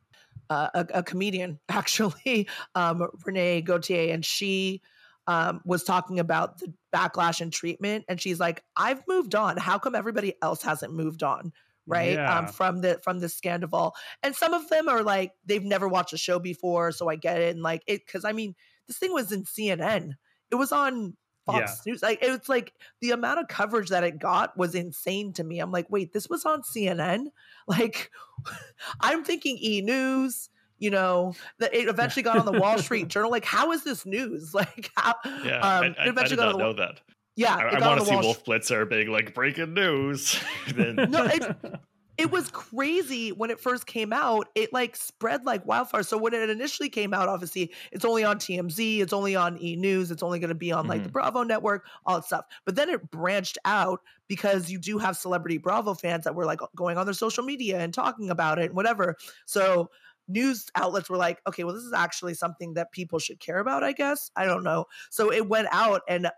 uh, 0.49 0.69
a, 0.73 0.87
a 0.99 1.03
comedian 1.03 1.59
actually 1.69 2.47
um 2.73 3.05
renee 3.25 3.61
gautier 3.61 4.13
and 4.13 4.23
she 4.25 4.81
um 5.27 5.61
was 5.65 5.83
talking 5.83 6.19
about 6.19 6.57
the 6.59 6.73
backlash 6.95 7.41
and 7.41 7.51
treatment 7.51 8.05
and 8.07 8.21
she's 8.21 8.39
like 8.39 8.63
i've 8.77 9.03
moved 9.07 9.35
on. 9.35 9.57
How 9.57 9.77
come 9.77 9.93
everybody 9.93 10.35
else 10.41 10.63
hasn't 10.63 10.93
moved 10.93 11.21
on 11.21 11.51
right 11.89 12.17
um 12.17 12.47
from 12.47 12.81
the 12.81 12.99
from 13.03 13.19
the 13.19 13.27
scandal 13.27 13.93
and 14.23 14.35
some 14.35 14.53
of 14.53 14.67
them 14.69 14.87
are 14.87 15.03
like 15.03 15.33
they've 15.45 15.63
never 15.63 15.87
watched 15.87 16.13
a 16.13 16.17
show 16.17 16.39
before 16.39 16.91
so 16.91 17.09
i 17.09 17.15
get 17.15 17.41
it 17.41 17.53
and 17.53 17.63
like 17.63 17.83
it 17.87 18.05
because 18.05 18.23
i 18.23 18.31
mean 18.31 18.55
this 18.87 18.97
thing 18.97 19.11
was 19.11 19.31
in 19.31 19.43
cnn 19.43 20.13
it 20.51 20.55
was 20.55 20.71
on 20.71 21.15
Fox 21.51 21.85
News. 21.85 22.01
Like 22.01 22.23
it 22.23 22.29
was 22.29 22.49
like 22.49 22.73
the 23.01 23.11
amount 23.11 23.39
of 23.39 23.47
coverage 23.47 23.89
that 23.89 24.03
it 24.03 24.19
got 24.19 24.57
was 24.57 24.75
insane 24.75 25.33
to 25.33 25.43
me. 25.43 25.59
I'm 25.59 25.71
like, 25.71 25.89
wait, 25.89 26.13
this 26.13 26.29
was 26.29 26.45
on 26.45 26.61
CNN. 26.61 27.25
Like, 27.67 28.09
I'm 28.99 29.23
thinking 29.23 29.57
E 29.61 29.81
News. 29.81 30.49
You 30.79 30.89
know, 30.91 31.33
that 31.59 31.75
it 31.75 31.89
eventually 31.89 32.23
got 32.23 32.37
on 32.37 32.45
the 32.45 32.57
Wall 32.59 32.77
Street 32.79 33.09
Journal. 33.09 33.29
Like, 33.29 33.43
how 33.43 33.73
is 33.73 33.83
this 33.83 34.05
news? 34.05 34.53
Like, 34.55 34.89
how? 34.95 35.13
Yeah, 35.43 35.59
um, 35.59 35.95
I, 35.99 36.05
I, 36.07 36.13
I 36.15 36.27
did 36.27 36.37
not 36.37 36.57
know 36.57 36.71
that. 36.73 37.01
Yeah, 37.39 37.55
I, 37.55 37.77
I 37.77 37.87
want 37.87 38.01
to 38.01 38.05
see 38.05 38.13
Wall 38.13 38.23
Wolf 38.23 38.43
Blitzer 38.43 38.87
being 38.89 39.07
like 39.07 39.33
breaking 39.33 39.73
news. 39.73 40.37
then 40.75 40.95
No, 41.09 41.23
it- 41.25 41.55
it 42.17 42.31
was 42.31 42.49
crazy 42.49 43.31
when 43.31 43.49
it 43.49 43.61
first 43.61 43.87
came 43.87 44.11
out. 44.11 44.49
It 44.53 44.73
like 44.73 44.97
spread 44.97 45.45
like 45.45 45.65
wildfire. 45.65 46.03
So 46.03 46.17
when 46.17 46.33
it 46.33 46.49
initially 46.49 46.89
came 46.89 47.13
out, 47.13 47.29
obviously 47.29 47.71
it's 47.93 48.03
only 48.03 48.25
on 48.25 48.39
TMZ, 48.39 48.99
it's 48.99 49.13
only 49.13 49.37
on 49.37 49.57
E 49.63 49.77
News, 49.77 50.11
it's 50.11 50.21
only 50.21 50.37
going 50.37 50.49
to 50.49 50.55
be 50.55 50.73
on 50.73 50.85
like 50.85 50.97
the 50.97 51.07
mm-hmm. 51.07 51.13
Bravo 51.13 51.43
network, 51.43 51.85
all 52.05 52.17
that 52.17 52.25
stuff. 52.25 52.43
But 52.65 52.75
then 52.75 52.89
it 52.89 53.09
branched 53.09 53.57
out 53.63 54.01
because 54.27 54.69
you 54.69 54.77
do 54.77 54.97
have 54.97 55.15
celebrity 55.15 55.59
Bravo 55.59 55.93
fans 55.93 56.25
that 56.25 56.35
were 56.35 56.45
like 56.45 56.59
going 56.75 56.97
on 56.97 57.05
their 57.05 57.13
social 57.13 57.45
media 57.45 57.79
and 57.79 57.93
talking 57.93 58.29
about 58.29 58.59
it 58.59 58.65
and 58.65 58.75
whatever. 58.75 59.15
So 59.45 59.89
news 60.27 60.65
outlets 60.75 61.09
were 61.09 61.15
like, 61.15 61.39
okay, 61.47 61.63
well, 61.63 61.73
this 61.73 61.85
is 61.85 61.93
actually 61.93 62.33
something 62.33 62.73
that 62.73 62.91
people 62.91 63.19
should 63.19 63.39
care 63.39 63.59
about, 63.59 63.81
I 63.81 63.93
guess. 63.93 64.29
I 64.35 64.43
don't 64.43 64.63
know. 64.65 64.87
So 65.09 65.31
it 65.31 65.47
went 65.47 65.69
out 65.71 66.01
and 66.09 66.29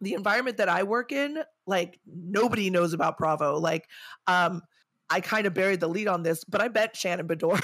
the 0.00 0.14
environment 0.14 0.58
that 0.58 0.68
I 0.68 0.82
work 0.84 1.12
in, 1.12 1.42
like 1.66 1.98
nobody 2.06 2.70
knows 2.70 2.92
about 2.92 3.18
Bravo. 3.18 3.58
Like, 3.58 3.88
um, 4.26 4.62
I 5.10 5.20
kind 5.20 5.46
of 5.46 5.54
buried 5.54 5.80
the 5.80 5.88
lead 5.88 6.08
on 6.08 6.22
this, 6.22 6.44
but 6.44 6.60
I 6.60 6.68
met 6.68 6.96
Shannon 6.96 7.26
Beador 7.26 7.60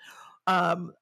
um, 0.46 0.92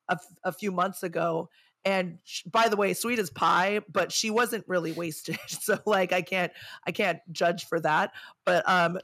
a, 0.44 0.52
few 0.52 0.70
months 0.70 1.02
ago. 1.02 1.48
And 1.84 2.18
sh- 2.24 2.42
by 2.42 2.68
the 2.68 2.76
way, 2.76 2.92
sweet 2.94 3.18
as 3.18 3.30
pie, 3.30 3.80
but 3.90 4.12
she 4.12 4.30
wasn't 4.30 4.64
really 4.68 4.92
wasted. 4.92 5.38
So 5.48 5.78
like, 5.86 6.12
I 6.12 6.22
can't, 6.22 6.52
I 6.86 6.92
can't 6.92 7.20
judge 7.32 7.66
for 7.66 7.80
that. 7.80 8.12
But 8.44 8.68
um, 8.68 8.98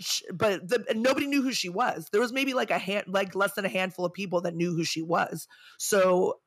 sh- 0.00 0.22
but 0.32 0.68
the, 0.68 0.84
nobody 0.96 1.26
knew 1.26 1.42
who 1.42 1.52
she 1.52 1.68
was. 1.68 2.08
There 2.10 2.20
was 2.20 2.32
maybe 2.32 2.54
like 2.54 2.70
a 2.70 2.78
hand, 2.78 3.04
like 3.08 3.34
less 3.34 3.54
than 3.54 3.64
a 3.64 3.68
handful 3.68 4.04
of 4.04 4.12
people 4.12 4.40
that 4.42 4.54
knew 4.56 4.74
who 4.74 4.84
she 4.84 5.02
was. 5.02 5.46
So 5.78 6.38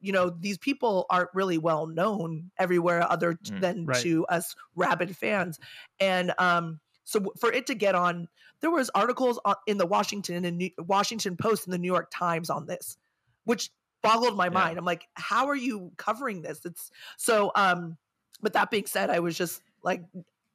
you 0.00 0.12
know, 0.12 0.30
these 0.30 0.58
people 0.58 1.06
aren't 1.10 1.30
really 1.34 1.58
well 1.58 1.86
known 1.86 2.50
everywhere 2.58 3.10
other 3.10 3.34
Mm, 3.44 3.60
than 3.60 3.86
right. 3.86 4.02
to 4.02 4.26
us 4.26 4.54
rabid 4.76 5.16
fans. 5.16 5.58
And 6.00 6.32
um, 6.38 6.80
so 7.04 7.32
for 7.40 7.52
it 7.52 7.66
to 7.66 7.74
get 7.74 7.94
on, 7.94 8.28
there 8.60 8.70
was 8.70 8.90
articles 8.94 9.38
on, 9.44 9.54
in 9.66 9.78
the 9.78 9.86
Washington 9.86 10.44
and 10.44 10.58
New, 10.58 10.70
Washington 10.78 11.36
Post 11.36 11.66
and 11.66 11.72
the 11.72 11.78
New 11.78 11.86
York 11.86 12.10
Times 12.12 12.50
on 12.50 12.66
this, 12.66 12.96
which 13.44 13.70
boggled 14.02 14.36
my 14.36 14.48
Yeah. 14.50 14.50
mind. 14.50 14.78
I'm 14.78 14.84
like, 14.84 15.06
how 15.14 15.46
are 15.48 15.56
you 15.56 15.92
covering 15.96 16.42
this? 16.42 16.64
It's 16.64 16.90
so. 17.16 17.50
Um, 17.54 17.96
but 18.40 18.52
that 18.52 18.70
being 18.70 18.86
said, 18.86 19.10
I 19.10 19.18
was 19.20 19.36
just 19.36 19.62
like, 19.82 20.02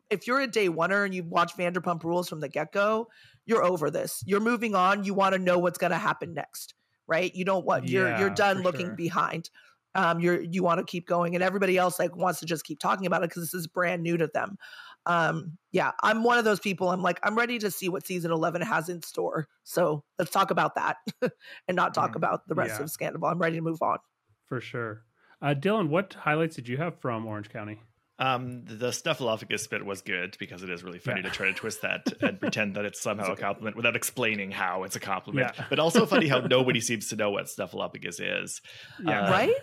if 0.09 0.27
you're 0.27 0.39
a 0.41 0.47
day 0.47 0.69
oneer 0.69 1.05
and 1.05 1.13
you 1.13 1.23
watch 1.23 1.55
Vanderpump 1.57 2.03
Rules 2.03 2.29
from 2.29 2.39
the 2.39 2.47
get 2.49 2.71
go, 2.71 3.09
you're 3.45 3.63
over 3.63 3.89
this. 3.89 4.23
You're 4.25 4.39
moving 4.39 4.75
on. 4.75 5.03
You 5.03 5.13
want 5.13 5.33
to 5.33 5.39
know 5.39 5.57
what's 5.57 5.77
going 5.77 5.91
to 5.91 5.97
happen 5.97 6.33
next, 6.33 6.75
right? 7.13 7.33
You 7.35 7.45
don't 7.45 7.65
want 7.65 7.87
you're 7.87 8.17
you're 8.17 8.29
done 8.31 8.63
looking 8.63 8.87
sure. 8.87 8.95
behind. 8.95 9.49
Um, 9.95 10.19
you're 10.19 10.41
you 10.41 10.63
want 10.63 10.79
to 10.79 10.85
keep 10.85 11.05
going, 11.07 11.35
and 11.35 11.43
everybody 11.43 11.77
else 11.77 11.99
like 11.99 12.15
wants 12.15 12.39
to 12.39 12.47
just 12.47 12.63
keep 12.65 12.79
talking 12.79 13.05
about 13.05 13.23
it 13.23 13.29
because 13.29 13.43
this 13.43 13.53
is 13.53 13.67
brand 13.67 14.01
new 14.01 14.17
to 14.17 14.27
them. 14.33 14.57
Um, 15.05 15.57
yeah, 15.71 15.91
I'm 16.01 16.23
one 16.23 16.39
of 16.39 16.45
those 16.45 16.59
people. 16.59 16.89
I'm 16.89 17.03
like, 17.03 17.19
I'm 17.23 17.35
ready 17.35 17.59
to 17.59 17.69
see 17.69 17.89
what 17.89 18.07
season 18.07 18.31
11 18.31 18.61
has 18.61 18.89
in 18.89 19.01
store. 19.03 19.47
So 19.63 20.03
let's 20.17 20.31
talk 20.31 20.49
about 20.49 20.73
that 20.75 20.97
and 21.67 21.75
not 21.75 21.93
talk 21.93 22.13
Mm, 22.13 22.15
about 22.15 22.47
the 22.47 22.55
rest 22.55 22.79
yeah. 22.79 22.83
of 22.83 22.89
Scandal. 22.89 23.25
I'm 23.25 23.37
ready 23.37 23.57
to 23.57 23.61
move 23.61 23.81
on. 23.81 23.97
for 24.45 24.59
sure 24.61 25.03
uh 25.41 25.53
dylan 25.53 25.89
what 25.89 26.13
highlights 26.13 26.55
did 26.55 26.67
you 26.69 26.77
have 26.77 26.99
from 26.99 27.25
orange 27.25 27.49
county 27.49 27.79
Um, 28.19 28.63
the 28.65 28.89
Snuffleupagus 28.89 29.69
bit 29.69 29.85
was 29.85 30.01
good 30.01 30.37
because 30.39 30.61
it 30.63 30.69
is 30.69 30.83
really 30.83 30.99
funny 30.99 31.21
Yeah. 31.21 31.29
to 31.29 31.35
try 31.35 31.47
to 31.47 31.53
twist 31.53 31.81
that 31.81 32.05
and 32.21 32.39
pretend 32.39 32.75
that 32.75 32.85
it's 32.85 33.01
somehow 33.01 33.33
a 33.33 33.35
compliment 33.35 33.75
without 33.75 33.95
explaining 33.95 34.51
how 34.51 34.83
it's 34.83 34.95
a 34.95 34.99
compliment. 34.99 35.51
Yeah. 35.57 35.65
But 35.69 35.79
also 35.79 36.05
funny 36.05 36.27
how 36.27 36.39
nobody 36.47 36.79
seems 36.79 37.09
to 37.09 37.15
know 37.15 37.31
what 37.31 37.45
Snuffleupagus 37.45 38.19
is. 38.43 38.61
Yeah. 39.03 39.21
Uh, 39.27 39.31
right? 39.31 39.53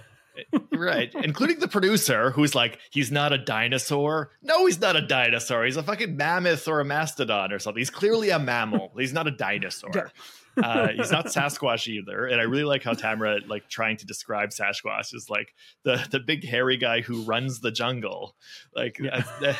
right, 0.72 1.12
including 1.14 1.58
the 1.58 1.68
producer 1.68 2.30
who's 2.30 2.54
like, 2.54 2.78
he's 2.90 3.10
not 3.10 3.32
a 3.32 3.38
dinosaur. 3.38 4.30
No, 4.42 4.66
he's 4.66 4.80
not 4.80 4.96
a 4.96 5.00
dinosaur. 5.06 5.64
He's 5.64 5.76
a 5.76 5.82
fucking 5.82 6.16
mammoth 6.16 6.66
or 6.68 6.80
a 6.80 6.84
mastodon 6.84 7.52
or 7.52 7.58
something. 7.58 7.80
He's 7.80 7.90
clearly 7.90 8.30
a 8.30 8.38
mammal. 8.38 8.92
He's 8.96 9.12
not 9.12 9.26
a 9.26 9.32
dinosaur. 9.32 9.90
Yeah. 9.94 10.02
Uh, 10.62 10.88
he's 10.88 11.10
not 11.10 11.26
Sasquatch 11.26 11.88
either. 11.88 12.26
And 12.26 12.40
I 12.40 12.44
really 12.44 12.64
like 12.64 12.82
how 12.82 12.92
Tamara 12.94 13.40
like 13.46 13.68
trying 13.68 13.96
to 13.98 14.06
describe 14.06 14.50
Sasquatch 14.50 15.14
is 15.14 15.28
like 15.28 15.54
the 15.84 16.06
the 16.10 16.20
big 16.20 16.46
hairy 16.46 16.76
guy 16.76 17.00
who 17.00 17.22
runs 17.22 17.60
the 17.60 17.70
jungle. 17.70 18.36
Like, 18.74 18.98
Yeah. 18.98 19.22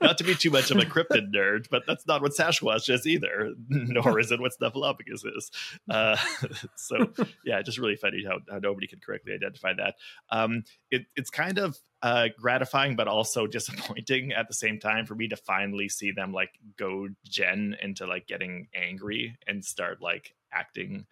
not 0.00 0.18
to 0.18 0.24
be 0.24 0.34
too 0.34 0.50
much 0.50 0.70
of 0.70 0.78
a 0.78 0.82
cryptid 0.84 1.32
nerd, 1.34 1.66
but 1.70 1.84
that's 1.86 2.06
not 2.06 2.22
what 2.22 2.32
Sasquatch 2.32 2.92
is 2.92 3.06
either. 3.06 3.52
Nor 3.68 4.18
is 4.18 4.30
it 4.30 4.40
what 4.40 4.52
Snuffleupagus 4.58 5.24
is. 5.36 5.50
Uh, 5.88 6.16
so 6.76 7.12
yeah, 7.44 7.62
just 7.62 7.78
really 7.78 7.96
funny 7.96 8.24
how, 8.26 8.38
how 8.50 8.58
nobody 8.58 8.86
can 8.86 9.00
correctly 9.00 9.34
identify 9.34 9.72
that. 9.74 9.94
Um, 10.30 10.64
it, 10.90 11.06
it's 11.16 11.30
kind 11.30 11.58
of 11.58 11.78
uh, 12.04 12.28
gratifying, 12.38 12.94
but 12.94 13.08
also 13.08 13.46
disappointing 13.58 14.32
at 14.32 14.46
the 14.46 14.54
same 14.54 14.78
time 14.78 15.06
for 15.06 15.14
me 15.14 15.26
to 15.26 15.36
finally 15.36 15.88
see 15.88 16.12
them 16.12 16.32
like 16.32 16.50
go 16.76 17.08
Jen 17.24 17.76
into 17.82 18.06
like 18.06 18.26
getting 18.28 18.68
angry 18.74 19.36
and 19.48 19.64
start 19.64 20.00
like 20.00 20.34
acting. 20.52 21.06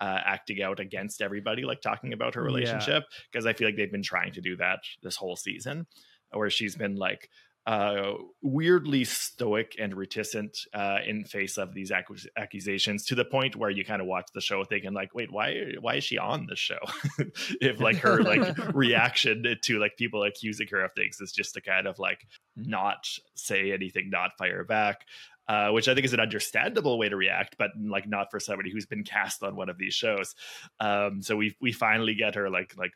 Uh, 0.00 0.20
acting 0.24 0.60
out 0.60 0.80
against 0.80 1.22
everybody, 1.22 1.62
like 1.62 1.80
talking 1.80 2.12
about 2.12 2.34
her 2.34 2.42
relationship, 2.42 3.04
because 3.30 3.46
I 3.46 3.52
feel 3.52 3.68
like 3.68 3.76
they've 3.76 3.92
been 3.92 4.02
trying 4.02 4.32
to 4.32 4.40
do 4.40 4.56
that 4.56 4.80
this 5.00 5.14
whole 5.14 5.36
season, 5.36 5.86
where 6.32 6.50
she's 6.50 6.74
been 6.74 6.96
like, 6.96 7.30
uh, 7.64 8.14
weirdly 8.40 9.04
stoic 9.04 9.76
and 9.78 9.96
reticent 9.96 10.58
uh, 10.74 10.98
in 11.06 11.24
face 11.24 11.58
of 11.58 11.74
these 11.74 11.92
accus- 11.92 12.26
accusations 12.36 13.04
to 13.06 13.14
the 13.14 13.24
point 13.24 13.54
where 13.54 13.70
you 13.70 13.84
kind 13.84 14.00
of 14.00 14.08
watch 14.08 14.28
the 14.34 14.40
show 14.40 14.64
thinking 14.64 14.92
like 14.92 15.14
wait 15.14 15.32
why 15.32 15.72
why 15.80 15.94
is 15.94 16.04
she 16.04 16.18
on 16.18 16.46
the 16.46 16.56
show 16.56 16.80
if 17.60 17.80
like 17.80 17.98
her 17.98 18.22
like 18.22 18.56
reaction 18.74 19.44
to 19.62 19.78
like 19.78 19.96
people 19.96 20.24
accusing 20.24 20.66
her 20.68 20.84
of 20.84 20.92
things 20.94 21.20
is 21.20 21.30
just 21.30 21.54
to 21.54 21.60
kind 21.60 21.86
of 21.86 22.00
like 22.00 22.26
not 22.56 23.06
say 23.34 23.72
anything 23.72 24.10
not 24.10 24.30
fire 24.36 24.64
back 24.64 25.06
uh, 25.48 25.70
which 25.70 25.88
I 25.88 25.94
think 25.94 26.04
is 26.04 26.12
an 26.12 26.20
understandable 26.20 26.98
way 26.98 27.08
to 27.08 27.16
react, 27.16 27.56
but 27.58 27.72
like 27.76 28.08
not 28.08 28.30
for 28.30 28.38
somebody 28.38 28.70
who's 28.70 28.86
been 28.86 29.02
cast 29.02 29.42
on 29.42 29.56
one 29.56 29.68
of 29.68 29.76
these 29.76 29.92
shows. 29.92 30.34
Um, 30.78 31.20
so 31.20 31.36
we 31.36 31.56
we 31.60 31.72
finally 31.72 32.14
get 32.14 32.36
her 32.36 32.48
like 32.48 32.74
like 32.76 32.92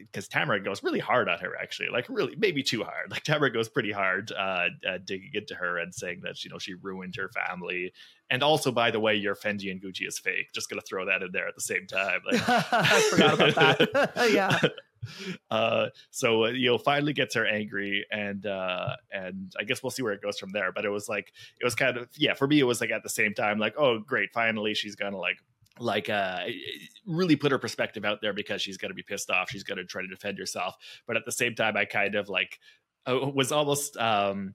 because 0.00 0.28
Tamara 0.28 0.62
goes 0.62 0.82
really 0.82 0.98
hard 0.98 1.28
on 1.28 1.38
her 1.38 1.56
actually, 1.60 1.88
like 1.88 2.06
really 2.08 2.34
maybe 2.36 2.62
too 2.62 2.82
hard. 2.82 3.10
Like 3.10 3.22
Tamara 3.22 3.50
goes 3.52 3.68
pretty 3.68 3.92
hard, 3.92 4.32
uh, 4.32 4.68
uh, 4.86 4.98
digging 5.04 5.30
into 5.34 5.54
her 5.54 5.78
and 5.78 5.94
saying 5.94 6.20
that 6.24 6.44
you 6.44 6.50
know 6.50 6.58
she 6.58 6.74
ruined 6.74 7.16
her 7.16 7.28
family, 7.28 7.92
and 8.30 8.42
also 8.42 8.70
by 8.70 8.90
the 8.90 9.00
way, 9.00 9.14
your 9.14 9.34
Fendi 9.34 9.70
and 9.70 9.82
Gucci 9.82 10.06
is 10.06 10.18
fake. 10.18 10.52
Just 10.54 10.68
gonna 10.68 10.82
throw 10.82 11.06
that 11.06 11.22
in 11.22 11.32
there 11.32 11.48
at 11.48 11.54
the 11.54 11.60
same 11.60 11.86
time. 11.86 12.20
Like, 12.30 12.42
I 12.48 13.00
forgot 13.10 13.34
about 13.34 13.54
that. 13.54 14.30
yeah. 14.32 14.58
Uh, 15.50 15.88
so 16.10 16.46
uh, 16.46 16.48
you 16.48 16.70
know, 16.70 16.78
finally 16.78 17.12
gets 17.12 17.34
her 17.34 17.46
angry, 17.46 18.04
and 18.10 18.44
uh, 18.46 18.96
and 19.12 19.52
I 19.58 19.64
guess 19.64 19.82
we'll 19.82 19.90
see 19.90 20.02
where 20.02 20.12
it 20.12 20.22
goes 20.22 20.38
from 20.38 20.50
there. 20.50 20.72
But 20.72 20.84
it 20.84 20.90
was 20.90 21.08
like 21.08 21.32
it 21.60 21.64
was 21.64 21.74
kind 21.74 21.96
of 21.96 22.08
yeah 22.16 22.34
for 22.34 22.46
me. 22.46 22.58
It 22.58 22.64
was 22.64 22.80
like 22.80 22.90
at 22.90 23.02
the 23.02 23.08
same 23.08 23.34
time 23.34 23.58
like 23.58 23.74
oh 23.78 23.98
great, 23.98 24.30
finally 24.32 24.74
she's 24.74 24.96
gonna 24.96 25.18
like 25.18 25.38
like 25.78 26.08
uh 26.08 26.40
really 27.06 27.36
put 27.36 27.52
her 27.52 27.58
perspective 27.58 28.04
out 28.04 28.20
there 28.20 28.32
because 28.32 28.62
she's 28.62 28.76
going 28.76 28.90
to 28.90 28.94
be 28.94 29.02
pissed 29.02 29.30
off 29.30 29.50
she's 29.50 29.64
going 29.64 29.78
to 29.78 29.84
try 29.84 30.02
to 30.02 30.08
defend 30.08 30.38
herself 30.38 30.74
but 31.06 31.16
at 31.16 31.24
the 31.24 31.32
same 31.32 31.54
time 31.54 31.76
i 31.76 31.84
kind 31.84 32.14
of 32.14 32.28
like 32.28 32.58
uh, 33.06 33.30
was 33.32 33.52
almost 33.52 33.96
um 33.98 34.54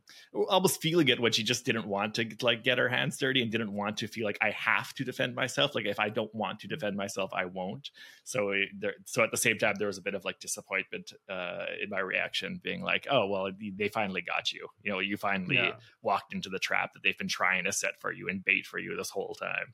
almost 0.50 0.82
feeling 0.82 1.08
it 1.08 1.20
when 1.20 1.32
she 1.32 1.44
just 1.44 1.66
didn't 1.66 1.88
want 1.88 2.16
to 2.16 2.28
like 2.42 2.64
get 2.64 2.78
her 2.78 2.90
hands 2.90 3.18
dirty 3.18 3.42
and 3.42 3.52
didn't 3.52 3.72
want 3.72 3.98
to 3.98 4.08
feel 4.08 4.26
like 4.26 4.38
I 4.42 4.52
have 4.52 4.94
to 4.96 5.06
defend 5.06 5.36
myself. 5.36 5.74
Like 5.74 5.86
if 5.86 6.00
I 6.00 6.10
don't 6.10 6.34
want 6.36 6.60
to 6.60 6.68
defend 6.68 6.98
myself, 6.98 7.32
I 7.34 7.46
won't. 7.46 7.92
So 8.24 8.50
it, 8.50 8.70
there, 8.78 8.96
so 9.06 9.24
at 9.24 9.32
the 9.32 9.38
same 9.38 9.58
time, 9.58 9.76
there 9.78 9.88
was 9.88 9.98
a 9.98 10.02
bit 10.02 10.16
of 10.16 10.26
like 10.26 10.40
disappointment 10.40 11.14
uh, 11.30 11.66
in 11.82 11.90
my 11.90 12.00
reaction, 12.00 12.60
being 12.62 12.84
like, 12.84 13.08
oh 13.10 13.28
well, 13.28 13.52
they 13.78 13.88
finally 13.88 14.22
got 14.22 14.52
you. 14.52 14.68
You 14.84 14.92
know, 14.92 15.00
you 15.00 15.16
finally 15.16 15.56
yeah. 15.56 15.72
walked 16.02 16.34
into 16.34 16.50
the 16.50 16.60
trap 16.60 16.94
that 16.94 17.04
they've 17.04 17.18
been 17.18 17.30
trying 17.30 17.64
to 17.66 17.72
set 17.72 18.00
for 18.00 18.12
you 18.12 18.28
and 18.28 18.44
bait 18.44 18.66
for 18.66 18.80
you 18.80 18.98
this 18.98 19.10
whole 19.10 19.36
time. 19.36 19.74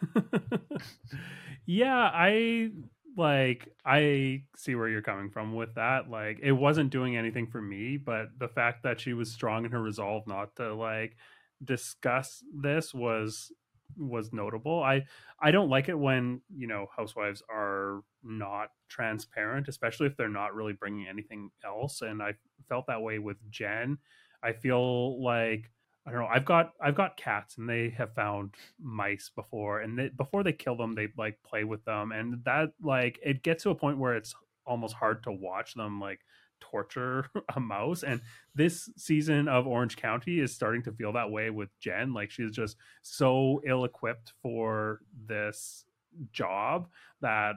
yeah, 1.66 2.10
I 2.12 2.70
like 3.16 3.68
I 3.84 4.44
see 4.56 4.74
where 4.74 4.88
you're 4.88 5.02
coming 5.02 5.30
from 5.30 5.54
with 5.54 5.74
that. 5.74 6.10
Like 6.10 6.38
it 6.42 6.52
wasn't 6.52 6.90
doing 6.90 7.16
anything 7.16 7.46
for 7.46 7.60
me, 7.60 7.96
but 7.96 8.28
the 8.38 8.48
fact 8.48 8.82
that 8.84 9.00
she 9.00 9.12
was 9.12 9.30
strong 9.32 9.64
in 9.64 9.72
her 9.72 9.82
resolve 9.82 10.26
not 10.26 10.56
to 10.56 10.74
like 10.74 11.16
discuss 11.64 12.42
this 12.54 12.94
was 12.94 13.52
was 13.98 14.32
notable. 14.32 14.82
I 14.82 15.04
I 15.40 15.50
don't 15.50 15.68
like 15.70 15.88
it 15.88 15.98
when, 15.98 16.40
you 16.54 16.66
know, 16.66 16.86
housewives 16.96 17.42
are 17.50 18.02
not 18.22 18.70
transparent, 18.88 19.68
especially 19.68 20.06
if 20.06 20.16
they're 20.16 20.28
not 20.28 20.54
really 20.54 20.72
bringing 20.74 21.08
anything 21.08 21.50
else 21.64 22.02
and 22.02 22.22
I 22.22 22.34
felt 22.68 22.86
that 22.86 23.02
way 23.02 23.18
with 23.18 23.38
Jen. 23.50 23.98
I 24.42 24.52
feel 24.52 25.22
like 25.22 25.70
I 26.06 26.12
don't 26.12 26.20
know. 26.20 26.28
I've 26.28 26.44
got 26.44 26.72
I've 26.80 26.94
got 26.94 27.16
cats, 27.16 27.58
and 27.58 27.68
they 27.68 27.90
have 27.90 28.14
found 28.14 28.54
mice 28.80 29.30
before, 29.34 29.80
and 29.80 29.98
they, 29.98 30.08
before 30.08 30.42
they 30.42 30.52
kill 30.52 30.76
them, 30.76 30.94
they 30.94 31.08
like 31.16 31.38
play 31.44 31.64
with 31.64 31.84
them, 31.84 32.12
and 32.12 32.42
that 32.44 32.70
like 32.82 33.18
it 33.22 33.42
gets 33.42 33.64
to 33.64 33.70
a 33.70 33.74
point 33.74 33.98
where 33.98 34.14
it's 34.14 34.34
almost 34.66 34.94
hard 34.94 35.22
to 35.24 35.32
watch 35.32 35.74
them 35.74 36.00
like 36.00 36.20
torture 36.60 37.26
a 37.56 37.60
mouse. 37.60 38.02
And 38.02 38.20
this 38.54 38.88
season 38.96 39.48
of 39.48 39.66
Orange 39.66 39.96
County 39.96 40.40
is 40.40 40.54
starting 40.54 40.82
to 40.84 40.92
feel 40.92 41.12
that 41.12 41.30
way 41.30 41.50
with 41.50 41.68
Jen. 41.80 42.14
Like 42.14 42.30
she's 42.30 42.52
just 42.52 42.76
so 43.02 43.60
ill 43.66 43.84
equipped 43.84 44.32
for 44.42 45.00
this 45.26 45.84
job 46.32 46.88
that 47.20 47.56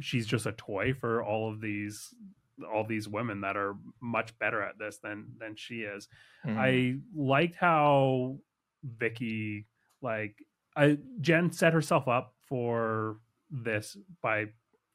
she's 0.00 0.26
just 0.26 0.46
a 0.46 0.52
toy 0.52 0.94
for 0.94 1.24
all 1.24 1.50
of 1.50 1.60
these 1.60 2.14
all 2.64 2.84
these 2.84 3.08
women 3.08 3.42
that 3.42 3.56
are 3.56 3.76
much 4.00 4.38
better 4.38 4.62
at 4.62 4.78
this 4.78 4.98
than 5.02 5.26
than 5.38 5.56
she 5.56 5.80
is. 5.80 6.08
Mm-hmm. 6.46 6.58
I 6.58 6.96
liked 7.14 7.56
how 7.56 8.38
Vicki 8.84 9.66
like 10.02 10.36
I 10.76 10.98
Jen 11.20 11.50
set 11.52 11.72
herself 11.72 12.08
up 12.08 12.34
for 12.48 13.18
this 13.50 13.96
by 14.22 14.46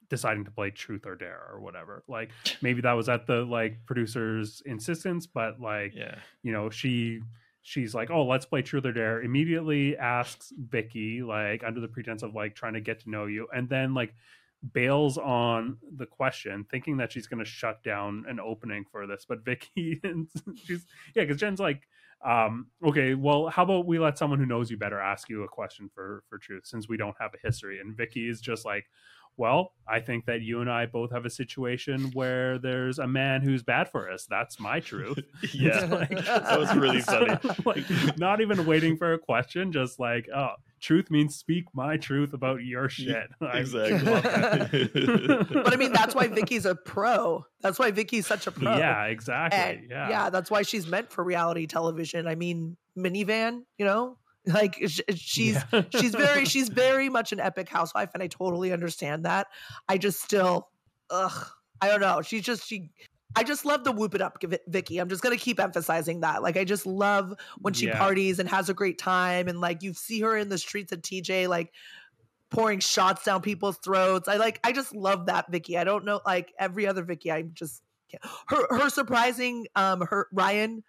deciding 0.08 0.44
to 0.44 0.50
play 0.50 0.70
truth 0.70 1.06
or 1.06 1.16
dare 1.16 1.42
or 1.50 1.60
whatever. 1.60 2.04
Like 2.08 2.30
maybe 2.62 2.80
that 2.82 2.92
was 2.92 3.08
at 3.08 3.26
the 3.26 3.44
like 3.44 3.78
producer's 3.86 4.62
insistence, 4.66 5.26
but 5.26 5.60
like 5.60 5.94
yeah. 5.94 6.16
you 6.42 6.52
know, 6.52 6.70
she 6.70 7.20
she's 7.62 7.94
like, 7.94 8.10
"Oh, 8.10 8.24
let's 8.24 8.44
play 8.44 8.62
truth 8.62 8.84
or 8.84 8.92
dare." 8.92 9.22
Immediately 9.22 9.96
asks 9.96 10.52
Vicki 10.56 11.22
like 11.22 11.64
under 11.64 11.80
the 11.80 11.88
pretense 11.88 12.22
of 12.22 12.34
like 12.34 12.54
trying 12.54 12.74
to 12.74 12.80
get 12.80 13.00
to 13.00 13.10
know 13.10 13.26
you 13.26 13.48
and 13.54 13.68
then 13.68 13.94
like 13.94 14.14
bails 14.72 15.18
on 15.18 15.78
the 15.96 16.06
question, 16.06 16.64
thinking 16.70 16.96
that 16.98 17.12
she's 17.12 17.26
going 17.26 17.44
to 17.44 17.50
shut 17.50 17.82
down 17.82 18.24
an 18.28 18.38
opening 18.38 18.84
for 18.90 19.06
this. 19.06 19.24
But 19.28 19.44
Vicki, 19.44 20.00
she's 20.64 20.86
yeah, 21.14 21.24
because 21.24 21.38
Jen's 21.38 21.60
like, 21.60 21.82
um, 22.24 22.68
okay, 22.84 23.14
well, 23.14 23.48
how 23.48 23.64
about 23.64 23.86
we 23.86 23.98
let 23.98 24.18
someone 24.18 24.38
who 24.38 24.46
knows 24.46 24.70
you 24.70 24.76
better 24.76 25.00
ask 25.00 25.28
you 25.28 25.42
a 25.42 25.48
question 25.48 25.90
for 25.94 26.22
for 26.28 26.38
truth, 26.38 26.66
since 26.66 26.88
we 26.88 26.96
don't 26.96 27.16
have 27.20 27.32
a 27.34 27.46
history. 27.46 27.80
And 27.80 27.96
Vicki 27.96 28.28
is 28.28 28.40
just 28.40 28.64
like, 28.64 28.86
well, 29.36 29.72
I 29.88 30.00
think 30.00 30.26
that 30.26 30.42
you 30.42 30.60
and 30.60 30.70
I 30.70 30.86
both 30.86 31.10
have 31.10 31.24
a 31.24 31.30
situation 31.30 32.10
where 32.12 32.58
there's 32.58 32.98
a 32.98 33.06
man 33.06 33.40
who's 33.40 33.62
bad 33.62 33.88
for 33.88 34.10
us. 34.10 34.26
That's 34.28 34.60
my 34.60 34.80
truth. 34.80 35.18
yeah, 35.52 35.84
like, 35.86 36.10
that 36.10 36.58
was 36.58 36.74
really 36.76 37.00
funny. 37.00 37.36
like, 37.64 38.18
not 38.18 38.40
even 38.40 38.66
waiting 38.66 38.96
for 38.96 39.14
a 39.14 39.18
question, 39.18 39.72
just 39.72 39.98
like, 39.98 40.28
oh, 40.34 40.52
truth 40.82 41.10
means 41.10 41.36
speak 41.36 41.64
my 41.72 41.96
truth 41.96 42.34
about 42.34 42.62
your 42.64 42.88
shit. 42.88 43.28
exactly. 43.40 44.90
but 45.52 45.72
I 45.72 45.76
mean, 45.76 45.92
that's 45.92 46.14
why 46.14 46.28
Vicki's 46.28 46.66
a 46.66 46.74
pro. 46.74 47.44
That's 47.60 47.78
why 47.78 47.90
Vicki's 47.92 48.26
such 48.26 48.46
a 48.46 48.52
pro. 48.52 48.76
Yeah, 48.76 49.04
exactly. 49.06 49.58
And 49.58 49.90
yeah, 49.90 50.10
yeah, 50.10 50.30
that's 50.30 50.50
why 50.50 50.62
she's 50.62 50.86
meant 50.86 51.10
for 51.10 51.24
reality 51.24 51.66
television. 51.66 52.26
I 52.26 52.34
mean, 52.34 52.76
minivan, 52.98 53.62
you 53.78 53.86
know, 53.86 54.18
like 54.46 54.74
she's 55.14 55.58
yeah. 55.72 55.82
she's 55.98 56.14
very 56.14 56.44
she's 56.44 56.68
very 56.68 57.08
much 57.08 57.32
an 57.32 57.38
epic 57.38 57.68
housewife 57.68 58.10
and 58.12 58.22
i 58.24 58.26
totally 58.26 58.72
understand 58.72 59.24
that 59.24 59.46
i 59.88 59.96
just 59.96 60.20
still 60.20 60.68
ugh 61.10 61.46
i 61.80 61.86
don't 61.86 62.00
know 62.00 62.20
she's 62.22 62.42
just 62.42 62.66
she 62.66 62.90
I 63.36 63.44
just 63.44 63.64
love 63.64 63.84
the 63.84 63.92
whoop 63.92 64.14
it 64.14 64.20
up 64.20 64.38
Vicki. 64.66 64.98
I'm 64.98 65.08
just 65.08 65.22
going 65.22 65.36
to 65.36 65.42
keep 65.42 65.60
emphasizing 65.60 66.20
that. 66.20 66.42
Like 66.42 66.56
I 66.56 66.64
just 66.64 66.86
love 66.86 67.34
when 67.60 67.74
she 67.74 67.86
yeah. 67.86 67.98
parties 67.98 68.38
and 68.38 68.48
has 68.48 68.68
a 68.68 68.74
great 68.74 68.98
time 68.98 69.48
and 69.48 69.60
like 69.60 69.82
you 69.82 69.94
see 69.94 70.20
her 70.20 70.36
in 70.36 70.48
the 70.48 70.58
streets 70.58 70.92
of 70.92 71.02
TJ 71.02 71.48
like 71.48 71.72
pouring 72.50 72.80
shots 72.80 73.24
down 73.24 73.40
people's 73.40 73.78
throats. 73.78 74.28
I 74.28 74.36
like 74.36 74.60
I 74.64 74.72
just 74.72 74.94
love 74.94 75.26
that 75.26 75.50
Vicki. 75.50 75.78
I 75.78 75.84
don't 75.84 76.04
know 76.04 76.20
like 76.26 76.52
every 76.58 76.86
other 76.86 77.02
Vicki. 77.02 77.32
I 77.32 77.42
just 77.42 77.82
can't. 78.10 78.22
her 78.48 78.78
her 78.78 78.90
surprising 78.90 79.66
um 79.74 80.02
her 80.02 80.28
Ryan 80.32 80.84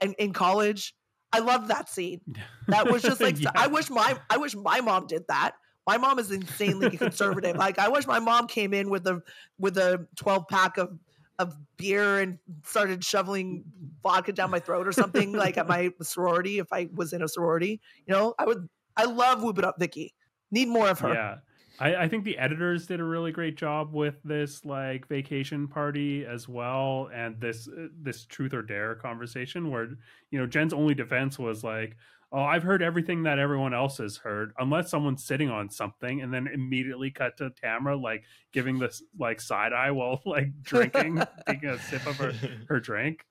in, 0.00 0.14
in 0.14 0.32
college 0.32 0.94
I 1.34 1.40
love 1.40 1.68
that 1.68 1.88
scene. 1.88 2.20
That 2.68 2.90
was 2.90 3.02
just 3.02 3.20
like 3.20 3.38
yeah. 3.38 3.50
I 3.54 3.66
wish 3.66 3.90
my 3.90 4.16
I 4.30 4.38
wish 4.38 4.54
my 4.54 4.80
mom 4.80 5.06
did 5.06 5.24
that. 5.28 5.52
My 5.86 5.98
mom 5.98 6.18
is 6.18 6.30
insanely 6.30 6.96
conservative. 6.96 7.56
Like 7.58 7.78
I 7.78 7.88
wish 7.88 8.06
my 8.06 8.18
mom 8.18 8.46
came 8.46 8.72
in 8.72 8.88
with 8.88 9.06
a 9.06 9.20
with 9.58 9.76
a 9.76 10.06
12 10.16 10.48
pack 10.48 10.78
of 10.78 10.98
of 11.38 11.56
beer 11.76 12.20
and 12.20 12.38
started 12.64 13.04
shoveling 13.04 13.64
vodka 14.02 14.32
down 14.32 14.50
my 14.50 14.60
throat 14.60 14.86
or 14.86 14.92
something 14.92 15.32
like 15.32 15.58
at 15.58 15.66
my 15.66 15.90
sorority 16.02 16.58
if 16.58 16.72
I 16.72 16.88
was 16.94 17.12
in 17.12 17.22
a 17.22 17.28
sorority. 17.28 17.80
You 18.06 18.14
know, 18.14 18.34
I 18.38 18.44
would 18.44 18.68
I 18.96 19.04
love 19.04 19.42
Whoop 19.42 19.58
It 19.58 19.64
Up 19.64 19.76
Vicki. 19.78 20.14
Need 20.50 20.68
more 20.68 20.88
of 20.88 21.00
her. 21.00 21.12
Yeah. 21.12 21.36
I, 21.80 21.96
I, 22.04 22.08
think 22.08 22.22
the 22.24 22.38
editors 22.38 22.86
did 22.86 23.00
a 23.00 23.04
really 23.04 23.32
great 23.32 23.56
job 23.56 23.92
with 23.92 24.22
this 24.22 24.64
like 24.64 25.08
vacation 25.08 25.66
party 25.66 26.24
as 26.24 26.48
well, 26.48 27.10
and 27.12 27.40
this 27.40 27.66
uh, 27.66 27.88
this 28.00 28.24
truth 28.26 28.54
or 28.54 28.62
dare 28.62 28.94
conversation 28.94 29.70
where 29.70 29.88
you 30.30 30.38
know 30.38 30.46
Jen's 30.46 30.72
only 30.72 30.94
defense 30.94 31.36
was 31.36 31.64
like, 31.64 31.96
"Oh, 32.34 32.42
I've 32.42 32.64
heard 32.64 32.82
everything 32.82 33.22
that 33.22 33.38
everyone 33.38 33.72
else 33.72 33.98
has 33.98 34.18
heard, 34.18 34.52
unless 34.58 34.90
someone's 34.90 35.24
sitting 35.24 35.48
on 35.48 35.70
something," 35.70 36.20
and 36.20 36.34
then 36.34 36.48
immediately 36.48 37.10
cut 37.10 37.36
to 37.38 37.50
Tamra 37.50 38.00
like 38.00 38.24
giving 38.52 38.78
this 38.78 39.02
like 39.18 39.40
side 39.40 39.72
eye 39.72 39.92
while 39.92 40.20
like 40.26 40.62
drinking, 40.62 41.22
taking 41.46 41.68
a 41.70 41.78
sip 41.78 42.06
of 42.06 42.16
her 42.16 42.34
her 42.68 42.80
drink 42.80 43.24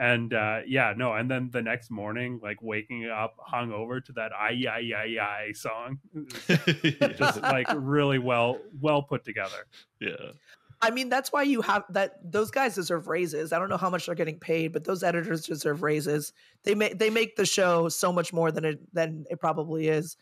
and 0.00 0.32
uh, 0.32 0.60
yeah, 0.66 0.94
no, 0.96 1.12
and 1.12 1.30
then 1.30 1.50
the 1.52 1.60
next 1.60 1.90
morning, 1.90 2.40
like 2.42 2.62
waking 2.62 3.06
up 3.08 3.36
hung 3.38 3.70
over 3.70 4.00
to 4.00 4.12
that 4.12 4.32
"I 4.32 4.64
I 4.66 4.92
I 4.96 5.48
I" 5.48 5.52
song, 5.52 5.98
just 7.16 7.42
like 7.42 7.66
really 7.74 8.18
well 8.18 8.60
well 8.80 9.02
put 9.02 9.24
together. 9.24 9.66
Yeah. 10.00 10.32
I 10.82 10.90
mean, 10.90 11.08
that's 11.10 11.30
why 11.30 11.42
you 11.42 11.60
have 11.62 11.84
that. 11.90 12.18
Those 12.24 12.50
guys 12.50 12.74
deserve 12.74 13.06
raises. 13.06 13.52
I 13.52 13.58
don't 13.58 13.68
know 13.68 13.76
how 13.76 13.90
much 13.90 14.06
they're 14.06 14.14
getting 14.14 14.38
paid, 14.38 14.72
but 14.72 14.84
those 14.84 15.02
editors 15.02 15.44
deserve 15.46 15.82
raises. 15.82 16.32
They 16.64 16.74
make 16.74 16.98
they 16.98 17.10
make 17.10 17.36
the 17.36 17.44
show 17.44 17.88
so 17.88 18.12
much 18.12 18.32
more 18.32 18.50
than 18.50 18.64
it 18.64 18.94
than 18.94 19.26
it 19.30 19.40
probably 19.40 19.88
is, 19.88 20.16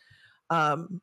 um, 0.49 1.01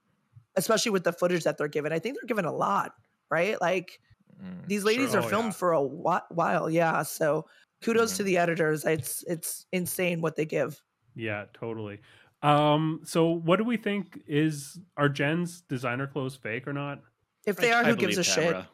especially 0.56 0.92
with 0.92 1.04
the 1.04 1.12
footage 1.12 1.44
that 1.44 1.56
they're 1.56 1.68
given. 1.68 1.92
I 1.92 1.98
think 1.98 2.16
they're 2.16 2.26
given 2.26 2.44
a 2.44 2.52
lot, 2.52 2.92
right? 3.30 3.58
Like 3.60 3.98
mm, 4.42 4.66
these 4.66 4.84
ladies 4.84 5.12
sure. 5.12 5.20
are 5.20 5.24
oh, 5.24 5.28
filmed 5.28 5.46
yeah. 5.48 5.52
for 5.52 5.72
a 5.72 5.82
while. 5.82 6.68
Yeah, 6.68 7.02
so 7.02 7.46
kudos 7.82 8.12
Mhm. 8.12 8.16
to 8.18 8.22
the 8.24 8.38
editors. 8.38 8.84
It's 8.84 9.24
it's 9.26 9.64
insane 9.72 10.20
what 10.20 10.36
they 10.36 10.44
give. 10.44 10.82
Yeah, 11.14 11.46
totally. 11.54 12.00
Um, 12.42 13.00
so 13.04 13.30
what 13.30 13.56
do 13.56 13.64
we 13.64 13.78
think 13.78 14.20
is 14.26 14.78
are 14.98 15.08
Jen's 15.08 15.62
designer 15.62 16.06
clothes 16.06 16.36
fake 16.36 16.68
or 16.68 16.74
not? 16.74 17.00
If 17.46 17.56
they 17.56 17.72
are, 17.72 17.82
I 17.82 17.88
who 17.88 17.96
gives 17.96 18.18
a 18.18 18.22
believe 18.22 18.54
shit? 18.54 18.64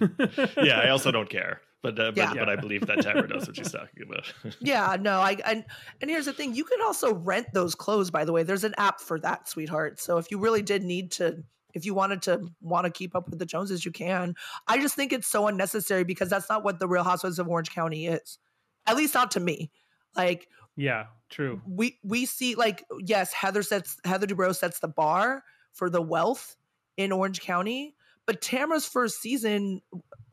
Tamra. 0.00 0.64
yeah, 0.64 0.78
I 0.80 0.90
also 0.90 1.10
don't 1.10 1.28
care, 1.28 1.60
but 1.82 1.98
uh, 1.98 2.12
but, 2.12 2.16
Yeah. 2.16 2.34
but 2.34 2.48
I 2.48 2.56
believe 2.56 2.86
that 2.86 2.98
Tamra 2.98 3.28
knows 3.28 3.46
what 3.46 3.56
she's 3.56 3.72
talking 3.72 4.02
about. 4.02 4.32
Yeah, 4.60 4.96
no, 5.00 5.20
I 5.20 5.36
and 5.44 5.64
and 6.00 6.10
here's 6.10 6.26
the 6.26 6.32
thing: 6.32 6.54
you 6.54 6.64
can 6.64 6.80
also 6.82 7.14
rent 7.14 7.48
those 7.52 7.74
clothes. 7.74 8.10
By 8.10 8.24
the 8.24 8.32
way, 8.32 8.42
there's 8.42 8.64
an 8.64 8.74
app 8.78 9.00
for 9.00 9.18
that, 9.20 9.48
sweetheart. 9.48 10.00
So 10.00 10.18
if 10.18 10.30
you 10.30 10.38
really 10.38 10.62
did 10.62 10.82
need 10.82 11.10
to, 11.12 11.42
if 11.74 11.84
you 11.84 11.94
wanted 11.94 12.22
to 12.22 12.48
want 12.60 12.86
to 12.86 12.90
keep 12.90 13.14
up 13.14 13.28
with 13.28 13.38
the 13.38 13.46
Joneses, 13.46 13.84
you 13.84 13.92
can. 13.92 14.34
I 14.68 14.78
just 14.78 14.94
think 14.94 15.12
it's 15.12 15.28
so 15.28 15.46
unnecessary 15.46 16.04
because 16.04 16.28
that's 16.30 16.48
not 16.48 16.64
what 16.64 16.78
the 16.78 16.88
Real 16.88 17.04
Housewives 17.04 17.38
of 17.38 17.48
Orange 17.48 17.70
County 17.70 18.06
is. 18.06 18.38
At 18.86 18.96
least 18.96 19.14
not 19.14 19.30
to 19.32 19.40
me. 19.40 19.70
Like 20.16 20.48
yeah, 20.76 21.06
true. 21.28 21.60
we 21.68 21.98
we 22.02 22.26
see 22.26 22.54
like 22.54 22.84
yes, 23.00 23.32
Heather 23.32 23.62
sets 23.62 23.98
Heather 24.04 24.26
Dubrow 24.26 24.54
sets 24.54 24.80
the 24.80 24.88
bar 24.88 25.44
for 25.72 25.88
the 25.90 26.02
wealth 26.02 26.56
in 26.96 27.12
Orange 27.12 27.40
County, 27.40 27.94
but 28.26 28.40
Tamra's 28.40 28.86
first 28.86 29.20
season 29.20 29.80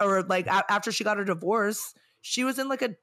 or 0.02 0.24
like 0.24 0.48
a- 0.48 0.72
after 0.72 0.92
she 0.92 1.04
got 1.04 1.18
her 1.18 1.24
divorce, 1.26 1.94
she 2.22 2.44
was 2.44 2.60
in 2.60 2.68
like 2.68 2.82
a 2.82 2.96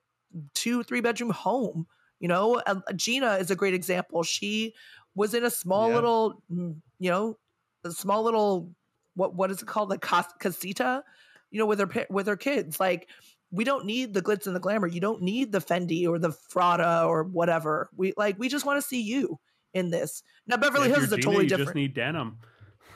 two 0.54 0.82
three 0.82 1.00
bedroom 1.00 1.30
home. 1.30 1.86
You 2.20 2.28
know, 2.28 2.60
Uh, 2.66 2.80
Gina 2.96 3.34
is 3.36 3.50
a 3.50 3.56
great 3.56 3.74
example. 3.74 4.22
She 4.22 4.74
was 5.14 5.34
in 5.34 5.44
a 5.44 5.50
small 5.50 5.88
Yeah. 5.88 5.94
little, 5.96 6.42
mm, 6.50 6.76
you 6.98 7.10
know, 7.10 7.38
a 7.84 7.90
small 7.90 8.22
little 8.22 8.74
what 9.14 9.34
what 9.34 9.50
is 9.50 9.62
it 9.62 9.66
called, 9.66 9.90
like 9.90 10.00
cas- 10.00 10.32
casita, 10.40 11.04
you 11.50 11.58
know, 11.58 11.66
with 11.66 11.78
her 11.80 12.06
with 12.10 12.26
her 12.26 12.36
kids. 12.36 12.80
Like 12.80 13.08
we 13.50 13.62
don't 13.64 13.84
need 13.86 14.14
the 14.14 14.22
glitz 14.22 14.46
and 14.46 14.56
the 14.56 14.60
glamour. 14.60 14.86
You 14.88 15.00
don't 15.00 15.22
need 15.22 15.52
the 15.52 15.60
Fendi 15.60 16.08
or 16.08 16.18
the 16.18 16.30
Frada 16.30 17.06
or 17.06 17.22
whatever. 17.24 17.90
We 17.96 18.12
like 18.16 18.38
we 18.38 18.48
just 18.48 18.64
want 18.66 18.80
to 18.82 18.86
see 18.88 19.02
you 19.02 19.38
in 19.72 19.90
this. 19.90 20.22
Now 20.46 20.56
Beverly 20.56 20.88
If 20.88 20.94
Hills 20.94 21.06
is 21.06 21.12
a 21.12 21.16
Gina, 21.16 21.24
totally 21.24 21.44
you 21.44 21.48
different. 21.50 21.68
just 21.68 21.74
need 21.76 21.94
denim. 21.94 22.38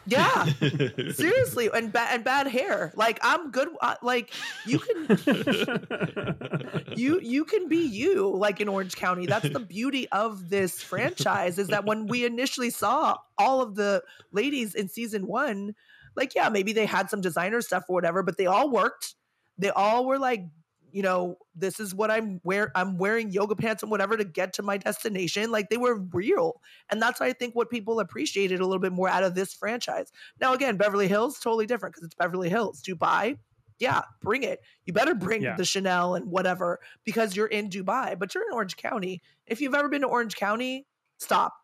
Yeah, 0.08 0.44
seriously, 1.12 1.68
and 1.72 1.92
bad 1.92 2.14
and 2.14 2.24
bad 2.24 2.46
hair. 2.48 2.92
Like 2.96 3.18
I'm 3.22 3.50
good. 3.50 3.68
uh, 3.80 3.94
Like 4.02 4.32
you 4.66 4.78
can 4.78 5.18
you 6.96 7.20
you 7.20 7.44
can 7.44 7.68
be 7.68 7.84
you 7.86 8.28
like 8.36 8.60
in 8.60 8.68
orange 8.68 8.96
county 8.96 9.26
that's 9.26 9.48
the 9.50 9.60
beauty 9.60 10.08
of 10.10 10.48
this 10.50 10.82
franchise 10.82 11.58
is 11.58 11.68
that 11.68 11.84
when 11.84 12.06
we 12.06 12.24
initially 12.24 12.70
saw 12.70 13.16
all 13.38 13.60
of 13.60 13.74
the 13.74 14.02
ladies 14.32 14.74
in 14.74 14.88
season 14.88 15.26
one 15.26 15.74
like 16.16 16.34
yeah 16.34 16.48
maybe 16.48 16.72
they 16.72 16.86
had 16.86 17.08
some 17.10 17.20
designer 17.20 17.60
stuff 17.60 17.84
or 17.88 17.94
whatever 17.94 18.22
but 18.22 18.36
they 18.36 18.46
all 18.46 18.70
worked 18.70 19.14
they 19.58 19.70
all 19.70 20.06
were 20.06 20.18
like 20.18 20.44
you 20.92 21.02
know 21.02 21.36
this 21.54 21.80
is 21.80 21.94
what 21.94 22.10
i'm 22.10 22.40
wear 22.44 22.70
i'm 22.74 22.96
wearing 22.98 23.30
yoga 23.30 23.54
pants 23.54 23.82
and 23.82 23.90
whatever 23.90 24.16
to 24.16 24.24
get 24.24 24.52
to 24.54 24.62
my 24.62 24.76
destination 24.76 25.50
like 25.50 25.68
they 25.70 25.76
were 25.76 25.96
real. 26.12 26.60
And 26.90 27.00
that's 27.02 27.20
why 27.20 27.26
i 27.26 27.32
think 27.32 27.54
what 27.54 27.70
people 27.70 28.00
appreciated 28.00 28.60
a 28.60 28.66
little 28.66 28.80
bit 28.80 28.92
more 28.92 29.08
out 29.08 29.22
of 29.24 29.34
this 29.34 29.52
franchise. 29.54 30.10
Now 30.40 30.54
again 30.54 30.76
beverly 30.76 31.08
hills 31.08 31.38
totally 31.38 31.66
different 31.66 31.94
because 31.94 32.06
it's 32.06 32.14
beverly 32.14 32.48
hills. 32.48 32.82
Dubai? 32.82 33.38
Yeah 33.78 34.02
bring 34.22 34.42
it. 34.42 34.60
You 34.86 34.92
better 34.92 35.14
bring 35.14 35.42
Yeah. 35.42 35.56
the 35.56 35.64
chanel 35.64 36.14
and 36.14 36.26
whatever 36.30 36.80
because 37.04 37.36
you're 37.36 37.46
in 37.46 37.68
dubai. 37.70 38.18
But 38.18 38.34
you're 38.34 38.44
in 38.46 38.52
orange 38.54 38.76
county. 38.76 39.22
If 39.46 39.60
you've 39.60 39.74
ever 39.74 39.88
been 39.88 40.02
to 40.02 40.08
orange 40.08 40.36
county 40.36 40.86
stop 41.18 41.54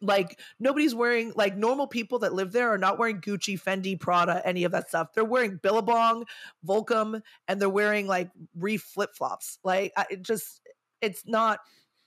like 0.00 0.38
nobody's 0.60 0.94
wearing 0.94 1.32
like 1.36 1.56
normal 1.56 1.86
people 1.86 2.18
that 2.20 2.34
live 2.34 2.52
there 2.52 2.72
are 2.72 2.78
not 2.78 2.98
wearing 2.98 3.20
gucci 3.20 3.60
fendi 3.60 3.98
prada 3.98 4.42
any 4.44 4.64
of 4.64 4.72
that 4.72 4.88
stuff. 4.88 5.12
They're 5.14 5.24
wearing 5.24 5.58
billabong 5.62 6.24
volcom 6.66 7.22
and 7.46 7.60
they're 7.60 7.68
wearing 7.68 8.06
like 8.06 8.30
reef 8.56 8.82
flip-flops. 8.82 9.58
Like 9.64 9.92
I, 9.96 10.06
it 10.10 10.22
just 10.22 10.60
it's 11.00 11.24
not 11.26 11.60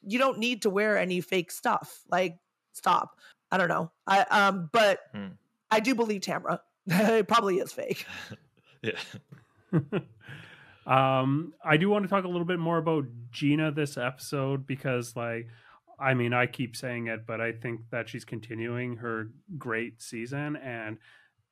you 0.06 0.20
don't 0.20 0.40
need 0.40 0.64
to 0.64 0.70
wear 0.70 0.98
any 0.98 1.22
fake 1.22 1.52
stuff. 1.52 2.02
Like 2.10 2.38
stop. 2.74 3.18
I 3.52 3.58
don't 3.58 3.70
know. 3.70 3.92
I 4.08 4.22
um 4.22 4.70
but 4.72 5.00
Hmm. 5.14 5.28
i 5.70 5.80
do 5.80 5.96
believe 5.96 6.22
tamra 6.22 6.60
it 6.88 7.28
probably 7.28 7.58
is 7.58 7.72
fake. 7.72 8.06
Yeah. 8.84 8.98
um, 10.88 11.54
I 11.64 11.78
do 11.78 11.90
want 11.90 12.04
to 12.04 12.10
talk 12.10 12.24
a 12.24 12.28
little 12.28 12.46
bit 12.46 12.60
more 12.60 12.78
about 12.78 13.06
Gina 13.32 13.72
this 13.72 13.98
episode 13.98 14.66
because, 14.66 15.16
like, 15.16 15.48
I 16.02 16.16
mean, 16.16 16.34
I 16.34 16.48
keep 16.48 16.76
saying 16.76 17.08
it, 17.08 17.28
but 17.28 17.40
I 17.40 17.52
think 17.52 17.82
that 17.92 18.10
she's 18.10 18.26
continuing 18.26 18.98
her 18.98 19.30
great 19.58 20.02
season, 20.02 20.56
and 20.56 20.98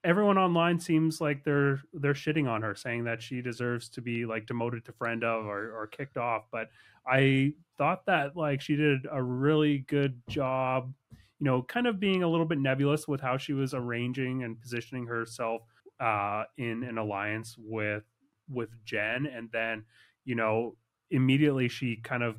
everyone 0.04 0.38
online 0.38 0.80
seems 0.80 1.22
like 1.22 1.44
they're 1.44 1.82
they're 1.94 2.14
shitting 2.14 2.50
on 2.50 2.62
her, 2.64 2.74
saying 2.74 3.04
that 3.04 3.22
she 3.22 3.42
deserves 3.42 3.90
to 3.90 4.02
be 4.02 4.26
like 4.26 4.48
demoted 4.48 4.86
to 4.86 4.92
friend 4.94 5.24
of 5.24 5.46
or, 5.46 5.72
or 5.72 5.88
kicked 5.88 6.18
off. 6.18 6.46
But 6.52 6.70
I 7.06 7.54
thought 7.78 8.06
that 8.08 8.36
like 8.36 8.62
she 8.62 8.76
did 8.76 9.06
a 9.12 9.22
really 9.22 9.80
good 9.88 10.20
job, 10.28 10.94
you 11.12 11.46
know, 11.46 11.62
kind 11.62 11.86
of 11.86 12.00
being 12.00 12.24
a 12.24 12.28
little 12.28 12.46
bit 12.46 12.58
nebulous 12.60 13.08
with 13.08 13.22
how 13.22 13.38
she 13.38 13.54
was 13.54 13.74
arranging 13.76 14.44
and 14.44 14.60
positioning 14.60 15.06
herself 15.06 15.62
uh, 16.00 16.46
in 16.58 16.84
an 16.84 16.98
alliance 16.98 17.56
with 17.58 18.04
with 18.50 18.70
Jen, 18.84 19.28
and 19.28 19.50
then 19.52 19.86
you 20.26 20.34
know 20.34 20.76
immediately 21.12 21.68
she 21.68 21.98
kind 21.98 22.24
of 22.24 22.36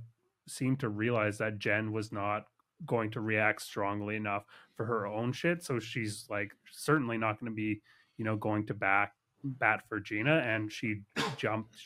seemed 0.51 0.81
to 0.81 0.89
realize 0.89 1.39
that 1.39 1.59
Jen 1.59 1.93
was 1.93 2.13
not 2.13 2.47
going 2.87 3.11
to 3.11 3.21
react 3.21 3.63
strongly 3.63 4.17
enough 4.17 4.45
for 4.75 4.87
her 4.87 5.07
own 5.07 5.33
shit, 5.33 5.63
so 5.63 5.79
she's 5.79 6.27
like 6.31 6.53
certainly 6.71 7.19
not 7.19 7.39
going 7.41 7.53
to 7.53 7.57
be 7.57 7.83
you 8.17 8.25
know 8.25 8.37
going 8.37 8.67
to 8.67 8.75
back 8.75 9.15
bat 9.45 9.83
for 9.89 10.01
Gina, 10.01 10.39
and 10.39 10.71
she 10.73 11.03
jumped 11.37 11.77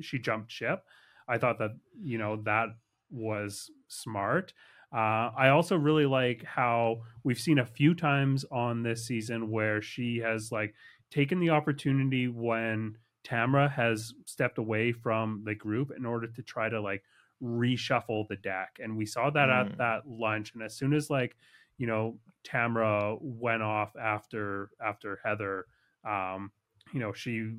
she 0.00 0.18
jumped 0.18 0.50
ship. 0.50 0.84
I 1.28 1.38
thought 1.38 1.58
that 1.58 1.76
you 2.00 2.18
know 2.18 2.36
that 2.44 2.68
was 3.10 3.70
smart. 3.88 4.52
Uh, 4.92 5.30
I 5.36 5.48
also 5.48 5.76
really 5.76 6.06
like 6.06 6.44
how 6.44 7.02
we've 7.24 7.40
seen 7.40 7.58
a 7.58 7.66
few 7.66 7.94
times 7.94 8.44
on 8.50 8.82
this 8.82 9.06
season 9.06 9.50
where 9.50 9.82
she 9.82 10.18
has 10.18 10.52
like 10.52 10.74
taken 11.10 11.40
the 11.40 11.50
opportunity 11.50 12.28
when 12.28 12.96
Tamra 13.24 13.70
has 13.70 14.14
stepped 14.26 14.58
away 14.58 14.92
from 14.92 15.42
the 15.44 15.54
group 15.54 15.90
in 15.96 16.06
order 16.06 16.28
to 16.28 16.42
try 16.42 16.68
to 16.68 16.80
like 16.80 17.02
reshuffle 17.42 18.26
the 18.28 18.36
deck. 18.36 18.78
And 18.82 18.96
we 18.96 19.06
saw 19.06 19.30
that 19.30 19.48
Mm. 19.48 19.50
at 19.50 19.76
that 19.78 20.08
lunch. 20.08 20.54
And 20.54 20.62
as 20.62 20.76
soon 20.76 20.94
as 20.94 21.10
like, 21.10 21.36
you 21.78 21.86
know, 21.86 22.20
Tamra 22.44 23.18
went 23.20 23.62
off 23.62 23.94
after 23.96 24.70
after 24.80 25.20
Heather, 25.24 25.66
um, 26.04 26.52
you 26.92 27.00
know, 27.00 27.12
she 27.12 27.52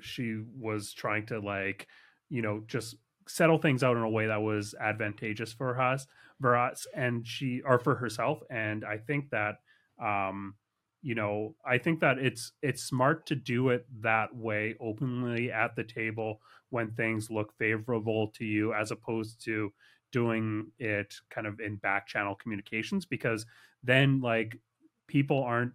she 0.00 0.42
was 0.56 0.92
trying 0.92 1.26
to 1.26 1.38
like, 1.40 1.88
you 2.28 2.42
know, 2.42 2.60
just 2.66 2.96
settle 3.28 3.58
things 3.58 3.82
out 3.82 3.96
in 3.96 4.02
a 4.02 4.10
way 4.10 4.26
that 4.26 4.42
was 4.42 4.74
advantageous 4.80 5.52
for 5.52 5.80
us 5.80 6.06
for 6.40 6.56
us 6.56 6.86
and 6.92 7.24
she 7.24 7.62
or 7.62 7.78
for 7.78 7.94
herself 7.94 8.42
and 8.50 8.84
i 8.84 8.98
think 8.98 9.30
that 9.30 9.58
um 10.02 10.56
you 11.02 11.14
know 11.14 11.54
i 11.64 11.78
think 11.78 12.00
that 12.00 12.18
it's 12.18 12.50
it's 12.62 12.82
smart 12.82 13.24
to 13.24 13.36
do 13.36 13.68
it 13.68 13.86
that 14.02 14.34
way 14.34 14.74
openly 14.80 15.52
at 15.52 15.76
the 15.76 15.84
table 15.84 16.40
when 16.72 16.90
things 16.92 17.30
look 17.30 17.52
favorable 17.58 18.28
to 18.28 18.44
you 18.44 18.72
as 18.74 18.90
opposed 18.90 19.42
to 19.44 19.72
doing 20.10 20.66
it 20.78 21.14
kind 21.30 21.46
of 21.46 21.60
in 21.60 21.76
back 21.76 22.06
channel 22.06 22.34
communications 22.34 23.06
because 23.06 23.46
then 23.82 24.20
like 24.20 24.58
people 25.06 25.42
aren't 25.42 25.72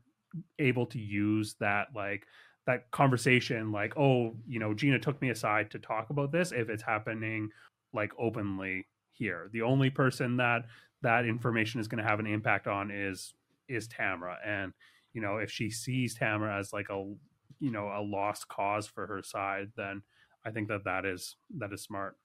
able 0.60 0.86
to 0.86 1.00
use 1.00 1.56
that 1.60 1.88
like 1.96 2.28
that 2.68 2.92
conversation 2.92 3.72
like 3.72 3.98
oh 3.98 4.36
you 4.48 4.60
know 4.60 4.74
gina 4.74 5.00
took 5.00 5.20
me 5.22 5.30
aside 5.30 5.72
to 5.72 5.80
talk 5.80 6.10
about 6.10 6.32
this 6.32 6.52
if 6.52 6.70
it's 6.70 6.84
happening 6.84 7.50
like 7.94 8.12
openly 8.20 8.86
here. 9.18 9.50
The 9.52 9.64
only 9.64 9.90
person 9.90 10.38
that 10.38 10.66
that 11.02 11.26
information 11.26 11.80
is 11.80 11.88
going 11.88 12.04
to 12.04 12.10
have 12.10 12.20
an 12.20 12.28
impact 12.28 12.68
on 12.68 12.92
is 12.92 13.34
is 13.68 13.88
tamra. 13.88 14.36
And 14.46 14.74
you 15.14 15.22
know 15.22 15.38
if 15.38 15.52
she 15.52 15.70
sees 15.70 16.18
tamra 16.18 16.60
as 16.60 16.74
like 16.74 16.90
a 16.90 17.14
you 17.60 17.72
know 17.72 17.88
a 17.88 18.02
lost 18.02 18.48
cause 18.48 18.88
for 18.88 19.08
her 19.08 19.24
side 19.24 19.72
then 19.76 20.04
i 20.48 20.52
think 20.52 20.68
that 20.70 20.84
that 20.86 21.06
is 21.06 21.36
that 21.60 21.72
is 21.74 21.82
smart 21.84 22.16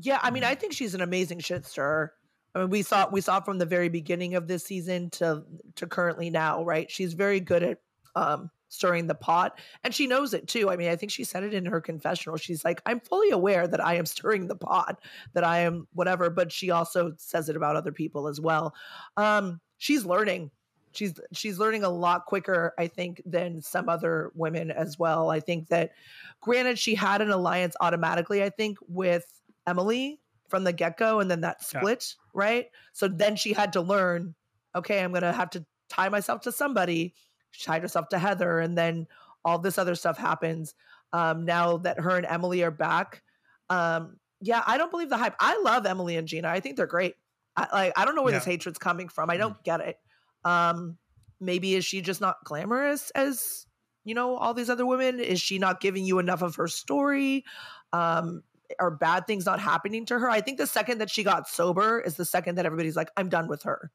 Yeah, 0.00 0.18
I 0.22 0.30
mean, 0.30 0.44
I 0.44 0.54
think 0.54 0.72
she's 0.72 0.94
an 0.94 1.00
amazing 1.02 1.38
shit 1.40 1.64
stirrer. 1.66 2.12
I 2.54 2.60
mean, 2.60 2.70
we 2.70 2.82
saw 2.82 3.08
we 3.10 3.20
saw 3.20 3.40
from 3.40 3.58
the 3.58 3.66
very 3.66 3.88
beginning 3.88 4.34
of 4.34 4.46
this 4.48 4.64
season 4.64 5.10
to 5.10 5.44
to 5.76 5.86
currently 5.86 6.30
now, 6.30 6.64
right? 6.64 6.90
She's 6.90 7.14
very 7.14 7.40
good 7.40 7.62
at 7.62 7.78
um 8.16 8.50
stirring 8.68 9.06
the 9.06 9.14
pot 9.14 9.58
and 9.84 9.94
she 9.94 10.06
knows 10.08 10.34
it 10.34 10.48
too. 10.48 10.68
I 10.70 10.76
mean, 10.76 10.88
I 10.88 10.96
think 10.96 11.12
she 11.12 11.22
said 11.24 11.44
it 11.44 11.54
in 11.54 11.64
her 11.66 11.80
confessional. 11.80 12.36
She's 12.36 12.64
like, 12.64 12.80
"I'm 12.86 13.00
fully 13.00 13.30
aware 13.30 13.68
that 13.68 13.84
I 13.84 13.94
am 13.94 14.06
stirring 14.14 14.48
the 14.48 14.56
pot, 14.56 15.00
that 15.34 15.44
I 15.44 15.60
am 15.60 15.86
whatever," 15.92 16.30
but 16.30 16.50
she 16.52 16.70
also 16.70 17.12
says 17.18 17.48
it 17.48 17.56
about 17.56 17.76
other 17.76 17.92
people 17.92 18.26
as 18.28 18.40
well. 18.40 18.74
Um 19.16 19.60
she's 19.78 20.04
learning. 20.04 20.50
She's 20.94 21.18
she's 21.32 21.58
learning 21.58 21.84
a 21.84 21.88
lot 21.90 22.26
quicker, 22.26 22.72
I 22.78 22.86
think, 22.86 23.20
than 23.26 23.60
some 23.62 23.88
other 23.88 24.30
women 24.34 24.70
as 24.70 24.98
well. 24.98 25.30
I 25.30 25.40
think 25.40 25.68
that 25.68 25.92
granted 26.40 26.78
she 26.78 26.94
had 26.94 27.20
an 27.20 27.30
alliance 27.30 27.74
automatically, 27.80 28.42
I 28.42 28.50
think, 28.50 28.78
with 28.88 29.26
Emily 29.66 30.20
from 30.48 30.64
the 30.64 30.72
get 30.72 30.96
go, 30.96 31.20
and 31.20 31.30
then 31.30 31.40
that 31.40 31.58
Yeah. 31.60 31.80
split, 31.80 32.14
right? 32.32 32.70
So 32.92 33.08
then 33.08 33.34
she 33.36 33.52
had 33.52 33.72
to 33.74 33.80
learn, 33.80 34.34
okay, 34.74 35.02
I'm 35.02 35.12
gonna 35.12 35.32
have 35.32 35.50
to 35.50 35.64
tie 35.88 36.08
myself 36.08 36.42
to 36.42 36.52
somebody. 36.52 37.14
She 37.50 37.64
tied 37.64 37.82
herself 37.82 38.08
to 38.10 38.18
Heather, 38.18 38.60
and 38.60 38.76
then 38.76 39.06
all 39.44 39.58
this 39.58 39.78
other 39.78 39.94
stuff 39.94 40.16
happens. 40.18 40.74
Um, 41.12 41.44
now 41.44 41.76
that 41.78 42.00
her 42.00 42.16
and 42.16 42.26
Emily 42.26 42.62
are 42.62 42.70
back, 42.70 43.22
um, 43.70 44.18
yeah, 44.40 44.62
I 44.66 44.76
don't 44.78 44.90
believe 44.90 45.08
the 45.10 45.16
hype. 45.16 45.36
I 45.40 45.56
love 45.62 45.86
Emily 45.86 46.16
and 46.16 46.26
Gina. 46.28 46.48
I 46.48 46.60
think 46.60 46.76
they're 46.76 46.86
great. 46.86 47.14
I, 47.56 47.68
like 47.72 47.92
I 47.96 48.04
don't 48.04 48.16
know 48.16 48.22
where 48.22 48.32
Yeah. 48.32 48.38
this 48.40 48.46
hatred's 48.46 48.78
coming 48.78 49.08
from. 49.08 49.30
I 49.30 49.36
Mm. 49.36 49.40
don't 49.40 49.62
get 49.64 49.80
it. 49.80 49.98
Um, 50.44 50.98
maybe 51.40 51.74
is 51.74 51.84
she 51.84 52.00
just 52.00 52.20
not 52.20 52.36
glamorous 52.44 53.10
as 53.10 53.66
you 54.04 54.14
know 54.14 54.36
all 54.36 54.54
these 54.54 54.70
other 54.70 54.86
women? 54.86 55.20
Is 55.20 55.40
she 55.40 55.58
not 55.58 55.80
giving 55.80 56.04
you 56.04 56.18
enough 56.18 56.42
of 56.42 56.56
her 56.56 56.68
story? 56.68 57.44
Um, 57.92 58.42
are 58.78 58.90
bad 58.90 59.26
things 59.26 59.46
not 59.46 59.60
happening 59.60 60.06
to 60.06 60.18
her? 60.18 60.28
I 60.28 60.40
think 60.40 60.58
the 60.58 60.66
second 60.66 60.98
that 60.98 61.10
she 61.10 61.22
got 61.22 61.48
sober 61.48 62.00
is 62.00 62.16
the 62.16 62.24
second 62.24 62.56
that 62.56 62.66
everybody's 62.66 62.96
like, 62.96 63.10
I'm 63.16 63.28
done 63.28 63.46
with 63.48 63.62
her 63.62 63.90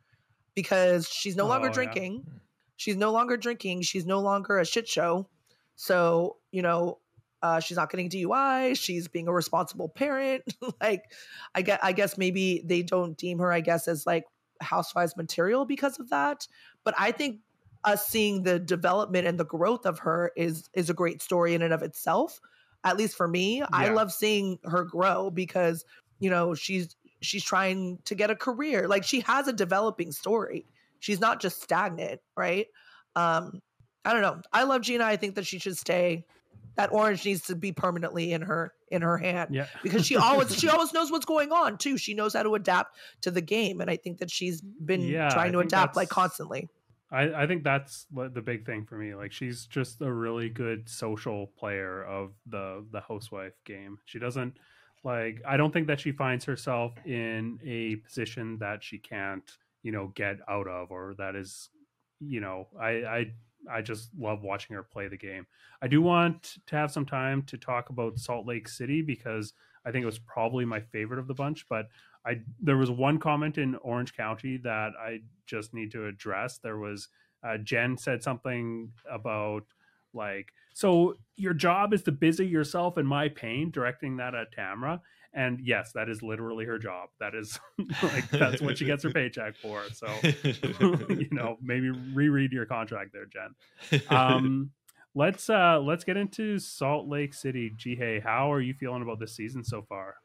because 0.56 1.08
she's 1.10 1.36
no 1.36 1.48
longer 1.48 1.68
Oh, 1.68 1.70
yeah. 1.70 1.74
drinking. 1.74 2.26
She's 2.78 2.96
no 2.96 3.12
longer 3.12 3.36
drinking. 3.36 3.82
She's 3.82 4.06
no 4.06 4.20
longer 4.22 4.58
a 4.58 4.66
shit 4.66 4.88
show. 4.88 5.28
So, 5.76 6.38
you 6.52 6.62
know, 6.62 7.00
uh, 7.42 7.60
she's 7.60 7.78
not 7.78 7.90
getting 7.90 8.10
DUI. 8.10 8.78
She's 8.78 9.08
being 9.08 9.28
a 9.28 9.34
responsible 9.34 9.90
parent. 9.90 10.44
like, 10.82 11.04
I 11.56 11.62
guess, 11.62 11.80
I 11.84 11.92
guess 11.92 12.18
maybe 12.18 12.62
they 12.66 12.82
don't 12.84 13.18
deem 13.18 13.40
her, 13.40 13.52
I 13.52 13.62
guess, 13.62 13.88
as 13.88 14.06
like 14.06 14.26
housewives 14.62 15.16
material 15.18 15.66
because 15.66 16.00
of 16.00 16.10
that. 16.10 16.48
But 16.84 16.96
I 16.98 17.12
think 17.12 17.40
us 17.84 18.08
seeing 18.08 18.44
the 18.44 18.60
development 18.60 19.28
and 19.28 19.40
the 19.40 19.46
growth 19.46 19.86
of 19.86 20.00
her 20.00 20.32
is 20.36 20.70
is 20.74 20.90
a 20.90 20.94
great 20.94 21.22
story 21.22 21.54
in 21.56 21.62
and 21.62 21.74
of 21.74 21.84
itself. 21.84 22.40
At 22.84 22.98
least 22.98 23.16
for 23.16 23.28
me, 23.28 23.62
I 23.74 23.90
love 23.90 24.12
seeing 24.12 24.60
her 24.66 24.84
grow 24.84 25.30
because 25.30 25.86
you 26.20 26.30
know 26.30 26.54
she's 26.56 26.96
she's 27.22 27.44
trying 27.44 28.00
to 28.06 28.16
get 28.16 28.30
a 28.30 28.36
career. 28.36 28.88
Like 28.88 29.04
she 29.04 29.22
has 29.22 29.48
a 29.48 29.54
developing 29.54 30.12
story. 30.12 30.66
She's 31.00 31.20
not 31.20 31.40
just 31.40 31.62
stagnant, 31.62 32.22
right? 32.36 32.68
Um, 33.16 33.62
I 34.04 34.14
don't 34.14 34.22
know. 34.22 34.42
I 34.52 34.64
love 34.64 34.82
Gina. 34.82 35.04
I 35.04 35.18
think 35.18 35.36
that 35.36 35.46
she 35.46 35.60
should 35.60 35.78
stay. 35.78 36.26
That 36.76 36.94
orange 36.94 37.26
needs 37.26 37.44
to 37.48 37.56
be 37.56 37.72
permanently 37.72 38.32
in 38.32 38.42
her 38.42 38.74
in 38.92 39.02
her 39.02 39.18
hand 39.18 39.54
Yeah. 39.54 39.68
because 39.84 40.06
she 40.06 40.16
always 40.16 40.56
she 40.56 40.68
always 40.70 40.94
knows 40.94 41.12
what's 41.12 41.26
going 41.26 41.52
on 41.52 41.78
too. 41.78 41.98
She 41.98 42.14
knows 42.14 42.34
how 42.34 42.44
to 42.44 42.56
adapt 42.56 42.98
to 43.22 43.32
the 43.32 43.42
game, 43.42 43.82
and 43.82 43.90
I 43.90 43.98
think 43.98 44.18
that 44.20 44.32
she's 44.32 44.62
been 44.62 45.02
Yeah, 45.02 45.30
trying 45.30 45.52
to 45.54 45.60
adapt 45.60 45.96
like 45.96 46.10
constantly. 46.10 46.68
I, 47.12 47.44
I 47.44 47.48
think 47.48 47.64
that's 47.64 48.06
the 48.12 48.42
big 48.42 48.66
thing 48.66 48.86
for 48.86 48.96
me. 48.96 49.16
Like 49.16 49.32
she's 49.32 49.66
just 49.66 50.00
a 50.02 50.12
really 50.12 50.48
good 50.50 50.88
social 50.88 51.48
player 51.58 52.04
of 52.04 52.34
the 52.46 52.86
the 52.92 53.02
housewife 53.02 53.54
game. 53.66 53.98
She 54.06 54.20
doesn't 54.20 54.58
like 55.04 55.42
I 55.48 55.58
don't 55.58 55.72
think 55.72 55.88
that 55.88 56.00
she 56.00 56.12
finds 56.12 56.46
herself 56.46 56.94
in 57.06 57.60
a 57.66 57.96
position 57.98 58.58
that 58.60 58.84
she 58.84 59.00
can't, 59.00 59.50
you 59.82 59.92
know, 59.92 60.12
get 60.14 60.38
out 60.48 60.68
of 60.68 60.92
or 60.92 61.16
that 61.18 61.36
is, 61.36 61.70
you 62.20 62.42
know, 62.42 62.68
I 62.80 62.90
I 62.90 63.34
I 63.72 63.82
just 63.82 64.10
love 64.18 64.42
watching 64.44 64.76
her 64.76 64.84
play 64.84 65.08
the 65.08 65.18
game. 65.18 65.48
I 65.82 65.88
do 65.88 66.02
want 66.02 66.58
to 66.68 66.76
have 66.76 66.92
some 66.92 67.06
time 67.06 67.44
to 67.44 67.58
talk 67.58 67.90
about 67.90 68.20
Salt 68.20 68.46
Lake 68.46 68.68
City 68.68 69.02
because 69.02 69.54
I 69.86 69.92
think 69.92 70.04
it 70.04 70.08
was 70.08 70.20
probably 70.20 70.66
my 70.66 70.80
favorite 70.80 71.20
of 71.20 71.28
the 71.28 71.34
bunch, 71.34 71.66
but 71.70 71.88
I 72.26 72.42
there 72.62 72.78
was 72.78 72.92
one 72.92 73.18
comment 73.18 73.58
in 73.58 73.76
Orange 73.76 74.16
County 74.16 74.58
that 74.58 74.92
I 75.00 75.22
just 75.46 75.74
need 75.74 75.92
to 75.92 76.06
address. 76.06 76.58
There 76.58 76.78
was 76.78 77.08
uh, 77.44 77.58
Jen 77.58 77.98
said 77.98 78.22
something 78.22 78.92
about 79.10 79.64
like 80.14 80.52
so 80.74 81.16
your 81.36 81.54
job 81.54 81.94
is 81.94 82.04
to 82.04 82.12
busy 82.12 82.46
yourself 82.46 82.98
in 82.98 83.06
my 83.06 83.30
pain, 83.30 83.72
directing 83.72 84.18
that 84.18 84.36
at 84.36 84.54
Tamra. 84.54 85.02
And 85.34 85.60
yes, 85.62 85.92
that 85.94 86.10
is 86.10 86.24
literally 86.24 86.66
her 86.66 86.80
job. 86.80 87.10
That 87.20 87.36
is 87.36 87.60
like 88.04 88.30
that's 88.30 88.62
what 88.62 88.78
she 88.78 88.86
gets 88.86 89.04
her 89.04 89.10
paycheck 89.14 89.56
for. 89.58 89.84
So 89.94 90.08
you 90.24 91.28
know, 91.32 91.58
maybe 91.62 91.90
reread 91.90 92.52
your 92.52 92.66
contract 92.66 93.14
there, 93.14 93.26
Jen. 93.26 94.02
Um, 94.10 94.72
let's 95.14 95.50
uh 95.50 95.80
let's 95.80 96.04
get 96.04 96.18
into 96.18 96.58
Salt 96.60 97.08
Lake 97.08 97.34
City. 97.34 97.72
Ji 97.76 97.96
Hae, 97.96 98.20
how 98.20 98.52
are 98.52 98.62
you 98.62 98.74
feeling 98.74 99.02
about 99.02 99.20
this 99.20 99.36
season 99.36 99.64
so 99.64 99.84
far? 99.84 100.16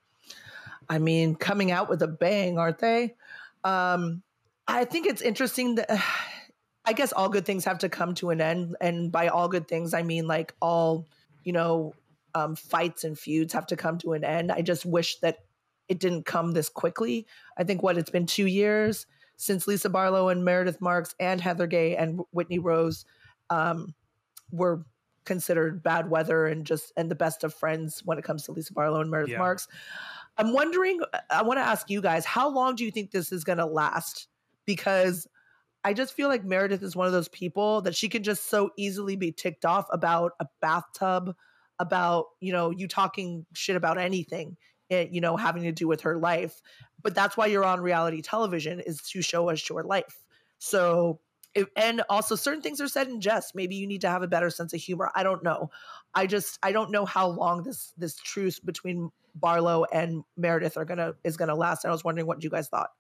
I 0.89 0.99
mean, 0.99 1.35
coming 1.35 1.71
out 1.71 1.89
with 1.89 2.03
a 2.03 2.09
bang, 2.09 2.59
aren't 2.59 2.79
they? 2.79 3.15
Um, 3.63 4.23
I 4.67 4.85
think 4.85 5.07
it's 5.07 5.23
interesting 5.23 5.77
that 5.77 5.91
I 6.87 6.93
guess 6.93 7.13
all 7.13 7.31
good 7.31 7.47
things 7.47 7.65
have 7.65 7.79
to 7.79 7.89
come 7.89 8.15
to 8.17 8.31
an 8.31 8.43
end. 8.43 8.77
And 8.81 9.11
by 9.11 9.29
all 9.29 9.49
good 9.49 9.67
things, 9.67 9.95
I 9.95 10.03
mean 10.03 10.27
like 10.27 10.55
all, 10.61 11.07
you 11.43 11.53
know, 11.53 11.95
um, 12.35 12.57
fights 12.57 13.05
and 13.05 13.19
feuds 13.19 13.53
have 13.53 13.67
to 13.69 13.77
come 13.77 13.99
to 13.99 14.13
an 14.13 14.25
end. 14.25 14.51
I 14.51 14.63
just 14.63 14.85
wish 14.85 15.19
that 15.21 15.39
it 15.89 15.99
didn't 15.99 16.25
come 16.25 16.53
this 16.53 16.69
quickly. 16.69 17.27
I 17.57 17.65
think 17.65 17.83
what 17.83 17.99
it's 17.99 18.11
been 18.11 18.27
two 18.27 18.47
years 18.47 19.07
since 19.37 19.67
Lisa 19.67 19.91
Barlow 19.91 20.29
and 20.29 20.45
Meredith 20.45 20.81
Marks 20.81 21.15
and 21.21 21.41
Heather 21.41 21.67
Gay 21.67 21.97
and 21.97 22.21
Whitney 22.31 22.59
Rose 22.59 23.05
um, 23.51 23.95
were 24.51 24.85
considered 25.25 25.83
bad 25.83 26.11
weather 26.11 26.47
and 26.47 26.67
just 26.67 26.93
and 26.97 27.11
the 27.11 27.15
best 27.15 27.45
of 27.45 27.55
friends 27.55 28.03
when 28.05 28.19
it 28.19 28.25
comes 28.25 28.45
to 28.45 28.53
Lisa 28.53 28.73
Barlow 28.73 29.01
and 29.01 29.11
Meredith 29.11 29.33
Yeah. 29.33 29.39
Marks. 29.39 29.69
I'm 30.37 30.53
wondering, 30.53 31.01
I 31.31 31.43
want 31.43 31.59
to 31.59 31.65
ask 31.65 31.89
you 31.91 32.01
guys, 32.01 32.25
how 32.25 32.49
long 32.49 32.75
do 32.75 32.85
you 32.85 32.91
think 32.91 33.11
this 33.11 33.31
is 33.31 33.45
going 33.45 33.59
to 33.59 33.67
last? 33.67 34.27
Because 34.67 35.29
I 35.85 35.93
just 35.93 36.15
feel 36.15 36.29
like 36.29 36.45
Meredith 36.45 36.83
is 36.83 36.97
one 36.97 37.07
of 37.07 37.13
those 37.13 37.29
people 37.29 37.83
that 37.83 37.95
she 37.95 38.09
can 38.09 38.23
just 38.23 38.49
so 38.49 38.71
easily 38.77 39.17
be 39.17 39.31
ticked 39.31 39.65
off 39.65 39.87
about 39.93 40.33
a 40.41 40.47
bathtub, 40.61 41.37
about, 41.85 42.27
you 42.41 42.53
know, 42.53 42.71
you 42.71 42.89
talking 42.89 43.47
shit 43.55 43.77
about 43.77 43.99
anything, 43.99 44.57
eh, 44.91 45.07
you 45.11 45.21
know, 45.21 45.37
having 45.37 45.63
to 45.65 45.73
do 45.73 45.87
with 45.87 46.03
her 46.03 46.17
life. 46.17 46.61
But 47.03 47.15
that's 47.15 47.37
why 47.37 47.47
you're 47.47 47.65
on 47.65 47.81
reality 47.81 48.23
television 48.23 48.81
is 48.81 49.03
to 49.11 49.23
show 49.23 49.51
us 49.51 49.69
your 49.69 49.83
life. 49.85 50.25
So, 50.59 51.21
and 51.77 52.03
also 52.09 52.35
certain 52.35 52.63
things 52.63 52.81
are 52.81 52.89
said 52.89 53.09
in 53.09 53.21
jest. 53.21 53.55
Maybe 53.55 53.77
you 53.77 53.87
need 53.87 54.01
to 54.01 54.09
have 54.09 54.23
a 54.23 54.29
better 54.29 54.51
sense 54.51 54.73
of 54.73 54.81
humor. 54.81 55.11
I 55.15 55.23
don't 55.23 55.45
know. 55.45 55.71
I 56.15 56.27
just 56.27 56.59
I 56.63 56.73
don't 56.73 56.91
know 56.91 57.05
how 57.05 57.29
long 57.29 57.63
this 57.63 57.93
this 57.97 58.17
truce 58.17 58.59
between 58.59 59.11
Barlow 59.35 59.85
and 59.93 60.25
Meredith 60.37 60.77
are 60.77 60.85
gonna 60.85 61.15
is 61.23 61.37
gonna 61.37 61.55
last. 61.55 61.85
And 61.85 61.91
I 61.91 61.93
was 61.93 62.05
wondering 62.05 62.27
what 62.27 62.43
you 62.43 62.51
guys 62.51 62.69
thought. 62.69 62.91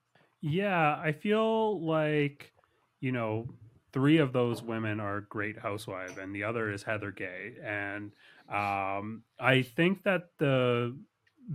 Yeah, 0.40 1.00
I 1.02 1.12
feel 1.12 1.84
like, 1.84 2.52
you 3.00 3.12
know, 3.12 3.48
three 3.94 4.18
of 4.18 4.32
those 4.32 4.60
women 4.60 4.98
are 4.98 5.20
great 5.20 5.56
housewives 5.56 6.18
and 6.18 6.34
the 6.34 6.42
other 6.42 6.70
is 6.72 6.82
Heather 6.82 7.12
Gay. 7.12 7.52
And 7.64 8.12
um, 8.52 9.22
I 9.38 9.62
think 9.62 10.02
that 10.02 10.30
the 10.38 10.98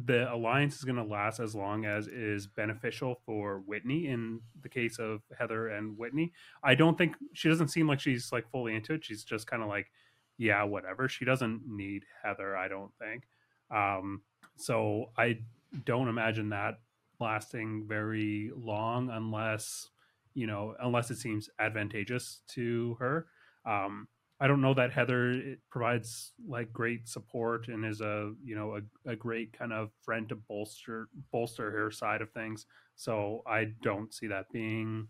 the 0.05 0.31
alliance 0.31 0.77
is 0.77 0.83
going 0.83 0.95
to 0.95 1.03
last 1.03 1.39
as 1.39 1.55
long 1.55 1.83
as 1.83 2.07
is 2.07 2.47
beneficial 2.47 3.19
for 3.25 3.63
Whitney 3.65 4.07
in 4.07 4.39
the 4.61 4.69
case 4.69 4.99
of 4.99 5.21
Heather 5.37 5.69
and 5.69 5.97
Whitney. 5.97 6.31
I 6.63 6.75
don't 6.75 6.97
think 6.97 7.15
she 7.33 7.49
doesn't 7.49 7.69
seem 7.69 7.87
like 7.87 7.99
she's 7.99 8.31
like 8.31 8.49
fully 8.51 8.75
into 8.75 8.93
it. 8.93 9.03
She's 9.03 9.23
just 9.23 9.47
kind 9.47 9.63
of 9.63 9.67
like, 9.67 9.91
yeah, 10.37 10.63
whatever. 10.63 11.09
She 11.09 11.25
doesn't 11.25 11.63
need 11.67 12.03
Heather, 12.23 12.55
I 12.55 12.67
don't 12.67 12.91
think. 12.99 13.23
Um, 13.71 14.21
so 14.55 15.09
I 15.17 15.39
don't 15.85 16.07
imagine 16.07 16.49
that 16.49 16.79
lasting 17.19 17.85
very 17.87 18.51
long 18.55 19.09
unless 19.09 19.89
you 20.33 20.47
know 20.47 20.75
unless 20.81 21.11
it 21.11 21.17
seems 21.17 21.49
advantageous 21.59 22.41
to 22.49 22.95
her. 22.99 23.27
Um 23.65 24.07
i 24.41 24.47
don't 24.47 24.61
know 24.61 24.73
that 24.73 24.93
heather 24.93 25.57
provides 25.69 26.31
like 26.47 26.71
great 26.71 27.09
support 27.09 27.67
and 27.67 27.83
is 27.85 27.99
a 27.99 28.31
you 28.41 28.55
know 28.55 28.77
a, 28.77 29.11
a 29.11 29.15
great 29.15 29.51
kind 29.51 29.73
of 29.73 29.89
friend 30.01 30.29
to 30.29 30.35
bolster 30.35 31.09
bolster 31.31 31.71
her 31.71 31.91
side 31.91 32.21
of 32.21 32.31
things. 32.31 32.65
So 32.95 33.41
i 33.45 33.65
don't 33.81 34.13
see 34.13 34.27
that 34.27 34.49
being 34.51 35.07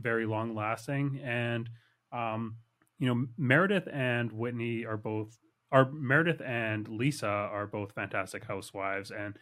very 0.00 0.26
long 0.26 0.54
lasting 0.54 1.20
and 1.22 1.68
um 2.12 2.56
you 2.98 3.06
know 3.08 3.26
meredith 3.36 3.88
and 3.92 4.32
whitney 4.32 4.84
are 4.84 4.96
both 4.96 5.38
are 5.72 5.90
meredith 5.92 6.40
and 6.40 6.88
lisa 6.88 7.26
are 7.26 7.66
both 7.66 7.92
fantastic 7.92 8.44
housewives. 8.44 9.10
And 9.10 9.36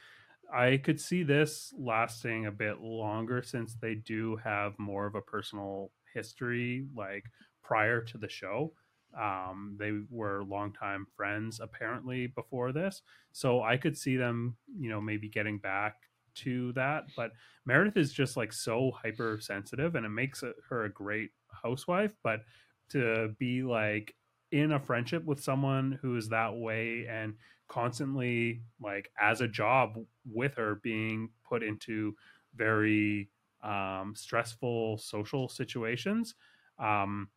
I 0.53 0.79
could 0.79 1.01
see 1.01 1.23
this 1.23 1.73
lasting 1.79 2.47
a 2.47 2.53
bit 2.53 2.81
longer 2.81 3.43
since 3.43 3.75
they 3.75 3.95
do 3.95 4.37
have 4.37 4.79
more 4.79 5.07
of 5.07 5.15
a 5.15 5.21
personal 5.21 5.91
history, 6.13 6.87
like 6.95 7.25
prior 7.63 8.01
to 8.03 8.19
the 8.19 8.29
show. 8.29 8.73
Um, 9.21 9.77
they 9.79 9.93
were 10.11 10.45
longtime 10.45 11.07
friends 11.17 11.61
apparently 11.61 12.27
before 12.27 12.73
this. 12.73 13.03
So 13.33 13.63
I 13.63 13.77
could 13.77 13.97
see 13.97 14.17
them, 14.17 14.57
you 14.79 14.89
know, 14.89 15.01
maybe 15.01 15.29
getting 15.29 15.59
back 15.59 15.97
to 16.37 16.73
that. 16.73 17.05
But 17.17 17.33
Meredith 17.65 17.97
is 17.97 18.13
just 18.13 18.37
like 18.37 18.53
so 18.53 18.91
hypersensitive 18.91 19.95
and 19.95 20.05
it 20.05 20.11
makes 20.11 20.43
her 20.69 20.85
a 20.85 20.93
great 20.93 21.31
housewife. 21.63 22.15
But 22.23 22.41
to 22.91 23.35
be 23.39 23.63
like 23.63 24.15
in 24.51 24.73
a 24.73 24.81
friendship 24.81 25.25
with 25.25 25.43
someone 25.43 25.99
who 26.03 26.17
is 26.17 26.29
that 26.29 26.57
way 26.57 27.07
and 27.09 27.35
constantly 27.69 28.63
like 28.81 29.11
as 29.21 29.41
a 29.41 29.49
job 29.49 29.99
with 30.31 30.55
her 30.55 30.77
being 30.77 31.29
put 31.49 31.63
into 31.63 32.15
very 32.55 33.29
um, 33.63 34.15
stressful 34.15 34.99
social 34.99 35.49
situations 35.49 36.35
um, 36.79 37.29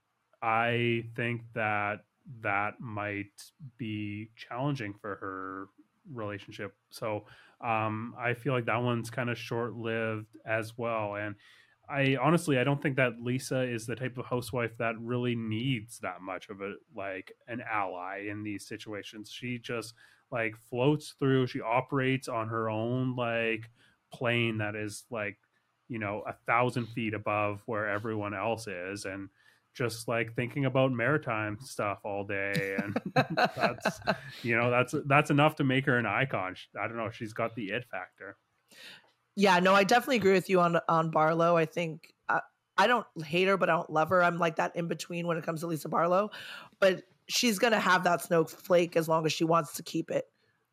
i 0.42 1.04
think 1.16 1.42
that 1.54 2.02
that 2.42 2.80
might 2.80 3.52
be 3.78 4.30
challenging 4.36 4.94
for 4.94 5.16
her 5.16 5.68
relationship 6.14 6.76
so 6.90 7.26
um, 7.62 8.14
i 8.20 8.34
feel 8.34 8.54
like 8.54 8.66
that 8.66 8.82
one's 8.82 9.10
kind 9.10 9.30
of 9.30 9.38
short-lived 9.38 10.36
as 10.46 10.78
well 10.78 11.16
and 11.16 11.36
I 11.90 12.18
honestly 12.22 12.58
I 12.58 12.64
don't 12.64 12.82
think 12.82 12.98
that 12.98 13.22
Lisa 13.22 13.62
is 13.62 13.86
the 13.86 13.96
type 13.96 14.18
of 14.18 14.26
housewife 14.26 14.78
that 14.78 15.00
really 15.00 15.36
needs 15.36 16.00
that 16.00 16.22
much 16.22 16.50
of 16.50 16.62
a 16.62 16.74
like 16.96 17.32
an 17.48 17.62
ally 17.62 18.28
in 18.30 18.44
these 18.44 18.68
situations. 18.68 19.32
She 19.32 19.58
just 19.58 19.94
like 20.32 20.56
floats 20.70 21.16
through. 21.20 21.48
She 21.48 21.62
operates 21.62 22.28
on 22.28 22.50
her 22.50 22.70
own 22.70 23.16
like 23.16 23.70
plane 24.14 24.60
that 24.60 24.76
is 24.76 25.04
like 25.10 25.38
you 25.90 26.00
know 26.00 26.24
a 26.28 26.34
thousand 26.46 26.88
feet 26.88 27.14
above 27.14 27.62
where 27.66 27.88
everyone 27.88 28.34
else 28.34 28.68
is, 28.68 29.06
and 29.06 29.30
just 29.74 30.08
like 30.08 30.34
thinking 30.36 30.66
about 30.66 30.92
maritime 30.92 31.56
stuff 31.62 32.00
all 32.04 32.24
day 32.24 32.76
and 32.80 33.00
that's 33.56 34.00
you 34.42 34.58
know 34.58 34.72
that's 34.72 34.96
that's 35.06 35.30
enough 35.30 35.56
to 35.56 35.64
make 35.64 35.86
her 35.86 36.00
an 36.00 36.06
icon 36.08 36.56
i 36.82 36.88
don't 36.88 36.98
know 36.98 37.12
she's 37.12 37.32
got 37.32 37.54
the 37.54 37.70
it 37.70 37.86
factor 37.92 38.36
yeah, 39.38 39.60
no, 39.60 39.76
I 39.76 39.84
definitely 39.84 40.16
agree 40.16 40.34
with 40.34 40.50
you 40.50 40.60
on 40.60 40.80
on 40.90 41.12
Barlow. 41.12 41.56
I 41.56 41.66
think 41.66 42.12
uh, 42.28 42.40
I 42.76 42.88
don't 42.88 43.06
hate 43.24 43.48
her, 43.48 43.56
but 43.56 43.70
I 43.70 43.74
don't 43.74 43.90
love 43.92 44.10
her. 44.10 44.24
I'm 44.24 44.40
like 44.40 44.56
that 44.56 44.76
in 44.76 44.88
between 44.88 45.28
when 45.28 45.38
it 45.38 45.44
comes 45.44 45.60
to 45.60 45.68
Lisa 45.68 45.90
Barlow, 45.90 46.32
but 46.80 47.04
she's 47.28 47.60
gonna 47.60 47.80
have 47.80 48.04
that 48.04 48.22
snowflake 48.22 48.96
as 48.96 49.08
long 49.08 49.26
as 49.26 49.34
she 49.34 49.44
wants 49.44 49.74
to 49.76 49.84
keep 49.84 50.12
it. 50.12 50.26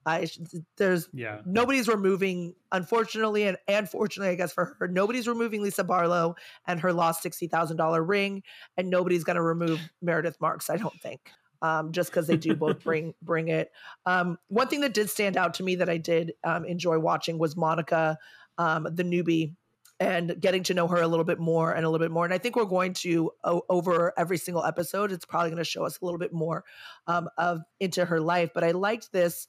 I 0.07 0.29
there's 0.77 1.09
yeah 1.15 1.41
nobody's 1.47 1.89
removing 1.89 2.55
unfortunately 2.73 3.45
and 3.45 3.57
and 3.67 3.89
fortunately 3.89 4.33
I 4.33 4.35
guess 4.35 4.53
for 4.53 4.77
her 4.79 4.87
nobody's 4.87 5.27
removing 5.27 5.63
Lisa 5.63 5.83
Barlow 5.83 6.35
and 6.67 6.79
her 6.81 6.93
lost 6.93 7.23
sixty 7.23 7.47
thousand 7.47 7.79
dollar 7.79 8.03
ring 8.03 8.43
and 8.77 8.91
nobody's 8.91 9.25
gonna 9.25 9.43
remove 9.43 9.81
Meredith 10.03 10.37
Marks 10.41 10.69
I 10.69 10.77
don't 10.77 11.01
think 11.01 11.31
um, 11.63 11.93
just 11.93 12.11
because 12.11 12.27
they 12.27 12.37
do 12.37 12.55
both 12.55 12.81
bring 12.85 13.15
bring 13.23 13.49
it. 13.49 13.71
Um, 14.05 14.39
one 14.49 14.69
thing 14.69 14.83
that 14.83 14.95
did 14.95 15.09
stand 15.09 15.37
out 15.37 15.55
to 15.55 15.63
me 15.63 15.77
that 15.77 15.89
I 15.89 15.97
did 15.97 16.35
um, 16.45 16.65
enjoy 16.67 16.99
watching 16.99 17.39
was 17.39 17.57
Monica 17.57 18.19
um, 18.59 18.87
the 18.91 19.03
newbie 19.03 19.55
and 20.01 20.41
getting 20.41 20.63
to 20.65 20.75
know 20.75 20.89
her 20.89 21.01
a 21.01 21.09
little 21.09 21.25
bit 21.25 21.39
more 21.39 21.73
and 21.73 21.85
a 21.85 21.89
little 21.89 22.05
bit 22.05 22.11
more. 22.11 22.25
And 22.25 22.35
I 22.35 22.39
think 22.39 22.57
we're 22.57 22.65
going 22.65 22.95
to 22.95 23.31
over 23.45 24.13
every 24.17 24.39
single 24.39 24.65
episode. 24.65 25.13
It's 25.13 25.25
probably 25.25 25.51
going 25.51 25.59
to 25.59 25.65
show 25.65 25.85
us 25.85 25.99
a 26.01 26.05
little 26.05 26.19
bit 26.19 26.33
more 26.33 26.65
um, 27.07 27.29
of 27.39 27.63
into 27.81 28.05
her 28.05 28.21
life. 28.21 28.51
But 28.55 28.65
I 28.65 28.73
liked 28.73 29.13
this. 29.13 29.47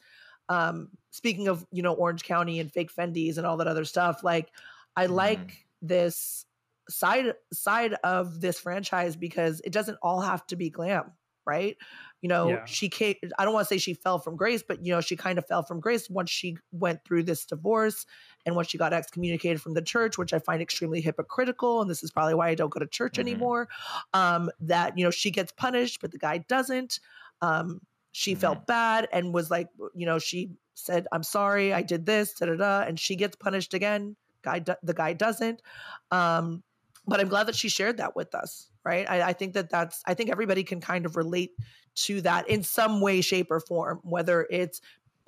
Um, 0.48 0.90
speaking 1.10 1.48
of 1.48 1.66
you 1.72 1.82
know 1.82 1.94
Orange 1.94 2.24
County 2.24 2.60
and 2.60 2.72
fake 2.72 2.94
Fendi's 2.94 3.38
and 3.38 3.48
all 3.48 3.58
that 3.58 3.68
other 3.68 3.86
stuff, 3.86 4.24
like 4.24 4.52
I 4.96 5.06
mm-hmm. 5.06 5.16
like 5.16 5.66
this 5.82 6.46
side 6.90 7.34
side 7.52 7.96
of 8.04 8.40
this 8.42 8.60
franchise 8.60 9.16
because 9.16 9.62
it 9.62 9.74
doesn't 9.74 9.98
all 10.02 10.22
have 10.22 10.46
to 10.48 10.56
be 10.56 10.70
glam, 10.70 11.12
right? 11.46 11.78
You 12.26 12.30
know 12.30 12.50
yeah. 12.50 12.66
she 12.66 12.90
came 12.90 13.14
i 13.38 13.46
don't 13.46 13.54
want 13.54 13.68
to 13.68 13.72
say 13.72 13.78
she 13.78 13.94
fell 13.94 14.18
from 14.18 14.36
grace 14.36 14.64
but 14.68 14.84
you 14.84 14.92
know 14.92 15.00
she 15.00 15.16
kind 15.16 15.38
of 15.38 15.46
fell 15.46 15.62
from 15.62 15.80
grace 15.80 16.10
once 16.10 16.28
she 16.28 16.58
went 16.72 17.00
through 17.06 17.22
this 17.22 17.46
divorce 17.46 18.08
and 18.48 18.56
once 18.56 18.68
she 18.68 18.80
got 18.80 18.94
excommunicated 18.94 19.62
from 19.62 19.76
the 19.76 19.82
church 19.82 20.18
which 20.18 20.34
i 20.34 20.40
find 20.40 20.60
extremely 20.60 21.02
hypocritical 21.02 21.82
and 21.82 21.90
this 21.90 22.02
is 22.02 22.10
probably 22.10 22.34
why 22.34 22.50
i 22.50 22.56
don't 22.56 22.72
go 22.72 22.80
to 22.80 22.88
church 22.88 23.14
mm-hmm. 23.14 23.28
anymore 23.28 23.68
um, 24.16 24.50
that 24.60 24.98
you 24.98 25.04
know 25.04 25.12
she 25.12 25.30
gets 25.30 25.52
punished 25.52 26.02
but 26.02 26.12
the 26.12 26.18
guy 26.18 26.40
doesn't 26.40 27.00
um, 27.44 27.80
she 28.12 28.32
mm-hmm. 28.32 28.42
felt 28.42 28.66
bad 28.66 29.08
and 29.14 29.32
was 29.32 29.52
like 29.52 29.70
you 29.94 30.08
know 30.08 30.18
she 30.18 30.50
said 30.74 31.06
i'm 31.12 31.22
sorry 31.22 31.74
i 31.74 31.84
did 31.84 32.08
this 32.08 32.34
da 32.34 32.48
da 32.48 32.56
da 32.56 32.82
and 32.88 33.00
she 33.00 33.16
gets 33.16 33.36
punished 33.36 33.76
again 33.76 34.16
guy 34.42 34.60
the 34.82 34.94
guy 34.96 35.14
doesn't 35.14 35.62
um, 36.10 36.64
but 37.06 37.20
i'm 37.20 37.28
glad 37.28 37.46
that 37.46 37.56
she 37.56 37.70
shared 37.70 37.98
that 37.98 38.16
with 38.16 38.34
us 38.34 38.72
right 38.86 39.10
I, 39.10 39.30
I 39.30 39.34
think 39.34 39.54
that 39.54 39.70
that's 39.70 40.02
i 40.06 40.14
think 40.14 40.30
everybody 40.30 40.64
can 40.64 40.80
kind 40.80 41.06
of 41.06 41.16
relate 41.16 41.52
to 41.96 42.22
that 42.22 42.50
in 42.50 42.64
some 42.64 43.02
way, 43.02 43.22
shape, 43.22 43.48
or 43.50 43.60
form, 43.60 44.00
whether 44.04 44.46
it's 44.50 44.82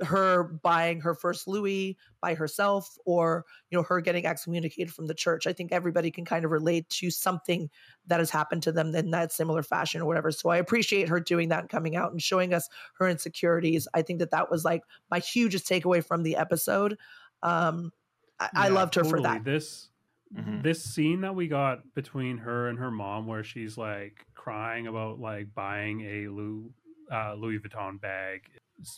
her 0.04 0.44
buying 0.62 1.02
her 1.02 1.16
first 1.16 1.48
Louis 1.48 1.98
by 2.22 2.36
herself 2.36 3.00
or 3.04 3.46
you 3.72 3.78
know 3.78 3.82
her 3.82 4.00
getting 4.00 4.28
excommunicated 4.28 4.94
from 4.94 5.08
the 5.08 5.16
church. 5.16 5.48
I 5.48 5.54
think 5.54 5.72
everybody 5.72 6.12
can 6.12 6.24
kind 6.24 6.46
of 6.46 6.52
relate 6.52 6.88
to 6.90 7.10
something 7.10 7.70
that 8.06 8.20
has 8.20 8.30
happened 8.30 8.62
to 8.64 8.72
them 8.72 8.94
in 8.94 9.10
that 9.12 9.32
similar 9.32 9.64
fashion 9.64 10.02
or 10.02 10.06
whatever. 10.06 10.32
So 10.32 10.50
I 10.50 10.58
appreciate 10.58 11.10
her 11.10 11.20
doing 11.20 11.50
that 11.50 11.62
and 11.62 11.70
coming 11.70 11.96
out 11.96 12.12
and 12.12 12.22
showing 12.22 12.54
us 12.54 12.70
her 13.00 13.08
insecurities. 13.08 13.88
I 13.92 14.04
think 14.04 14.20
that 14.20 14.32
that 14.32 14.52
was 14.52 14.64
like 14.64 14.84
my 15.10 15.18
hugest 15.18 15.68
takeaway 15.68 16.06
from 16.06 16.22
the 16.22 16.36
episode. 16.36 16.98
Um, 17.42 17.92
I, 18.40 18.50
yeah, 18.54 18.62
I 18.62 18.68
loved 18.68 18.94
her 18.96 19.02
totally. 19.02 19.24
for 19.24 19.24
that. 19.24 19.44
This 19.46 19.90
Mm-hmm. 20.36 20.62
This 20.62 20.84
scene 20.84 21.22
that 21.22 21.36
we 21.36 21.48
got 21.48 21.94
between 21.94 22.38
her 22.40 22.68
and 22.68 22.78
her 22.80 22.92
mom, 22.92 23.28
where 23.28 23.44
she's 23.44 23.78
like 23.78 24.26
crying 24.36 24.88
about 24.88 25.20
like 25.20 25.54
buying 25.54 26.02
a 26.02 26.28
Louis, 26.28 26.70
uh, 27.12 27.34
Louis 27.36 27.60
Vuitton 27.60 28.00
bag, 28.02 28.42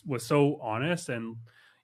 was 0.04 0.26
so 0.26 0.58
honest, 0.60 1.08
and 1.08 1.36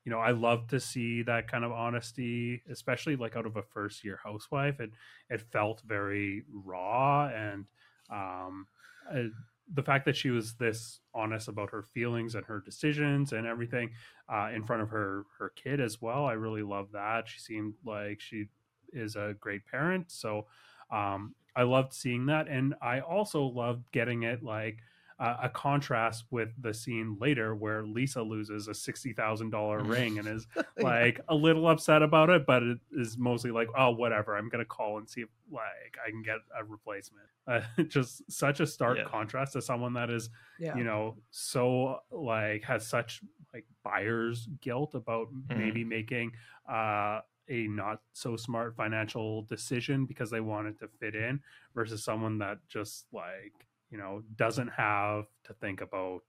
you 0.05 0.11
know 0.11 0.19
I 0.19 0.33
love 0.33 0.67
to 0.69 0.81
see 0.81 1.23
that 1.23 1.49
kind 1.49 1.65
of 1.65 1.71
honesty, 1.71 2.63
especially 2.71 3.17
like 3.17 3.37
out 3.37 3.47
of 3.47 3.57
a 3.57 3.63
first 3.63 4.05
year 4.05 4.19
housewife. 4.23 4.81
It 4.81 4.91
it 5.31 5.41
felt 5.53 5.81
very 5.87 6.43
raw, 6.53 7.29
and 7.29 7.67
um, 8.11 8.67
uh, 9.13 9.29
the 9.73 9.83
fact 9.83 10.05
that 10.07 10.17
she 10.17 10.31
was 10.31 10.55
this 10.55 11.01
honest 11.15 11.49
about 11.49 11.71
her 11.71 11.83
feelings 11.83 12.35
and 12.35 12.45
her 12.47 12.61
decisions 12.61 13.33
and 13.33 13.47
everything 13.47 13.91
uh, 14.29 14.51
in 14.55 14.65
front 14.65 14.83
of 14.83 14.91
her 14.91 15.25
her 15.39 15.53
kid 15.55 15.81
as 15.81 16.01
well. 16.01 16.25
I 16.25 16.33
really 16.33 16.63
love 16.63 16.89
that. 16.93 17.29
She 17.29 17.39
seemed 17.39 17.75
like 17.85 18.21
she 18.21 18.47
is 18.93 19.17
a 19.17 19.35
great 19.41 19.67
parent. 19.67 20.11
So 20.11 20.47
um, 20.91 21.35
I 21.55 21.63
loved 21.63 21.93
seeing 21.93 22.27
that, 22.27 22.49
and 22.49 22.75
I 22.83 23.01
also 23.01 23.43
loved 23.43 23.91
getting 23.93 24.25
it 24.25 24.43
like 24.43 24.79
uh, 25.19 25.37
a 25.45 25.49
contrast 25.49 26.25
with 26.31 26.51
the 26.61 26.75
scene 26.75 27.17
later 27.19 27.55
where 27.55 27.83
Lisa 27.83 28.21
loses 28.21 28.69
a 28.69 28.75
sixty 28.75 29.13
thousand 29.15 29.51
dollar 29.51 29.79
ring 29.83 30.19
and 30.19 30.29
is 30.29 30.47
like 30.79 31.21
a 31.29 31.35
little 31.35 31.67
upset 31.69 32.03
about 32.03 32.29
it, 32.29 32.45
but 32.47 32.63
it 32.63 32.79
is 32.93 33.17
mostly 33.17 33.51
like, 33.51 33.69
oh, 33.77 33.91
whatever. 33.93 34.37
I'm 34.37 34.49
gonna 34.51 34.67
call 34.67 34.99
and 34.99 35.09
see 35.09 35.23
if 35.23 35.29
like 35.51 35.97
I 36.07 36.11
can 36.11 36.23
get 36.23 36.39
a 36.59 36.63
replacement. 36.63 37.27
Uh, 37.47 37.61
just 37.89 38.31
such 38.31 38.61
a 38.61 38.67
stark 38.67 38.99
yeah. 38.99 39.05
contrast 39.05 39.55
to 39.55 39.63
someone 39.63 39.95
that 39.95 40.11
is, 40.11 40.29
yeah. 40.59 40.77
you 40.77 40.85
know, 40.85 41.17
so 41.31 42.01
like 42.11 42.63
has 42.65 42.87
such 42.87 43.23
like 43.55 43.65
buyer's 43.83 44.49
guilt 44.61 44.95
about 44.95 45.29
mm-hmm. 45.29 45.59
maybe 45.59 45.83
making 45.83 46.33
uh 46.71 47.21
a 47.49 47.67
not 47.69 48.01
so 48.13 48.37
smart 48.37 48.75
financial 48.77 49.43
decision 49.43 50.07
because 50.07 50.31
they 50.31 50.41
wanted 50.41 50.79
to 50.79 50.89
fit 51.01 51.15
in 51.15 51.41
versus 51.75 52.05
someone 52.05 52.39
that 52.39 52.59
just 52.69 53.07
like 53.13 53.53
you 53.91 53.99
know 53.99 54.23
doesn't 54.37 54.69
have 54.69 55.25
to 55.45 55.53
think 55.55 55.81
about 55.81 56.23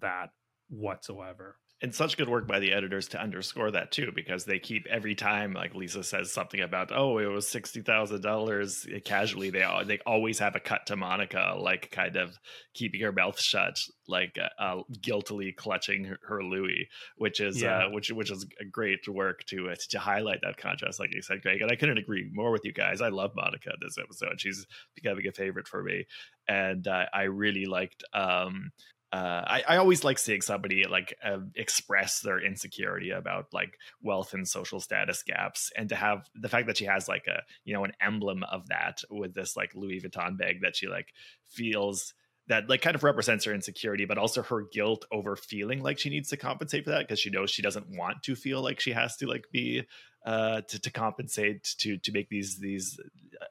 that 0.00 0.30
whatsoever 0.68 1.56
and 1.82 1.94
such 1.94 2.18
good 2.18 2.28
work 2.28 2.46
by 2.46 2.58
the 2.58 2.72
editors 2.72 3.08
to 3.08 3.20
underscore 3.20 3.70
that 3.70 3.90
too, 3.90 4.12
because 4.14 4.44
they 4.44 4.58
keep 4.58 4.86
every 4.88 5.14
time 5.14 5.54
like 5.54 5.74
Lisa 5.74 6.02
says 6.02 6.32
something 6.32 6.60
about 6.60 6.92
oh 6.92 7.18
it 7.18 7.26
was 7.26 7.48
sixty 7.48 7.80
thousand 7.80 8.22
dollars 8.22 8.86
casually 9.04 9.50
they 9.50 9.66
they 9.86 9.98
always 10.06 10.38
have 10.38 10.56
a 10.56 10.60
cut 10.60 10.86
to 10.86 10.96
Monica 10.96 11.56
like 11.58 11.90
kind 11.90 12.16
of 12.16 12.38
keeping 12.74 13.00
her 13.00 13.12
mouth 13.12 13.40
shut 13.40 13.78
like 14.06 14.38
uh, 14.38 14.62
uh 14.62 14.82
guiltily 15.00 15.52
clutching 15.52 16.04
her, 16.04 16.18
her, 16.22 16.42
Louis, 16.42 16.88
which 17.16 17.40
is 17.40 17.62
yeah. 17.62 17.86
uh, 17.86 17.90
which 17.90 18.10
which 18.10 18.30
is 18.30 18.44
a 18.60 18.64
great 18.64 19.08
work 19.08 19.44
to 19.46 19.70
uh, 19.70 19.74
to 19.90 19.98
highlight 19.98 20.40
that 20.42 20.58
contrast, 20.58 21.00
like 21.00 21.14
you 21.14 21.22
said, 21.22 21.42
Greg. 21.42 21.62
And 21.62 21.70
I 21.70 21.76
couldn't 21.76 21.98
agree 21.98 22.28
more 22.32 22.50
with 22.50 22.64
you 22.64 22.72
guys. 22.72 23.00
I 23.00 23.08
love 23.08 23.32
Monica 23.34 23.70
this 23.80 23.96
episode; 23.98 24.40
she's 24.40 24.66
becoming 24.94 25.26
a 25.26 25.32
favorite 25.32 25.68
for 25.68 25.82
me, 25.82 26.06
and 26.48 26.86
uh, 26.86 27.06
I 27.12 27.22
really 27.24 27.64
liked. 27.64 28.04
um 28.12 28.72
uh, 29.12 29.42
I, 29.44 29.62
I 29.68 29.76
always 29.78 30.04
like 30.04 30.18
seeing 30.18 30.40
somebody 30.40 30.84
like 30.88 31.16
uh, 31.24 31.38
express 31.56 32.20
their 32.20 32.38
insecurity 32.38 33.10
about 33.10 33.46
like 33.52 33.76
wealth 34.02 34.34
and 34.34 34.46
social 34.46 34.78
status 34.78 35.24
gaps 35.24 35.72
and 35.76 35.88
to 35.88 35.96
have 35.96 36.28
the 36.34 36.48
fact 36.48 36.68
that 36.68 36.76
she 36.76 36.84
has 36.84 37.08
like 37.08 37.26
a 37.26 37.42
you 37.64 37.74
know 37.74 37.84
an 37.84 37.92
emblem 38.00 38.44
of 38.44 38.68
that 38.68 39.02
with 39.10 39.34
this 39.34 39.56
like 39.56 39.74
louis 39.74 40.00
vuitton 40.00 40.38
bag 40.38 40.60
that 40.62 40.76
she 40.76 40.86
like 40.86 41.08
feels 41.48 42.14
that 42.46 42.68
like 42.68 42.82
kind 42.82 42.94
of 42.94 43.02
represents 43.02 43.44
her 43.44 43.52
insecurity 43.54 44.04
but 44.04 44.18
also 44.18 44.42
her 44.42 44.62
guilt 44.72 45.04
over 45.10 45.34
feeling 45.34 45.82
like 45.82 45.98
she 45.98 46.10
needs 46.10 46.28
to 46.28 46.36
compensate 46.36 46.84
for 46.84 46.90
that 46.90 47.00
because 47.00 47.18
she 47.18 47.30
knows 47.30 47.50
she 47.50 47.62
doesn't 47.62 47.88
want 47.90 48.22
to 48.22 48.36
feel 48.36 48.62
like 48.62 48.78
she 48.78 48.92
has 48.92 49.16
to 49.16 49.26
like 49.26 49.46
be 49.50 49.82
uh 50.24 50.60
to, 50.68 50.78
to 50.78 50.90
compensate 50.90 51.64
to 51.78 51.96
to 51.98 52.12
make 52.12 52.28
these 52.28 52.58
these 52.58 53.00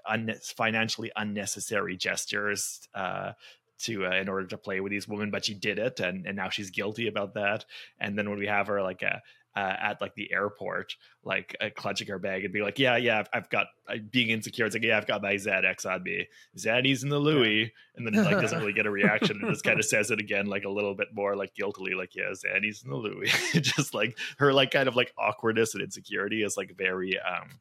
un- 0.07 0.35
financially 0.55 1.11
unnecessary 1.15 1.97
gestures 1.97 2.87
uh 2.93 3.31
to 3.79 4.05
uh, 4.05 4.11
in 4.11 4.29
order 4.29 4.47
to 4.47 4.57
play 4.57 4.79
with 4.79 4.91
these 4.91 5.07
women, 5.07 5.31
but 5.31 5.45
she 5.45 5.53
did 5.53 5.79
it, 5.79 5.99
and 5.99 6.25
and 6.25 6.35
now 6.35 6.49
she's 6.49 6.69
guilty 6.69 7.07
about 7.07 7.33
that. 7.33 7.65
And 7.99 8.17
then 8.17 8.29
when 8.29 8.39
we 8.39 8.47
have 8.47 8.67
her 8.67 8.81
like 8.81 9.01
a 9.01 9.15
uh, 9.15 9.19
uh, 9.55 9.75
at 9.81 9.99
like 9.99 10.13
the 10.15 10.31
airport, 10.31 10.95
like 11.23 11.55
uh, 11.59 11.69
clutching 11.75 12.07
her 12.07 12.19
bag 12.19 12.45
and 12.45 12.53
be 12.53 12.61
like, 12.61 12.77
"Yeah, 12.77 12.97
yeah, 12.97 13.19
I've, 13.19 13.29
I've 13.33 13.49
got 13.49 13.67
uh, 13.89 13.95
being 14.11 14.29
insecure." 14.29 14.65
It's 14.65 14.75
like, 14.75 14.83
"Yeah, 14.83 14.97
I've 14.97 15.07
got 15.07 15.21
my 15.21 15.33
Xanax 15.33 15.85
on 15.85 16.03
me, 16.03 16.27
Xannies 16.57 17.03
in 17.03 17.09
the 17.09 17.19
Louis," 17.19 17.73
and 17.95 18.05
then 18.05 18.23
like 18.23 18.39
doesn't 18.39 18.59
really 18.59 18.73
get 18.73 18.85
a 18.85 18.91
reaction 18.91 19.39
and 19.41 19.49
just 19.49 19.63
kind 19.63 19.79
of 19.79 19.85
says 19.93 20.11
it 20.11 20.19
again, 20.19 20.45
like 20.45 20.65
a 20.65 20.69
little 20.69 20.95
bit 20.95 21.09
more 21.13 21.35
like 21.35 21.55
guiltily, 21.55 21.93
like, 21.93 22.15
"Yeah, 22.15 22.31
Xannies 22.31 22.83
in 22.83 22.91
the 22.91 22.95
Louis." 22.95 23.31
just 23.53 23.93
like 23.93 24.17
her 24.37 24.53
like 24.53 24.71
kind 24.71 24.87
of 24.87 24.95
like 24.95 25.13
awkwardness 25.17 25.73
and 25.73 25.83
insecurity 25.83 26.43
is 26.43 26.55
like 26.55 26.73
very 26.77 27.19
um 27.19 27.59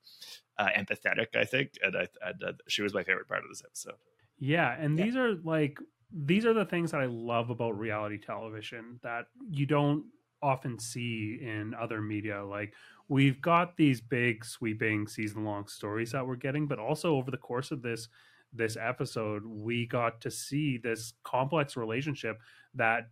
uh, 0.59 0.69
empathetic, 0.77 1.37
I 1.37 1.45
think, 1.45 1.73
and 1.83 1.97
I, 1.97 2.09
and, 2.23 2.45
uh, 2.45 2.53
she 2.69 2.83
was 2.83 2.93
my 2.93 3.03
favorite 3.03 3.29
part 3.29 3.45
of 3.45 3.49
this 3.49 3.62
episode. 3.64 3.95
Yeah, 4.39 4.75
and 4.79 4.99
yeah. 4.99 5.05
these 5.05 5.16
are 5.16 5.35
like 5.35 5.79
these 6.13 6.47
are 6.47 6.55
the 6.55 6.65
things 6.65 6.91
that 6.93 7.01
I 7.01 7.07
love 7.07 7.51
about 7.51 7.79
reality 7.79 8.19
television 8.19 8.99
that 9.03 9.27
you 9.51 9.67
don't 9.67 10.05
often 10.43 10.79
see 10.79 11.39
in 11.43 11.75
other 11.79 12.01
media. 12.01 12.45
Like 12.45 12.73
we've 13.09 13.41
got 13.41 13.77
these 13.77 14.01
big 14.01 14.45
sweeping 14.45 15.07
season 15.07 15.45
long 15.45 15.67
stories 15.67 16.13
that 16.13 16.27
we're 16.27 16.37
getting, 16.37 16.67
but 16.67 16.79
also 16.79 17.15
over 17.17 17.31
the 17.31 17.37
course 17.37 17.71
of 17.71 17.83
this 17.83 18.09
this 18.53 18.77
episode, 18.81 19.45
we 19.45 19.87
got 19.87 20.21
to 20.23 20.31
see 20.31 20.79
this 20.79 21.13
complex 21.23 21.77
relationship 21.77 22.41
that 22.75 23.11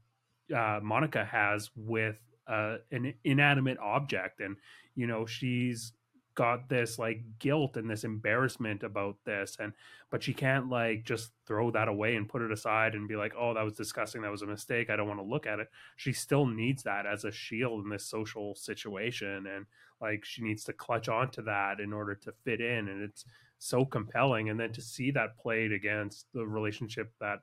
uh, 0.55 0.81
Monica 0.83 1.25
has 1.25 1.71
with 1.77 2.17
uh, 2.47 2.77
an 2.91 3.13
inanimate 3.25 3.79
object, 3.79 4.41
and 4.41 4.57
you 4.95 5.07
know 5.07 5.27
she's 5.27 5.93
got 6.37 6.69
this 6.69 6.99
like 6.99 7.23
guilt 7.41 7.77
and 7.77 7.91
this 7.91 8.05
embarrassment 8.05 8.83
about 8.83 9.17
this 9.25 9.57
and 9.59 9.73
but 10.11 10.23
she 10.23 10.33
can't 10.33 10.69
like 10.69 11.03
just 11.03 11.33
throw 11.47 11.71
that 11.71 11.89
away 11.89 12.15
and 12.15 12.29
put 12.29 12.43
it 12.43 12.53
aside 12.53 12.95
and 12.95 13.09
be 13.09 13.17
like 13.17 13.33
oh 13.37 13.55
that 13.55 13.65
was 13.65 13.75
disgusting. 13.75 14.23
That 14.23 14.31
was 14.31 14.43
a 14.43 14.47
mistake. 14.47 14.89
I 14.89 14.97
don't 14.97 15.09
want 15.09 15.19
to 15.19 15.27
look 15.27 15.47
at 15.47 15.59
it. 15.59 15.69
She 15.97 16.13
still 16.13 16.47
needs 16.47 16.85
that 16.85 17.07
as 17.07 17.25
a 17.25 17.33
shield 17.33 17.85
in 17.85 17.91
this 17.91 18.05
social 18.05 18.55
situation 18.55 19.47
and 19.47 19.67
like 20.01 20.25
she 20.25 20.43
needs 20.43 20.63
to 20.65 20.73
clutch 20.73 21.09
onto 21.09 21.43
that 21.43 21.81
in 21.81 21.93
order 21.93 22.15
to 22.15 22.33
fit 22.45 22.61
in 22.61 22.89
and 22.89 23.03
it's 23.03 23.25
so 23.59 23.85
compelling. 23.85 24.51
And 24.51 24.61
then 24.61 24.73
to 24.75 24.83
see 24.83 25.11
that 25.13 25.39
played 25.39 25.73
against 25.73 26.27
the 26.33 26.47
relationship 26.47 27.13
that 27.19 27.41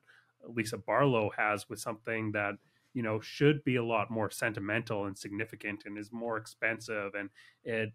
lisa 0.48 0.78
barlow 0.78 1.32
has 1.38 1.70
with 1.70 1.80
something 1.80 2.32
that 2.34 2.56
you 2.94 3.02
know 3.02 3.20
should 3.20 3.64
be 3.64 3.78
a 3.78 3.84
lot 3.84 4.12
more 4.12 4.30
sentimental 4.30 5.06
and 5.06 5.18
significant 5.18 5.84
and 5.86 5.98
is 5.98 6.12
more 6.12 6.38
expensive 6.38 7.16
and 7.16 7.30
it 7.64 7.92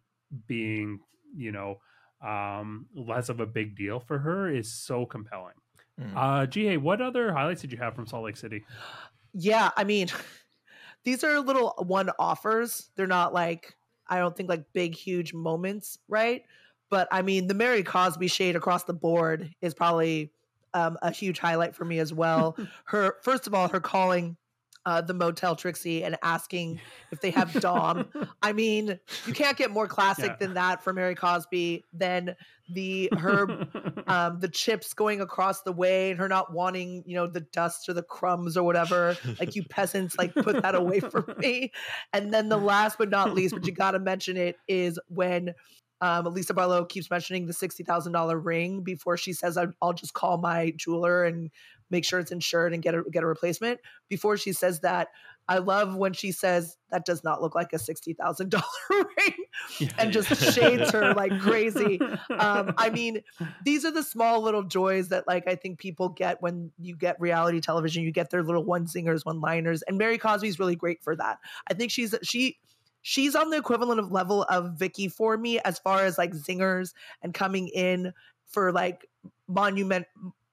being 0.47 1.01
you 1.37 1.53
know 1.53 1.81
um, 2.27 2.87
less 2.95 3.29
of 3.29 3.41
a 3.41 3.47
big 3.47 3.77
deal 3.77 4.01
for 4.01 4.19
her 4.19 4.51
is 4.51 4.73
so 4.73 5.07
compelling. 5.07 5.55
Mm. 6.01 6.13
Uh, 6.17 6.47
Ji 6.47 6.67
Hae, 6.67 6.77
what 6.77 7.01
other 7.01 7.33
highlights 7.33 7.61
did 7.61 7.73
you 7.73 7.79
have 7.79 7.95
from 7.95 8.07
Salt 8.07 8.25
Lake 8.25 8.37
City? 8.37 8.65
Yeah, 9.35 9.71
I 9.77 9.85
mean, 9.85 10.09
these 11.05 11.25
are 11.25 11.41
little 11.41 11.75
one 11.79 12.11
offers. 12.19 12.91
They're 12.97 13.07
not 13.07 13.33
like 13.33 13.77
I 14.09 14.19
don't 14.19 14.37
think 14.37 14.49
like 14.49 14.65
big 14.73 14.95
huge 14.95 15.35
moments, 15.35 15.99
right? 16.09 16.43
But 16.91 17.09
I 17.11 17.23
mean, 17.23 17.47
the 17.47 17.55
Mary 17.55 17.83
Cosby 17.83 18.29
shade 18.29 18.57
across 18.57 18.85
the 18.85 18.95
board 18.95 19.55
is 19.61 19.75
probably 19.75 20.33
um, 20.75 20.97
a 21.03 21.11
huge 21.11 21.39
highlight 21.39 21.75
for 21.75 21.85
me 21.85 21.99
as 21.99 22.13
well. 22.13 22.57
her 22.85 23.17
first 23.23 23.47
of 23.47 23.55
all, 23.55 23.69
her 23.69 23.81
calling 23.81 24.37
uh, 24.87 25.01
the 25.01 25.15
Motel 25.15 25.57
Trixie 25.57 26.03
and 26.05 26.17
asking 26.23 26.81
if 27.13 27.21
they 27.21 27.31
have 27.31 27.53
Dom. 27.61 28.09
I 28.43 28.53
mean, 28.53 28.99
you 29.27 29.33
can't 29.33 29.57
get 29.57 29.71
more 29.71 29.87
classic 29.87 30.27
yeah. 30.27 30.37
than 30.37 30.55
that 30.55 30.83
for 30.83 30.93
Mary 30.93 31.15
Cosby 31.15 31.85
than 31.93 32.37
the 32.71 33.11
her 33.19 33.67
um, 34.07 34.41
the 34.41 34.49
chips 34.49 34.93
going 34.93 35.21
across 35.21 35.63
the 35.63 35.73
way 35.73 36.11
and 36.11 36.19
her 36.19 36.29
not 36.29 36.53
wanting 36.53 37.03
you 37.07 37.15
know 37.15 37.27
the 37.27 37.41
dust 37.41 37.89
or 37.89 37.95
the 37.95 38.03
crumbs 38.03 38.57
or 38.57 38.63
whatever. 38.63 39.17
Like 39.39 39.57
you 39.57 39.65
peasants, 39.65 40.17
like 40.19 40.35
put 40.35 40.63
that 40.63 40.75
away 40.75 41.01
from 41.01 41.27
me. 41.39 41.73
And 42.13 42.33
then 42.33 42.49
the 42.49 42.59
last 42.59 42.99
but 42.99 43.11
not 43.11 43.35
least, 43.35 43.55
but 43.55 43.67
you 43.67 43.73
got 43.73 43.93
to 43.93 43.99
mention 43.99 44.37
it 44.37 44.57
is 44.67 44.99
when 45.09 45.55
um, 46.01 46.27
Lisa 46.27 46.55
Barlow 46.55 46.85
keeps 46.85 47.11
mentioning 47.11 47.47
the 47.47 47.53
sixty 47.53 47.83
thousand 47.83 48.13
dollar 48.13 48.39
ring 48.39 48.83
before 48.83 49.17
she 49.17 49.33
says, 49.33 49.59
"I'll 49.83 49.93
just 49.93 50.15
call 50.15 50.39
my 50.39 50.73
jeweler 50.77 51.25
and 51.25 51.51
make 51.91 52.05
sure 52.05 52.19
it's 52.19 52.33
insured 52.33 52.73
and 52.73 52.83
get 52.83 52.95
a 52.95 53.03
get 53.11 53.23
a 53.23 53.27
replacement. 53.27 53.81
Before 54.09 54.37
she 54.37 54.53
says 54.53 54.81
that, 54.81 55.09
I 55.49 55.59
love 55.59 55.97
when 55.97 56.13
she 56.13 56.33
says 56.33 56.77
that 56.91 57.05
does 57.05 57.25
not 57.25 57.41
look 57.41 57.55
like 57.55 57.73
a 57.73 57.79
sixty 57.79 58.13
thousand 58.13 58.51
dollar 58.51 58.65
ring, 58.91 59.35
yeah. 59.79 59.89
and 59.99 60.13
just 60.13 60.29
shades 60.53 60.91
her 60.91 61.15
like 61.15 61.39
crazy. 61.41 62.01
Um, 62.31 62.75
I 62.79 62.91
mean, 62.91 63.23
these 63.65 63.85
are 63.85 63.91
the 63.91 64.03
small 64.03 64.43
little 64.43 64.63
joys 64.63 65.09
that 65.09 65.27
like 65.27 65.49
I 65.49 65.55
think 65.55 65.79
people 65.79 66.11
get 66.11 66.43
when 66.43 66.71
you 66.79 66.97
get 66.97 67.21
reality 67.21 67.61
television. 67.61 68.03
You 68.03 68.13
get 68.13 68.31
their 68.31 68.43
little 68.43 68.65
one 68.65 68.87
singers, 68.87 69.25
one 69.25 69.41
liners, 69.41 69.83
and 69.83 69.97
Mary 69.99 70.19
Cosby's 70.19 70.59
really 70.59 70.77
great 70.77 71.03
for 71.03 71.17
that. 71.17 71.39
I 71.71 71.75
think 71.75 71.91
she's 71.91 72.15
she 72.23 72.59
she's 73.03 73.35
on 73.35 73.51
the 73.51 73.57
equivalent 73.57 74.01
of 74.01 74.13
level 74.13 74.43
of 74.45 74.75
Vicki 74.79 75.09
for 75.09 75.39
me 75.39 75.59
as 75.61 75.79
far 75.79 76.05
as 76.05 76.19
like 76.19 76.33
zingers 76.33 76.93
and 77.23 77.33
coming 77.33 77.69
in 77.69 78.13
for 78.47 78.73
like 78.73 79.07
monument 79.47 80.07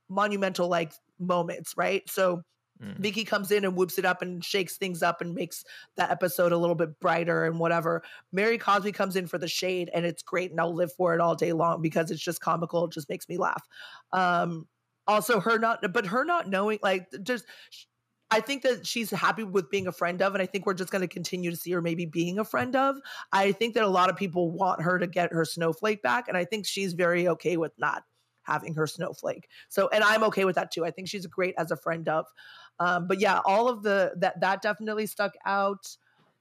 monumental 0.08 0.70
like 0.70 0.94
moments, 1.20 1.74
right? 1.78 2.02
So 2.10 2.44
mm. 2.82 2.98
Vicki 2.98 3.24
comes 3.24 3.52
in 3.52 3.66
and 3.66 3.76
whoops 3.76 3.98
it 3.98 4.06
up 4.06 4.22
and 4.22 4.44
shakes 4.44 4.78
things 4.78 5.04
up 5.04 5.22
and 5.22 5.34
makes 5.34 5.64
that 5.98 6.12
episode 6.12 6.52
a 6.52 6.58
little 6.58 6.76
bit 6.76 7.00
brighter 7.00 7.46
and 7.46 7.60
whatever. 7.60 8.04
Mary 8.32 8.58
Cosby 8.58 8.92
comes 8.92 9.16
in 9.16 9.28
for 9.28 9.38
the 9.38 9.48
shade 9.48 9.90
and 9.94 10.06
it's 10.06 10.24
great 10.24 10.52
and 10.52 10.60
I'll 10.60 10.74
live 10.74 10.94
for 10.94 11.14
it 11.14 11.22
all 11.22 11.36
day 11.36 11.54
long 11.54 11.82
because 11.82 12.12
it's 12.12 12.24
just 12.24 12.42
comical. 12.42 12.86
It 12.86 12.92
just 12.92 13.10
makes 13.10 13.28
me 13.30 13.38
laugh. 13.38 13.64
Um, 14.12 14.68
also 15.08 15.40
her 15.40 15.60
not, 15.60 15.94
but 15.94 16.06
her 16.08 16.26
not 16.26 16.50
knowing, 16.50 16.80
like, 16.82 17.08
just 17.24 17.46
I 18.32 18.40
think 18.40 18.64
that 18.64 18.88
she's 18.88 19.12
happy 19.12 19.44
with 19.44 19.70
being 19.70 19.88
a 19.88 19.92
friend 19.92 20.22
of, 20.22 20.34
and 20.34 20.42
I 20.42 20.46
think 20.48 20.66
we're 20.66 20.74
just 20.74 20.92
going 20.92 21.04
to 21.04 21.08
continue 21.08 21.52
to 21.52 21.56
see 21.56 21.72
her 21.72 21.82
maybe 21.82 22.06
being 22.06 22.40
a 22.40 22.44
friend 22.44 22.76
of. 22.76 22.98
I 23.32 23.52
think 23.52 23.76
that 23.76 23.84
a 23.84 23.88
lot 23.88 24.10
of 24.10 24.16
people 24.16 24.52
want 24.52 24.82
her 24.82 24.98
to 24.98 25.08
get 25.08 25.32
her 25.32 25.46
snowflake 25.46 26.02
back, 26.02 26.28
and 26.28 26.36
I 26.36 26.44
think 26.44 26.66
she's 26.66 26.94
very 26.94 27.28
okay 27.28 27.56
with 27.58 27.72
not 27.78 28.04
having 28.46 28.74
her 28.76 28.88
snowflake. 28.96 29.48
So, 29.70 29.90
and 29.90 30.04
I'm 30.04 30.24
okay 30.24 30.46
with 30.46 30.56
that 30.56 30.72
too. 30.72 30.86
I 30.86 30.92
think 30.92 31.08
she's 31.08 31.26
great 31.26 31.56
as 31.58 31.72
a 31.72 31.78
friend 31.78 32.08
of. 32.08 32.26
Um, 32.80 33.08
but 33.08 33.20
yeah, 33.20 33.42
all 33.46 33.70
of 33.70 33.84
the 33.84 34.14
that 34.18 34.40
that 34.42 34.62
definitely 34.62 35.06
stuck 35.06 35.34
out. 35.46 35.96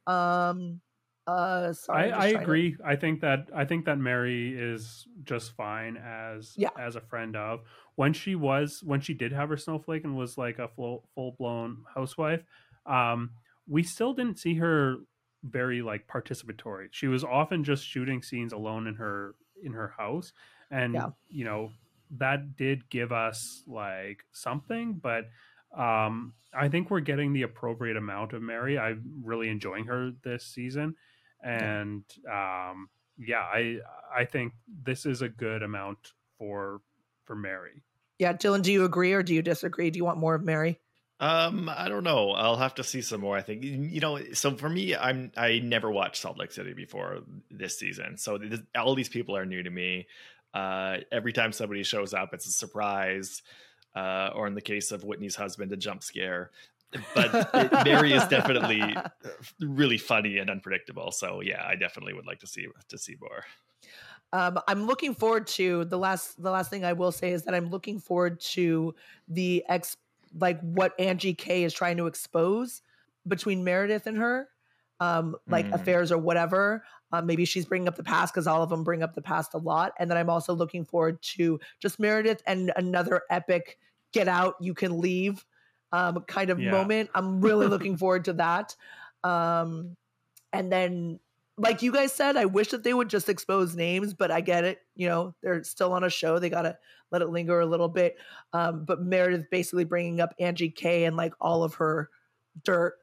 Um, 0.07 0.81
uh, 1.27 1.73
sorry, 1.73 2.13
I, 2.13 2.25
I 2.25 2.27
agree. 2.29 2.77
To... 2.77 2.85
I 2.85 2.97
think 2.97 3.21
that 3.21 3.49
I 3.55 3.65
think 3.65 3.87
that 3.87 3.99
Mary 3.99 4.55
is 4.57 5.07
just 5.25 5.57
fine 5.57 5.97
as 5.97 6.53
yeah. 6.57 6.71
as 6.79 6.97
a 6.97 7.01
friend 7.01 7.37
of. 7.37 7.63
When 7.97 8.13
she 8.13 8.35
was 8.35 8.83
when 8.85 9.01
she 9.01 9.15
did 9.15 9.33
have 9.33 9.49
her 9.49 9.57
snowflake 9.57 10.05
and 10.05 10.17
was 10.17 10.37
like 10.37 10.59
a 10.59 10.69
full 10.69 11.05
full 11.15 11.33
blown 11.39 11.85
housewife, 11.95 12.43
um, 12.87 13.31
we 13.69 13.83
still 13.83 14.13
didn't 14.13 14.39
see 14.39 14.55
her 14.55 14.97
very 15.45 15.83
like 15.83 16.07
participatory. 16.07 16.89
She 16.91 17.07
was 17.07 17.25
often 17.25 17.65
just 17.65 17.87
shooting 17.87 18.23
scenes 18.23 18.53
alone 18.53 18.87
in 18.87 18.95
her 18.97 19.35
in 19.63 19.73
her 19.73 19.95
house, 19.97 20.33
and 20.71 20.95
yeah. 20.95 21.11
you 21.29 21.45
know 21.45 21.71
that 22.19 22.57
did 22.57 22.89
give 22.91 23.13
us 23.13 23.63
like 23.67 24.25
something, 24.33 24.95
but 24.95 25.29
um, 25.77 26.35
I 26.57 26.69
think 26.69 26.91
we're 26.91 27.01
getting 27.01 27.33
the 27.33 27.43
appropriate 27.43 27.97
amount 27.97 28.33
of 28.33 28.43
Mary. 28.43 28.79
I'm 28.79 29.03
really 29.23 29.49
enjoying 29.49 29.87
her 29.87 30.13
this 30.23 30.45
season, 30.45 30.95
and 31.43 32.05
um, 32.31 32.89
yeah, 33.19 33.41
I 33.41 33.79
I 34.15 34.25
think 34.25 34.53
this 34.85 35.07
is 35.07 35.23
a 35.23 35.29
good 35.29 35.63
amount 35.63 36.13
for 36.39 36.81
for 37.25 37.35
Mary. 37.35 37.83
Yeah, 38.19 38.33
Dylan, 38.33 38.63
do 38.63 38.73
you 38.73 38.85
agree 38.85 39.13
or 39.13 39.23
do 39.23 39.35
you 39.35 39.43
disagree? 39.43 39.91
Do 39.91 39.97
you 39.97 40.05
want 40.05 40.19
more 40.19 40.35
of 40.35 40.45
Mary? 40.45 40.81
Um, 41.21 41.71
I 41.75 41.89
don't 41.89 42.05
know. 42.05 42.31
I'll 42.33 42.57
have 42.57 42.75
to 42.77 42.85
see 42.85 43.01
some 43.01 43.21
more. 43.21 43.37
I 43.37 43.43
think 43.43 43.63
you 43.63 44.01
know. 44.01 44.21
So 44.33 44.57
for 44.57 44.69
me, 44.69 44.97
I'm 44.97 45.33
I 45.37 45.61
never 45.61 45.91
watched 45.91 46.23
Salt 46.23 46.39
Lake 46.39 46.53
City 46.53 46.75
before 46.75 47.21
this 47.51 47.79
season, 47.79 48.19
so 48.19 48.39
this, 48.39 48.61
all 48.77 48.95
these 48.95 49.09
people 49.09 49.37
are 49.37 49.47
new 49.47 49.63
to 49.63 49.71
me. 49.71 50.07
Uh, 50.55 50.99
every 51.11 51.33
time 51.33 51.53
somebody 51.53 51.83
shows 51.83 52.15
up, 52.15 52.33
it's 52.33 52.47
a 52.47 52.53
surprise, 52.53 53.43
uh, 53.97 54.31
or 54.35 54.47
in 54.47 54.55
the 54.55 54.63
case 54.63 54.93
of 54.93 55.03
Whitney's 55.03 55.35
husband, 55.35 55.73
a 55.73 55.77
jump 55.77 56.03
scare. 56.03 56.51
But 57.15 57.51
it, 57.55 57.85
Mary 57.85 58.13
is 58.13 58.25
definitely 58.29 58.81
uh, 58.81 59.09
really 59.61 59.99
funny 59.99 60.39
and 60.39 60.49
unpredictable. 60.49 61.11
So 61.11 61.41
yeah, 61.41 61.65
I 61.67 61.75
definitely 61.75 62.15
would 62.15 62.27
like 62.27 62.39
to 62.41 62.47
see 62.47 62.69
to 62.89 62.99
see 62.99 63.17
more. 63.21 63.45
Um, 64.33 64.59
I'm 64.69 64.87
looking 64.87 65.15
forward 65.15 65.49
to 65.49 65.85
the 65.87 65.99
last. 65.99 66.41
The 66.41 66.51
last 66.51 66.71
thing 66.71 66.85
I 66.85 66.93
will 66.93 67.13
say 67.13 67.33
is 67.33 67.43
that 67.45 67.55
I'm 67.55 67.71
looking 67.71 67.99
forward 67.99 68.41
to 68.41 68.95
the 69.27 69.65
ex, 69.69 69.97
like 70.39 70.61
what 70.61 70.99
Angie 71.01 71.35
K 71.35 71.65
is 71.65 71.73
trying 71.73 71.97
to 71.97 72.07
expose 72.07 72.83
between 73.27 73.65
Meredith 73.65 74.07
and 74.07 74.19
her 74.19 74.49
um, 75.05 75.37
like 75.49 75.67
mm. 75.67 75.75
affairs 75.75 76.11
or 76.11 76.19
whatever. 76.19 76.85
Um, 77.13 77.27
maybe 77.27 77.45
she's 77.45 77.67
bringing 77.67 77.89
up 77.89 77.97
the 77.97 78.03
past 78.03 78.33
because 78.33 78.47
all 78.47 78.63
of 78.63 78.71
them 78.71 78.83
bring 78.83 79.03
up 79.03 79.15
the 79.15 79.23
past 79.23 79.55
a 79.55 79.59
lot. 79.59 79.93
And 79.99 80.11
then 80.11 80.19
I'm 80.19 80.31
also 80.31 80.55
looking 80.55 80.85
forward 80.85 81.23
to 81.37 81.61
just 81.79 82.01
Meredith 82.01 82.43
and 82.47 82.73
another 82.77 83.23
epic 83.31 83.79
get 84.13 84.29
out, 84.29 84.55
you 84.61 84.75
can 84.75 85.01
leave 85.01 85.45
um, 85.93 86.25
kind 86.27 86.51
of 86.51 86.59
yeah. 86.59 86.71
moment. 86.71 87.11
I'm 87.15 87.41
really 87.41 87.67
looking 87.67 87.97
forward 87.97 88.25
to 88.27 88.33
that. 88.35 88.75
Um, 89.23 89.97
and 90.53 90.73
then, 90.73 91.21
like 91.57 91.83
you 91.83 91.93
guys 91.93 92.13
said, 92.13 92.37
I 92.37 92.47
wish 92.47 92.69
that 92.71 92.83
they 92.83 92.95
would 92.95 93.09
just 93.09 93.29
expose 93.29 93.77
names, 93.77 94.15
but 94.15 94.31
I 94.31 94.41
get 94.41 94.65
it. 94.65 94.79
You 94.97 95.09
know, 95.09 95.35
they're 95.43 95.63
still 95.63 95.93
on 95.93 96.03
a 96.03 96.11
show. 96.11 96.39
They 96.39 96.51
got 96.51 96.63
to 96.63 96.77
let 97.13 97.23
it 97.23 97.29
linger 97.29 97.61
a 97.61 97.67
little 97.67 97.89
bit. 97.89 98.17
Um, 98.53 98.85
but 98.85 99.03
Meredith 99.03 99.51
basically 99.51 99.85
bringing 99.85 100.21
up 100.21 100.35
Angie 100.41 100.71
K 100.71 101.05
and 101.05 101.17
like 101.17 101.35
all 101.41 101.63
of 101.63 101.75
her 101.75 102.11
dirt 102.65 102.95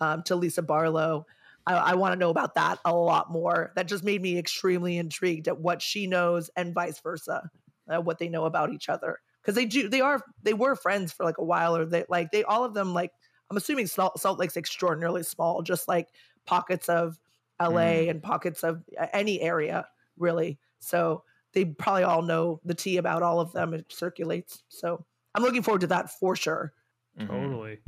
um, 0.00 0.22
to 0.24 0.34
Lisa 0.34 0.62
Barlow. 0.62 1.26
I, 1.70 1.90
I 1.90 1.94
want 1.94 2.12
to 2.12 2.18
know 2.18 2.30
about 2.30 2.54
that 2.54 2.78
a 2.84 2.94
lot 2.94 3.30
more. 3.30 3.72
That 3.76 3.88
just 3.88 4.04
made 4.04 4.22
me 4.22 4.38
extremely 4.38 4.98
intrigued 4.98 5.48
at 5.48 5.60
what 5.60 5.82
she 5.82 6.06
knows 6.06 6.50
and 6.56 6.74
vice 6.74 7.00
versa, 7.00 7.48
uh, 7.88 8.00
what 8.00 8.18
they 8.18 8.28
know 8.28 8.44
about 8.44 8.72
each 8.72 8.88
other. 8.88 9.18
Because 9.40 9.54
they 9.54 9.66
do, 9.66 9.88
they 9.88 10.00
are, 10.00 10.22
they 10.42 10.54
were 10.54 10.76
friends 10.76 11.12
for 11.12 11.24
like 11.24 11.38
a 11.38 11.44
while, 11.44 11.76
or 11.76 11.86
they 11.86 12.04
like 12.08 12.30
they 12.30 12.44
all 12.44 12.64
of 12.64 12.74
them 12.74 12.92
like. 12.92 13.12
I'm 13.50 13.56
assuming 13.56 13.88
Salt, 13.88 14.20
Salt 14.20 14.38
Lake's 14.38 14.56
extraordinarily 14.56 15.24
small, 15.24 15.62
just 15.62 15.88
like 15.88 16.06
pockets 16.46 16.88
of 16.88 17.18
LA 17.60 17.66
mm. 17.68 18.10
and 18.10 18.22
pockets 18.22 18.62
of 18.62 18.84
uh, 18.96 19.06
any 19.12 19.40
area, 19.40 19.86
really. 20.16 20.60
So 20.78 21.24
they 21.52 21.64
probably 21.64 22.04
all 22.04 22.22
know 22.22 22.60
the 22.64 22.74
tea 22.74 22.96
about 22.96 23.22
all 23.22 23.40
of 23.40 23.52
them. 23.52 23.74
It 23.74 23.86
circulates. 23.92 24.62
So 24.68 25.04
I'm 25.34 25.42
looking 25.42 25.62
forward 25.62 25.80
to 25.80 25.88
that 25.88 26.10
for 26.10 26.36
sure. 26.36 26.72
Mm-hmm. 27.18 27.32
Totally. 27.32 27.78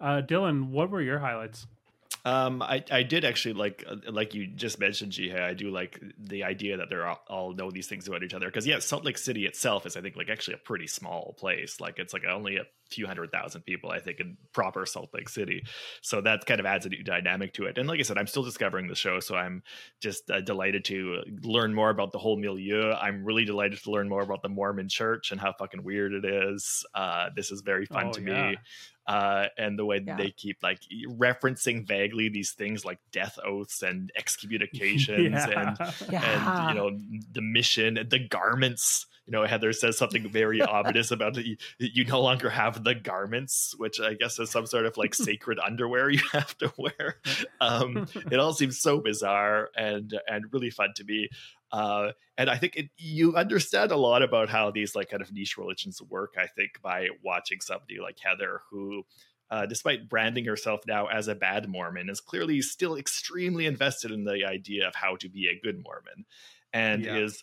Uh, 0.00 0.22
Dylan, 0.26 0.70
what 0.70 0.90
were 0.90 1.02
your 1.02 1.18
highlights? 1.18 1.66
Um, 2.24 2.62
I, 2.62 2.84
I 2.90 3.02
did 3.02 3.24
actually 3.24 3.54
like 3.54 3.84
uh, 3.88 3.96
like 4.10 4.34
you 4.34 4.46
just 4.46 4.78
mentioned, 4.78 5.12
Ji 5.12 5.30
Hae. 5.30 5.40
I 5.40 5.54
do 5.54 5.70
like 5.70 6.00
the 6.18 6.44
idea 6.44 6.76
that 6.76 6.88
they're 6.90 7.06
all, 7.06 7.22
all 7.28 7.52
know 7.54 7.70
these 7.70 7.86
things 7.86 8.06
about 8.08 8.22
each 8.22 8.34
other 8.34 8.46
because 8.46 8.66
yeah, 8.66 8.78
Salt 8.78 9.04
Lake 9.04 9.18
City 9.18 9.46
itself 9.46 9.86
is 9.86 9.96
I 9.96 10.00
think 10.00 10.16
like 10.16 10.28
actually 10.28 10.54
a 10.54 10.58
pretty 10.58 10.86
small 10.86 11.34
place. 11.38 11.80
Like 11.80 11.98
it's 11.98 12.12
like 12.12 12.24
only 12.28 12.56
a 12.56 12.64
few 12.90 13.06
hundred 13.06 13.30
thousand 13.30 13.62
people 13.62 13.90
I 13.90 14.00
think 14.00 14.18
in 14.20 14.36
proper 14.52 14.84
Salt 14.84 15.10
Lake 15.14 15.28
City, 15.28 15.64
so 16.02 16.20
that 16.22 16.44
kind 16.46 16.60
of 16.60 16.66
adds 16.66 16.86
a 16.86 16.88
new 16.90 17.02
dynamic 17.02 17.54
to 17.54 17.64
it. 17.64 17.78
And 17.78 17.88
like 17.88 18.00
I 18.00 18.02
said, 18.02 18.18
I'm 18.18 18.26
still 18.26 18.42
discovering 18.42 18.88
the 18.88 18.94
show, 18.94 19.20
so 19.20 19.34
I'm 19.36 19.62
just 20.00 20.30
uh, 20.30 20.40
delighted 20.40 20.84
to 20.86 21.22
learn 21.42 21.72
more 21.74 21.90
about 21.90 22.12
the 22.12 22.18
whole 22.18 22.36
milieu. 22.36 22.92
I'm 22.92 23.24
really 23.24 23.44
delighted 23.44 23.82
to 23.84 23.90
learn 23.90 24.08
more 24.08 24.22
about 24.22 24.42
the 24.42 24.48
Mormon 24.48 24.88
Church 24.88 25.30
and 25.32 25.40
how 25.40 25.52
fucking 25.52 25.82
weird 25.84 26.12
it 26.12 26.24
is. 26.24 26.84
Uh, 26.94 27.30
this 27.34 27.50
is 27.50 27.60
very 27.62 27.86
fun 27.86 28.08
Oh, 28.08 28.12
to 28.12 28.20
yeah. 28.22 28.50
me 28.50 28.56
uh, 29.06 29.46
and 29.56 29.78
the 29.78 29.84
way 29.84 30.02
Yeah. 30.04 30.16
they 30.16 30.30
keep 30.30 30.58
like 30.62 30.80
referencing 31.08 31.86
vaguely 32.10 32.28
these 32.28 32.52
things 32.52 32.84
like 32.84 32.98
death 33.12 33.38
oaths 33.44 33.82
and 33.82 34.10
excommunications 34.16 35.34
and 35.34 35.76
Yeah. 36.10 36.22
and 36.24 36.68
you 36.68 36.74
know 36.74 36.98
the 37.32 37.42
mission 37.42 37.94
the 38.08 38.18
garments 38.18 39.06
you 39.26 39.32
know 39.32 39.44
heather 39.46 39.72
says 39.72 39.96
something 39.98 40.28
very 40.28 40.60
ominous 40.76 41.10
about 41.10 41.36
you 41.78 42.04
no 42.04 42.20
longer 42.20 42.50
have 42.50 42.82
the 42.84 42.94
garments 42.94 43.74
which 43.78 44.00
i 44.00 44.14
guess 44.14 44.38
is 44.38 44.50
some 44.50 44.66
sort 44.66 44.86
of 44.86 44.96
like 44.96 45.14
sacred 45.28 45.58
underwear 45.64 46.10
you 46.10 46.20
have 46.32 46.56
to 46.58 46.72
wear 46.76 47.16
um 47.60 48.06
it 48.30 48.38
all 48.38 48.52
seems 48.52 48.80
so 48.80 49.00
bizarre 49.00 49.68
and 49.76 50.18
and 50.26 50.44
really 50.52 50.70
fun 50.70 50.88
to 50.96 51.04
me 51.04 51.28
uh 51.72 52.10
and 52.36 52.50
i 52.50 52.56
think 52.56 52.74
it, 52.76 52.88
you 52.96 53.36
understand 53.36 53.92
a 53.92 53.96
lot 53.96 54.22
about 54.22 54.48
how 54.48 54.70
these 54.70 54.96
like 54.96 55.10
kind 55.10 55.22
of 55.22 55.32
niche 55.32 55.56
religions 55.56 56.02
work 56.02 56.34
i 56.38 56.46
think 56.46 56.80
by 56.82 57.08
watching 57.22 57.60
somebody 57.60 57.98
like 58.00 58.18
heather 58.20 58.62
who 58.70 59.04
uh, 59.50 59.66
despite 59.66 60.08
branding 60.08 60.44
herself 60.44 60.80
now 60.86 61.06
as 61.06 61.28
a 61.28 61.34
bad 61.34 61.68
Mormon, 61.68 62.08
is 62.08 62.20
clearly 62.20 62.62
still 62.62 62.96
extremely 62.96 63.66
invested 63.66 64.10
in 64.10 64.24
the 64.24 64.44
idea 64.44 64.86
of 64.86 64.94
how 64.94 65.16
to 65.16 65.28
be 65.28 65.48
a 65.48 65.60
good 65.60 65.82
Mormon 65.82 66.24
and 66.72 67.04
Yeah. 67.04 67.18
is 67.18 67.42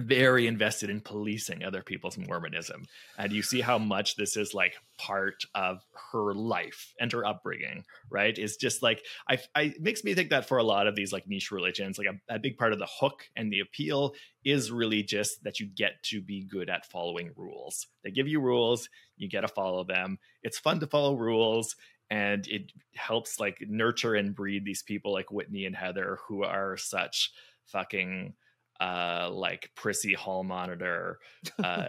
very 0.00 0.46
invested 0.46 0.90
in 0.90 1.00
policing 1.00 1.64
other 1.64 1.82
people's 1.82 2.18
Mormonism. 2.18 2.84
And 3.18 3.32
you 3.32 3.42
see 3.42 3.60
how 3.60 3.78
much 3.78 4.16
this 4.16 4.36
is 4.36 4.54
like 4.54 4.74
part 4.98 5.44
of 5.54 5.84
her 6.12 6.34
life 6.34 6.94
and 7.00 7.10
her 7.12 7.24
upbringing, 7.24 7.84
right? 8.10 8.36
Is 8.36 8.56
just 8.56 8.82
like, 8.82 9.04
I, 9.28 9.38
I 9.54 9.62
it 9.62 9.80
makes 9.80 10.04
me 10.04 10.14
think 10.14 10.30
that 10.30 10.46
for 10.46 10.58
a 10.58 10.62
lot 10.62 10.86
of 10.86 10.94
these 10.96 11.12
like 11.12 11.28
niche 11.28 11.50
religions, 11.50 11.98
like 11.98 12.08
a, 12.08 12.34
a 12.34 12.38
big 12.38 12.58
part 12.58 12.72
of 12.72 12.78
the 12.78 12.88
hook 12.88 13.28
and 13.36 13.52
the 13.52 13.60
appeal 13.60 14.14
is 14.44 14.72
really 14.72 15.02
just 15.02 15.42
that 15.44 15.60
you 15.60 15.66
get 15.66 16.02
to 16.04 16.20
be 16.20 16.44
good 16.44 16.70
at 16.70 16.90
following 16.90 17.30
rules. 17.36 17.86
They 18.02 18.10
give 18.10 18.28
you 18.28 18.40
rules, 18.40 18.88
you 19.16 19.28
get 19.28 19.42
to 19.42 19.48
follow 19.48 19.84
them. 19.84 20.18
It's 20.42 20.58
fun 20.58 20.80
to 20.80 20.86
follow 20.86 21.14
rules 21.14 21.76
and 22.10 22.46
it 22.48 22.72
helps 22.96 23.38
like 23.38 23.58
nurture 23.60 24.14
and 24.14 24.34
breed 24.34 24.64
these 24.64 24.82
people 24.82 25.12
like 25.12 25.30
Whitney 25.30 25.64
and 25.64 25.76
Heather 25.76 26.18
who 26.26 26.42
are 26.42 26.76
such 26.76 27.30
fucking 27.66 28.34
uh 28.80 29.28
like 29.30 29.70
prissy 29.74 30.14
hall 30.14 30.42
monitor 30.42 31.18
uh 31.62 31.86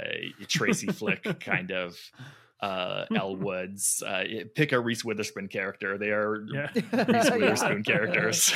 Tracy 0.47 0.87
Flick 0.87 1.39
kind 1.39 1.71
of 1.71 1.97
uh 2.61 3.05
Elle 3.15 3.35
Woods 3.37 4.03
uh 4.05 4.23
pick 4.55 4.71
a 4.71 4.79
Reese 4.79 5.03
Witherspoon 5.03 5.47
character 5.47 5.97
they 5.97 6.11
are 6.11 6.45
yeah. 6.53 6.69
Reese 6.75 6.85
Yeah. 6.91 7.35
Witherspoon 7.35 7.83
characters, 7.83 8.53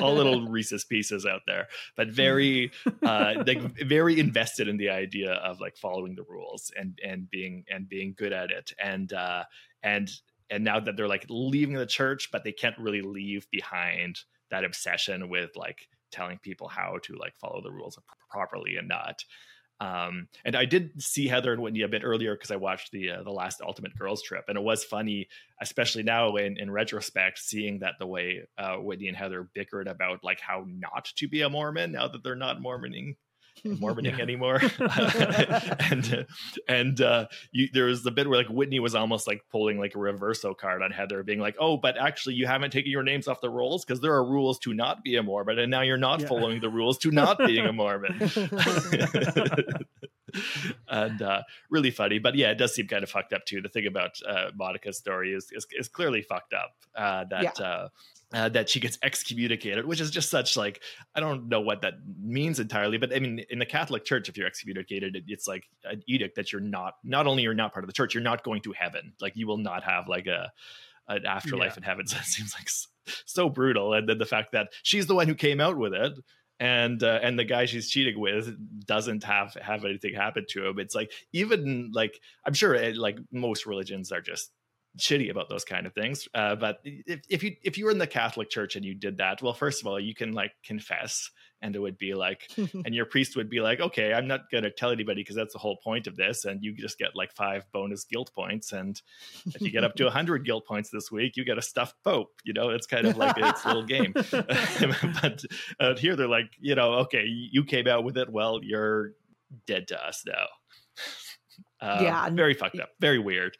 all 0.00 0.14
little 0.14 0.48
Reese's 0.48 0.84
pieces 0.84 1.26
out 1.26 1.42
there, 1.46 1.68
but 1.96 2.08
very, 2.08 2.70
uh, 3.02 3.42
like 3.46 3.60
very 3.84 4.18
invested 4.18 4.68
in 4.68 4.76
the 4.76 4.88
idea 4.90 5.32
of 5.32 5.60
like 5.60 5.76
following 5.76 6.14
the 6.14 6.24
rules 6.28 6.70
and 6.78 6.98
and 7.04 7.30
being 7.30 7.64
and 7.70 7.88
being 7.88 8.14
good 8.16 8.32
at 8.32 8.50
it, 8.50 8.72
and 8.82 9.12
uh, 9.12 9.44
and 9.82 10.10
and 10.50 10.64
now 10.64 10.80
that 10.80 10.96
they're 10.96 11.08
like 11.08 11.26
leaving 11.28 11.74
the 11.74 11.86
church, 11.86 12.28
but 12.30 12.44
they 12.44 12.52
can't 12.52 12.78
really 12.78 13.02
leave 13.02 13.50
behind 13.50 14.20
that 14.50 14.64
obsession 14.64 15.28
with 15.28 15.50
like 15.56 15.88
telling 16.12 16.38
people 16.38 16.68
how 16.68 16.98
to 17.02 17.16
like 17.16 17.36
follow 17.36 17.60
the 17.62 17.72
rules 17.72 17.98
properly 18.30 18.76
and 18.76 18.88
not. 18.88 19.24
Um, 19.80 20.28
and 20.44 20.54
I 20.54 20.64
did 20.64 21.02
see 21.02 21.26
Heather 21.26 21.52
and 21.52 21.60
Whitney 21.60 21.82
a 21.82 21.88
bit 21.88 22.02
earlier 22.04 22.36
because 22.36 22.52
I 22.52 22.56
watched 22.56 22.92
the 22.92 23.10
uh, 23.10 23.22
the 23.24 23.32
last 23.32 23.60
Ultimate 23.60 23.98
Girls 23.98 24.22
Trip, 24.22 24.44
and 24.46 24.56
it 24.56 24.62
was 24.62 24.84
funny, 24.84 25.26
especially 25.60 26.04
now 26.04 26.36
in 26.36 26.56
in 26.56 26.70
retrospect, 26.70 27.40
seeing 27.40 27.80
that 27.80 27.94
the 27.98 28.06
way 28.06 28.42
uh, 28.56 28.76
Whitney 28.76 29.08
and 29.08 29.16
Heather 29.16 29.48
bickered 29.54 29.88
about 29.88 30.22
like 30.22 30.40
how 30.40 30.64
not 30.68 31.06
to 31.16 31.26
be 31.26 31.42
a 31.42 31.50
Mormon 31.50 31.90
now 31.90 32.06
that 32.06 32.22
they're 32.22 32.36
not 32.36 32.60
Mormoning. 32.60 33.16
Mormoning 33.64 34.16
Yeah. 34.16 34.22
anymore, 34.22 34.60
and 34.78 36.14
uh, 36.14 36.24
and 36.68 37.00
uh, 37.00 37.26
you, 37.52 37.68
there 37.72 37.84
was 37.84 38.02
the 38.02 38.10
bit 38.10 38.28
where 38.28 38.38
like 38.38 38.48
Whitney 38.48 38.80
was 38.80 38.94
almost 38.94 39.26
like 39.26 39.42
pulling 39.50 39.78
like 39.78 39.94
a 39.94 39.98
reverso 39.98 40.56
card 40.56 40.82
on 40.82 40.90
Heather, 40.90 41.22
being 41.22 41.38
like, 41.38 41.56
"Oh, 41.60 41.76
but 41.76 41.96
actually, 41.98 42.34
you 42.34 42.46
haven't 42.46 42.70
taken 42.70 42.90
your 42.90 43.02
names 43.02 43.28
off 43.28 43.40
the 43.40 43.50
rolls 43.50 43.84
because 43.84 44.00
there 44.00 44.14
are 44.14 44.24
rules 44.24 44.58
to 44.60 44.74
not 44.74 45.04
be 45.04 45.16
a 45.16 45.22
Mormon, 45.22 45.58
and 45.58 45.70
now 45.70 45.82
you're 45.82 45.96
not 45.98 46.20
Yeah. 46.20 46.28
following 46.28 46.60
the 46.60 46.70
rules 46.70 46.98
to 46.98 47.10
not 47.10 47.38
being 47.38 47.66
a 47.66 47.72
Mormon." 47.72 48.18
and 50.88 51.20
uh, 51.22 51.42
really 51.70 51.90
funny. 51.90 52.18
But 52.18 52.34
yeah, 52.34 52.50
it 52.50 52.56
does 52.58 52.74
seem 52.74 52.86
kind 52.88 53.02
of 53.04 53.10
fucked 53.10 53.32
up 53.32 53.44
too. 53.44 53.60
The 53.60 53.68
thing 53.68 53.86
about 53.86 54.12
uh, 54.26 54.50
Monica's 54.54 54.98
story 54.98 55.32
is, 55.32 55.48
is 55.52 55.66
is 55.72 55.88
clearly 55.88 56.22
fucked 56.22 56.54
up. 56.54 56.72
Uh, 56.94 57.24
that 57.30 57.60
uh, 57.60 57.88
uh, 58.32 58.48
that 58.50 58.68
she 58.70 58.80
gets 58.80 58.98
excommunicated, 59.02 59.84
which 59.86 60.00
is 60.00 60.10
just 60.10 60.30
such 60.30 60.56
like 60.56 60.82
I 61.14 61.20
don't 61.20 61.48
know 61.48 61.60
what 61.60 61.82
that 61.82 61.94
means 62.20 62.60
entirely, 62.60 62.98
but 62.98 63.14
I 63.14 63.18
mean 63.18 63.44
in 63.50 63.58
the 63.58 63.66
Catholic 63.66 64.04
Church, 64.04 64.28
if 64.28 64.36
you're 64.36 64.46
excommunicated, 64.46 65.16
it, 65.16 65.24
it's 65.28 65.46
like 65.46 65.64
an 65.84 66.02
edict 66.06 66.36
that 66.36 66.52
you're 66.52 66.60
not 66.60 66.94
not 67.04 67.26
only 67.26 67.42
you're 67.42 67.54
not 67.54 67.72
part 67.72 67.84
of 67.84 67.88
the 67.88 67.92
church, 67.94 68.14
you're 68.14 68.22
not 68.22 68.42
going 68.42 68.62
to 68.62 68.72
heaven. 68.72 69.12
Like 69.20 69.36
you 69.36 69.46
will 69.46 69.58
not 69.58 69.84
have 69.84 70.08
like 70.08 70.26
a 70.26 70.50
an 71.08 71.26
afterlife 71.26 71.72
Yeah. 71.72 71.78
in 71.78 71.82
heaven. 71.82 72.06
So 72.08 72.16
it 72.18 72.24
seems 72.24 72.54
like 72.54 72.68
so 73.26 73.48
brutal. 73.48 73.92
And 73.94 74.08
then 74.08 74.18
the 74.18 74.26
fact 74.26 74.52
that 74.52 74.68
she's 74.82 75.06
the 75.06 75.14
one 75.14 75.26
who 75.28 75.34
came 75.34 75.60
out 75.60 75.76
with 75.76 75.92
it. 75.94 76.12
And 76.60 77.02
uh, 77.02 77.18
and 77.20 77.36
the 77.36 77.44
guy 77.44 77.64
she's 77.64 77.90
cheating 77.90 78.20
with 78.20 78.54
doesn't 78.86 79.24
have 79.24 79.54
have 79.60 79.84
anything 79.84 80.14
happen 80.14 80.46
to 80.50 80.68
him. 80.68 80.78
It's 80.78 80.94
like 80.94 81.10
even 81.32 81.90
like 81.92 82.20
I'm 82.46 82.54
sure 82.54 82.72
it, 82.72 82.96
like 82.96 83.18
most 83.32 83.66
religions 83.66 84.12
are 84.12 84.20
just 84.20 84.52
shitty 84.98 85.30
about 85.30 85.48
those 85.48 85.64
kind 85.64 85.86
of 85.86 85.94
things. 85.94 86.28
Uh, 86.34 86.54
but 86.54 86.78
if, 86.84 87.20
if 87.28 87.42
you 87.42 87.56
if 87.62 87.78
you 87.78 87.86
were 87.86 87.90
in 87.90 87.98
the 87.98 88.06
Catholic 88.06 88.50
Church 88.50 88.76
and 88.76 88.84
you 88.84 88.94
did 88.94 89.18
that, 89.18 89.42
well, 89.42 89.54
first 89.54 89.80
of 89.80 89.86
all, 89.86 89.98
you 89.98 90.14
can 90.14 90.32
like 90.32 90.52
confess, 90.64 91.30
and 91.60 91.74
it 91.74 91.78
would 91.78 91.98
be 91.98 92.14
like, 92.14 92.50
and 92.56 92.94
your 92.94 93.06
priest 93.06 93.36
would 93.36 93.48
be 93.48 93.60
like, 93.60 93.80
okay, 93.80 94.12
I'm 94.12 94.26
not 94.26 94.50
gonna 94.50 94.70
tell 94.70 94.90
anybody 94.90 95.22
because 95.22 95.36
that's 95.36 95.52
the 95.52 95.58
whole 95.58 95.78
point 95.82 96.06
of 96.06 96.16
this, 96.16 96.44
and 96.44 96.62
you 96.62 96.74
just 96.74 96.98
get 96.98 97.16
like 97.16 97.32
five 97.32 97.64
bonus 97.72 98.04
guilt 98.04 98.30
points, 98.34 98.72
and 98.72 99.00
if 99.46 99.60
you 99.60 99.70
get 99.70 99.84
up 99.84 99.94
to 99.96 100.10
hundred 100.10 100.44
guilt 100.46 100.66
points 100.66 100.90
this 100.90 101.10
week, 101.10 101.36
you 101.36 101.44
get 101.44 101.58
a 101.58 101.62
stuffed 101.62 101.96
pope. 102.04 102.28
You 102.44 102.52
know, 102.52 102.70
it's 102.70 102.86
kind 102.86 103.06
of 103.06 103.16
like 103.16 103.36
its 103.38 103.64
little 103.64 103.84
game. 103.84 104.12
but 105.22 105.42
uh, 105.80 105.96
here 105.96 106.16
they're 106.16 106.28
like, 106.28 106.50
you 106.60 106.74
know, 106.74 106.94
okay, 106.94 107.24
you 107.26 107.64
came 107.64 107.86
out 107.86 108.04
with 108.04 108.18
it. 108.18 108.30
Well, 108.30 108.60
you're 108.62 109.12
dead 109.66 109.88
to 109.88 110.06
us 110.06 110.22
now. 110.26 110.46
Um, 111.82 112.04
Yeah. 112.04 112.30
very 112.30 112.54
fucked 112.54 112.78
up, 112.78 112.90
very 113.00 113.18
weird. 113.18 113.56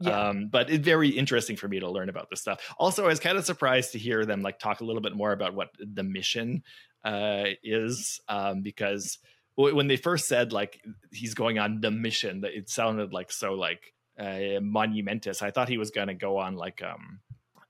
Yeah. 0.00 0.28
Um, 0.28 0.48
but 0.48 0.70
it's 0.70 0.84
very 0.84 1.08
interesting 1.08 1.56
for 1.56 1.68
me 1.68 1.80
to 1.80 1.90
learn 1.90 2.08
about 2.08 2.30
this 2.30 2.40
stuff. 2.40 2.60
Also, 2.78 3.04
I 3.04 3.08
was 3.08 3.20
kind 3.20 3.36
of 3.36 3.44
surprised 3.44 3.92
to 3.92 3.98
hear 3.98 4.24
them 4.24 4.42
like 4.42 4.58
talk 4.60 4.80
a 4.80 4.84
little 4.84 5.02
bit 5.02 5.14
more 5.14 5.32
about 5.32 5.54
what 5.54 5.70
the 5.78 6.04
mission 6.04 6.62
uh, 7.04 7.46
is, 7.62 8.20
um, 8.28 8.62
because 8.62 9.18
when 9.56 9.88
they 9.88 9.96
first 9.96 10.26
said 10.26 10.52
like 10.52 10.80
he's 11.12 11.34
going 11.34 11.58
on 11.58 11.80
the 11.80 11.90
mission, 11.90 12.40
that 12.40 12.56
it 12.56 12.68
sounded 12.70 13.12
like 13.12 13.30
so 13.30 13.54
like 13.54 13.92
uh, 14.18 14.60
monumentous. 14.62 15.42
I 15.42 15.50
thought 15.50 15.68
he 15.68 15.78
was 15.78 15.90
going 15.90 16.08
to 16.08 16.14
go 16.14 16.38
on 16.38 16.56
like 16.56 16.82
um. 16.82 17.20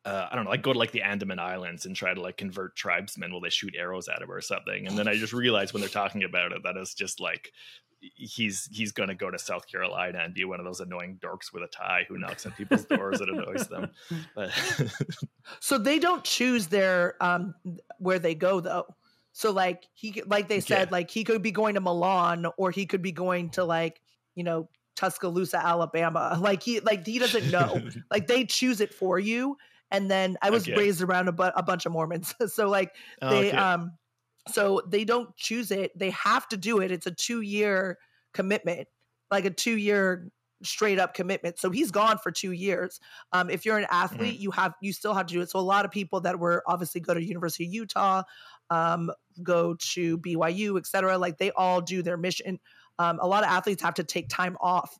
Uh, 0.06 0.28
I 0.30 0.34
don't 0.34 0.44
know, 0.44 0.50
like 0.50 0.60
go 0.60 0.74
to 0.74 0.78
like 0.78 0.90
the 0.92 1.00
Andaman 1.00 1.38
Islands 1.38 1.86
and 1.86 1.96
try 1.96 2.12
to 2.12 2.20
like 2.20 2.36
convert 2.36 2.76
tribesmen 2.76 3.32
while 3.32 3.40
they 3.40 3.48
shoot 3.48 3.74
arrows 3.74 4.06
at 4.06 4.20
him 4.20 4.30
or 4.30 4.42
something. 4.42 4.86
And 4.86 4.98
then 4.98 5.08
I 5.08 5.14
just 5.14 5.32
realized 5.32 5.72
when 5.72 5.80
they're 5.80 5.88
talking 5.88 6.24
about 6.24 6.52
it 6.52 6.62
that 6.64 6.76
it's 6.76 6.92
just 6.92 7.20
like 7.20 7.50
he's 8.14 8.68
he's 8.72 8.92
going 8.92 9.08
to 9.08 9.14
go 9.14 9.30
to 9.30 9.38
South 9.38 9.66
Carolina 9.66 10.20
and 10.22 10.34
be 10.34 10.44
one 10.44 10.58
of 10.60 10.64
those 10.66 10.80
annoying 10.80 11.18
dorks 11.22 11.52
with 11.52 11.62
a 11.62 11.66
tie 11.68 12.04
who 12.08 12.18
knocks 12.18 12.44
on 12.46 12.52
people's 12.52 12.84
doors 12.84 13.20
and 13.20 13.30
annoys 13.30 13.68
them. 13.68 13.90
But 14.34 14.50
So 15.60 15.78
they 15.78 15.98
don't 15.98 16.24
choose 16.24 16.66
their 16.68 17.16
um 17.22 17.54
where 17.98 18.18
they 18.18 18.34
go 18.34 18.60
though. 18.60 18.86
So 19.32 19.50
like 19.50 19.84
he 19.94 20.22
like 20.26 20.48
they 20.48 20.60
said 20.60 20.88
Yeah. 20.88 20.92
like 20.92 21.10
he 21.10 21.24
could 21.24 21.42
be 21.42 21.52
going 21.52 21.74
to 21.74 21.80
Milan 21.80 22.46
or 22.56 22.70
he 22.70 22.86
could 22.86 23.02
be 23.02 23.12
going 23.12 23.50
to 23.50 23.64
like, 23.64 24.00
you 24.34 24.44
know, 24.44 24.68
Tuscaloosa, 24.96 25.58
Alabama. 25.64 26.38
Like 26.40 26.62
he 26.62 26.80
like 26.80 27.06
he 27.06 27.18
doesn't 27.18 27.50
know. 27.50 27.82
like 28.10 28.26
they 28.26 28.44
choose 28.44 28.80
it 28.80 28.94
for 28.94 29.18
you 29.18 29.56
and 29.90 30.10
then 30.10 30.36
I 30.42 30.50
was 30.50 30.64
Okay. 30.68 30.76
raised 30.76 31.02
around 31.02 31.28
a, 31.28 31.32
bu- 31.32 31.52
a 31.54 31.62
bunch 31.62 31.86
of 31.86 31.92
Mormons. 31.92 32.34
so 32.46 32.68
like 32.68 32.94
Oh, 33.22 33.30
they 33.30 33.48
okay. 33.48 33.56
um 33.56 33.92
so 34.48 34.82
they 34.86 35.04
don't 35.04 35.34
choose 35.36 35.70
it. 35.70 35.96
They 35.98 36.10
have 36.10 36.48
to 36.48 36.56
do 36.56 36.80
it. 36.80 36.90
It's 36.90 37.06
a 37.06 37.10
2-year 37.12 37.98
commitment. 38.32 38.88
Like 39.30 39.44
a 39.46 39.50
2-year 39.50 40.30
straight 40.62 40.98
up 40.98 41.14
commitment. 41.14 41.58
So 41.58 41.70
he's 41.70 41.90
gone 41.90 42.18
for 42.18 42.30
2 42.30 42.52
years. 42.52 43.00
Um 43.32 43.50
if 43.50 43.64
you're 43.64 43.78
an 43.78 43.86
Mm-hmm. 44.10 44.34
athlete, 44.34 44.38
you 44.40 44.50
have 44.52 44.74
you 44.80 44.92
still 44.92 45.14
have 45.14 45.26
to 45.26 45.34
do 45.34 45.40
it. 45.40 45.50
So 45.50 45.58
a 45.58 45.60
lot 45.60 45.84
of 45.84 45.90
people 45.90 46.20
that 46.22 46.38
were 46.38 46.62
obviously 46.66 47.00
go 47.00 47.14
to 47.14 47.22
University 47.22 47.66
of 47.66 47.72
Utah, 47.72 48.22
um 48.70 49.10
go 49.42 49.74
to 49.92 50.18
BYU, 50.18 50.78
et 50.78 50.86
cetera, 50.86 51.18
like 51.18 51.38
they 51.38 51.50
all 51.52 51.80
do 51.80 52.02
their 52.02 52.16
mission. 52.16 52.60
Um 52.98 53.18
a 53.20 53.26
lot 53.26 53.44
of 53.44 53.50
athletes 53.50 53.82
have 53.82 53.94
to 53.94 54.04
take 54.04 54.28
time 54.28 54.56
off 54.60 54.98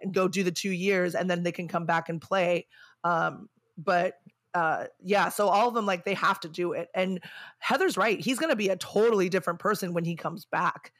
and 0.00 0.14
go 0.14 0.28
do 0.28 0.42
the 0.42 0.52
2 0.52 0.70
years 0.70 1.14
and 1.14 1.30
then 1.30 1.42
they 1.42 1.52
can 1.52 1.68
come 1.68 1.86
back 1.86 2.08
and 2.08 2.20
play. 2.20 2.66
Um 3.04 3.48
but 3.78 4.14
uh 4.54 4.86
yeah 5.00 5.28
so 5.28 5.48
all 5.48 5.68
of 5.68 5.74
them 5.74 5.86
like 5.86 6.04
they 6.04 6.14
have 6.14 6.40
to 6.40 6.48
do 6.48 6.72
it 6.72 6.88
and 6.94 7.20
heather's 7.58 7.96
right 7.96 8.20
he's 8.20 8.38
going 8.38 8.50
to 8.50 8.56
be 8.56 8.68
a 8.68 8.76
totally 8.76 9.28
different 9.28 9.58
person 9.60 9.92
when 9.94 10.04
he 10.04 10.16
comes 10.16 10.44
back 10.44 10.92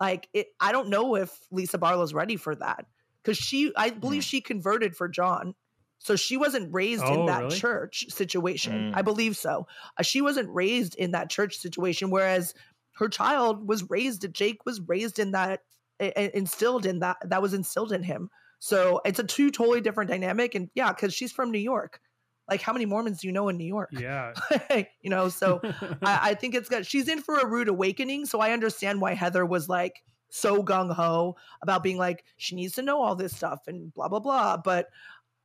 like 0.00 0.28
it 0.34 0.48
i 0.60 0.72
don't 0.72 0.88
know 0.90 1.14
if 1.16 1.46
lisa 1.50 1.78
barlow's 1.78 2.12
ready 2.12 2.36
for 2.36 2.54
that 2.54 2.84
because 3.22 3.38
she 3.38 3.72
i 3.76 3.90
believe 3.90 4.22
Mm. 4.22 4.26
she 4.26 4.40
converted 4.40 4.94
for 4.96 5.08
john 5.08 5.54
so 6.00 6.16
she 6.16 6.36
wasn't 6.36 6.72
raised 6.72 7.08
in 7.08 7.20
Oh, 7.20 7.26
that 7.26 7.40
really? 7.44 7.56
church 7.56 8.04
situation 8.10 8.92
i 8.94 9.00
Mm. 9.00 9.04
believe 9.04 9.36
so 9.36 9.66
uh, 9.98 10.02
she 10.02 10.20
wasn't 10.20 10.54
raised 10.54 10.94
in 10.96 11.12
that 11.12 11.30
church 11.30 11.56
situation 11.56 12.10
whereas 12.10 12.52
her 12.96 13.08
child 13.08 13.66
was 13.66 13.88
raised 13.88 14.26
jake 14.34 14.66
was 14.66 14.80
raised 14.82 15.18
in 15.18 15.30
that 15.32 15.60
i- 16.00 16.12
i- 16.16 16.30
instilled 16.34 16.84
in 16.84 16.98
that 16.98 17.16
that 17.24 17.40
was 17.40 17.54
instilled 17.54 17.92
in 17.92 18.02
him 18.02 18.28
so 18.58 19.00
it's 19.06 19.18
a 19.18 19.24
two 19.24 19.50
totally 19.50 19.80
different 19.80 20.10
dynamic 20.10 20.54
and 20.54 20.68
yeah 20.74 20.92
because 20.92 21.14
she's 21.14 21.32
from 21.32 21.50
new 21.50 21.58
york 21.58 22.00
like 22.48 22.62
how 22.62 22.72
many 22.72 22.86
mormons 22.86 23.20
do 23.20 23.26
you 23.26 23.32
know 23.32 23.48
in 23.48 23.56
new 23.56 23.64
york? 23.64 23.90
Yeah. 23.92 24.34
you 25.02 25.10
know 25.10 25.28
so 25.28 25.60
I, 26.02 26.30
I 26.30 26.34
think 26.34 26.54
it's 26.54 26.68
good 26.68 26.86
she's 26.86 27.08
in 27.08 27.20
for 27.20 27.38
a 27.38 27.46
rude 27.46 27.68
awakening 27.68 28.26
so 28.26 28.40
i 28.40 28.52
understand 28.52 29.00
why 29.00 29.14
heather 29.14 29.44
was 29.44 29.68
like 29.68 30.02
so 30.30 30.62
gung-ho 30.62 31.36
about 31.62 31.82
being 31.82 31.98
like 31.98 32.24
she 32.36 32.54
needs 32.54 32.74
to 32.74 32.82
know 32.82 33.00
all 33.00 33.14
this 33.14 33.34
stuff 33.34 33.62
and 33.66 33.92
blah 33.94 34.08
blah 34.08 34.20
blah. 34.20 34.56
But 34.56 34.88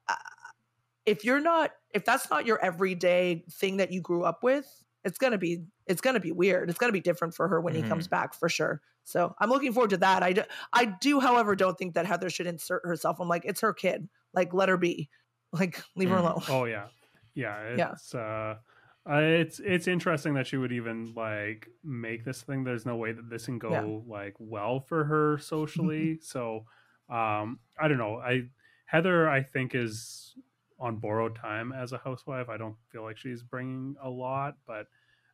uh, 0.07 0.15
if 1.05 1.23
you're 1.23 1.39
not 1.39 1.71
if 1.93 2.05
that's 2.05 2.29
not 2.29 2.45
your 2.45 2.63
everyday 2.63 3.43
thing 3.51 3.77
that 3.77 3.91
you 3.91 4.01
grew 4.01 4.23
up 4.23 4.43
with 4.43 4.83
it's 5.03 5.17
gonna 5.17 5.37
be 5.37 5.63
it's 5.85 6.01
gonna 6.01 6.19
be 6.19 6.31
weird. 6.31 6.69
It's 6.69 6.79
gonna 6.79 6.93
be 6.93 7.01
different 7.01 7.33
for 7.33 7.47
her 7.47 7.59
when 7.59 7.75
he 7.75 7.81
comes 7.83 8.07
back 8.07 8.33
for 8.33 8.47
sure. 8.47 8.81
So 9.05 9.35
i'm 9.39 9.49
looking 9.49 9.73
forward 9.73 9.89
to 9.89 9.97
that. 9.97 10.23
I 10.23 10.31
do, 10.33 10.43
i 10.71 10.85
do 10.85 11.19
however 11.19 11.55
don't 11.55 11.77
think 11.77 11.95
that 11.95 12.05
heather 12.05 12.29
should 12.29 12.47
insert 12.47 12.85
herself. 12.85 13.19
I'm 13.19 13.27
like 13.27 13.43
it's 13.45 13.61
her 13.61 13.73
kid. 13.73 14.07
Like 14.33 14.53
let 14.53 14.69
her 14.69 14.77
be 14.77 15.09
like 15.53 15.81
leave 15.95 16.09
her 16.09 16.17
Mm. 16.17 16.19
alone 16.21 16.43
oh 16.49 16.65
yeah. 16.65 16.87
Yeah. 17.35 17.73
Yeah. 17.77 17.91
It's 17.93 18.13
uh 18.13 18.55
uh, 19.09 19.17
it's 19.17 19.59
it's 19.59 19.87
interesting 19.87 20.33
that 20.35 20.47
she 20.47 20.55
would 20.57 20.71
even 20.71 21.13
like 21.15 21.67
make 21.83 22.23
this 22.25 22.41
thing. 22.41 22.63
There's 22.63 22.85
no 22.85 22.95
way 22.95 23.11
that 23.11 23.29
this 23.29 23.45
can 23.45 23.59
go 23.59 23.71
Yeah. 23.71 24.11
like 24.17 24.35
well 24.39 24.79
for 24.79 25.03
her 25.05 25.37
socially. 25.37 26.19
so 26.21 26.65
um 27.09 27.59
I 27.79 27.87
don't 27.87 27.97
know. 27.97 28.17
I 28.17 28.43
Heather 28.85 29.29
I 29.29 29.41
think 29.43 29.73
is 29.75 30.35
on 30.79 30.97
borrowed 30.97 31.35
time 31.35 31.71
as 31.73 31.91
a 31.93 31.97
housewife. 31.97 32.49
I 32.49 32.57
don't 32.57 32.75
feel 32.91 33.03
like 33.03 33.17
she's 33.17 33.41
bringing 33.43 33.95
a 34.01 34.09
lot, 34.09 34.55
but 34.67 34.87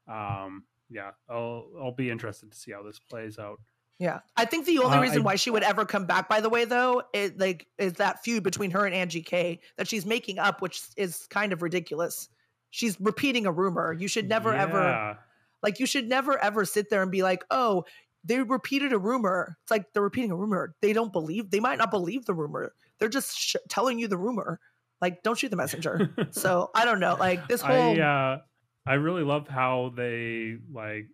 um 0.08 0.64
yeah, 0.90 1.12
I'll 1.30 1.68
I'll 1.80 1.92
be 1.96 2.10
interested 2.10 2.52
to 2.52 2.58
see 2.58 2.72
how 2.72 2.82
this 2.84 2.98
plays 3.00 3.38
out. 3.38 3.60
Yeah, 4.00 4.20
I 4.38 4.46
think 4.46 4.66
the 4.66 4.80
only 4.80 4.98
Uh, 4.98 5.02
reason 5.02 5.20
I- 5.20 5.24
why 5.26 5.36
she 5.36 5.50
would 5.52 5.64
ever 5.64 5.86
come 5.86 6.06
back, 6.06 6.30
by 6.30 6.40
the 6.40 6.50
way, 6.50 6.64
though, 6.66 7.04
is 7.14 7.34
like 7.38 7.68
is 7.78 7.94
that 7.94 8.24
feud 8.24 8.44
between 8.44 8.72
her 8.72 8.86
and 8.86 8.96
Angie 8.96 9.22
K 9.22 9.60
that 9.78 9.88
she's 9.90 10.06
making 10.06 10.40
up, 10.40 10.62
which 10.62 10.82
is 10.96 11.28
kind 11.30 11.52
of 11.52 11.62
ridiculous. 11.62 12.30
She's 12.70 13.00
repeating 13.02 13.46
a 13.46 13.52
rumor. 13.52 13.92
You 13.94 14.08
should 14.08 14.30
never 14.30 14.54
ever 14.54 15.18
like 15.62 15.80
you 15.80 15.86
should 15.86 16.08
never 16.08 16.38
ever 16.42 16.64
sit 16.64 16.90
there 16.90 17.02
and 17.04 17.12
be 17.12 17.24
like, 17.24 17.44
oh, 17.52 17.84
they 18.24 18.42
repeated 18.42 18.94
a 18.94 18.98
rumor. 18.98 19.58
It's 19.64 19.72
like 19.72 19.92
they're 19.92 20.04
repeating 20.04 20.32
a 20.32 20.36
rumor. 20.36 20.76
They 20.82 20.94
don't 20.94 21.12
believe. 21.12 21.50
They 21.52 21.60
might 21.60 21.78
not 21.78 21.92
believe 21.92 22.26
the 22.26 22.34
rumor. 22.34 22.74
They're 23.00 23.10
just 23.10 23.38
sh- 23.38 23.56
telling 23.70 24.00
you 24.00 24.08
the 24.08 24.18
rumor. 24.18 24.60
Like, 25.02 25.24
don't 25.24 25.38
shoot 25.38 25.50
the 25.50 25.56
messenger. 25.58 26.14
so 26.32 26.70
I 26.76 26.86
don't 26.86 27.00
know. 27.02 27.16
Like 27.20 27.48
this 27.50 27.62
whole 27.62 27.74
I 27.74 28.00
uh, 28.00 28.38
I 28.86 28.94
really 28.94 29.24
love 29.24 29.48
how 29.50 29.92
they 29.96 30.58
like 30.72 31.08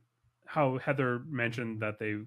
how 0.45 0.77
Heather 0.77 1.21
mentioned 1.27 1.81
that 1.81 1.97
they 1.99 2.17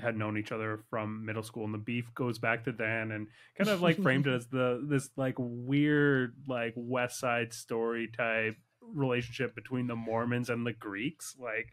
had 0.00 0.16
known 0.16 0.36
each 0.38 0.52
other 0.52 0.80
from 0.90 1.24
middle 1.24 1.42
school, 1.42 1.64
and 1.64 1.74
the 1.74 1.78
beef 1.78 2.12
goes 2.14 2.38
back 2.38 2.64
to 2.64 2.72
then, 2.72 3.12
and 3.12 3.28
kind 3.56 3.70
of 3.70 3.82
like 3.82 4.00
framed 4.02 4.26
it 4.26 4.34
as 4.34 4.46
the 4.48 4.84
this 4.88 5.10
like 5.16 5.34
weird 5.38 6.34
like 6.48 6.74
West 6.76 7.18
Side 7.20 7.52
Story 7.52 8.08
type 8.16 8.56
relationship 8.94 9.54
between 9.56 9.88
the 9.88 9.96
Mormons 9.96 10.48
and 10.48 10.64
the 10.64 10.72
Greeks, 10.72 11.34
like 11.40 11.68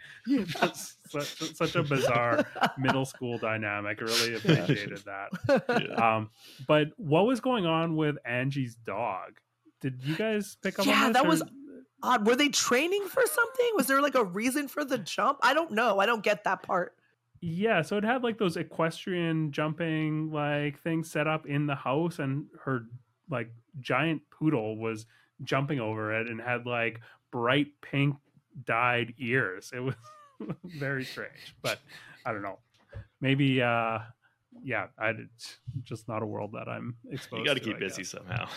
just 0.47 0.97
such, 1.11 1.55
such 1.55 1.75
a 1.75 1.83
bizarre 1.83 2.43
middle 2.77 3.05
school 3.05 3.37
dynamic. 3.37 3.99
I 4.01 4.05
really 4.05 4.35
appreciated 4.35 5.03
that. 5.05 5.63
Yeah. 5.89 6.15
Um, 6.15 6.29
but 6.67 6.87
what 6.97 7.27
was 7.27 7.39
going 7.39 7.65
on 7.65 7.95
with 7.95 8.15
Angie's 8.25 8.75
dog? 8.75 9.37
Did 9.81 10.01
you 10.03 10.15
guys 10.15 10.57
pick 10.63 10.79
up 10.79 10.85
Yeah, 10.85 11.05
on 11.05 11.13
this? 11.13 11.21
that 11.21 11.27
was 11.27 11.43
odd. 12.01 12.25
Were 12.25 12.35
they 12.35 12.49
training 12.49 13.05
for 13.07 13.21
something? 13.25 13.69
Was 13.75 13.85
there 13.87 14.01
like 14.01 14.15
a 14.15 14.23
reason 14.23 14.67
for 14.67 14.83
the 14.83 14.97
jump? 14.97 15.39
I 15.43 15.53
don't 15.53 15.71
know. 15.71 15.99
I 15.99 16.05
don't 16.05 16.23
get 16.23 16.45
that 16.45 16.63
part. 16.63 16.95
Yeah, 17.45 17.81
so 17.81 17.97
it 17.97 18.05
had 18.05 18.23
like 18.23 18.37
those 18.37 18.55
equestrian 18.55 19.51
jumping 19.51 20.31
like 20.31 20.79
things 20.81 21.11
set 21.11 21.27
up 21.27 21.45
in 21.45 21.67
the 21.67 21.75
house, 21.75 22.19
and 22.19 22.45
her 22.63 22.85
like 23.29 23.51
giant 23.81 24.21
poodle 24.31 24.77
was 24.77 25.05
jumping 25.43 25.81
over 25.81 26.17
it 26.17 26.27
and 26.29 26.39
had 26.39 26.65
like 26.65 27.01
bright 27.31 27.67
pink 27.81 28.15
dyed 28.63 29.13
ears. 29.17 29.71
It 29.75 29.81
was 29.81 29.95
very 30.63 31.03
strange, 31.03 31.53
but 31.61 31.79
I 32.25 32.31
don't 32.31 32.43
know. 32.43 32.59
Maybe, 33.19 33.61
uh, 33.61 33.99
yeah, 34.63 34.87
I 34.97 35.09
it's 35.09 35.57
just 35.83 36.07
not 36.07 36.23
a 36.23 36.25
world 36.25 36.53
that 36.53 36.69
I'm 36.69 36.95
exposed. 37.11 37.31
To. 37.31 37.37
You 37.39 37.45
got 37.45 37.53
to 37.55 37.59
to, 37.59 37.65
keep 37.65 37.75
I 37.75 37.79
busy 37.79 38.03
guess. 38.03 38.09
somehow. 38.11 38.47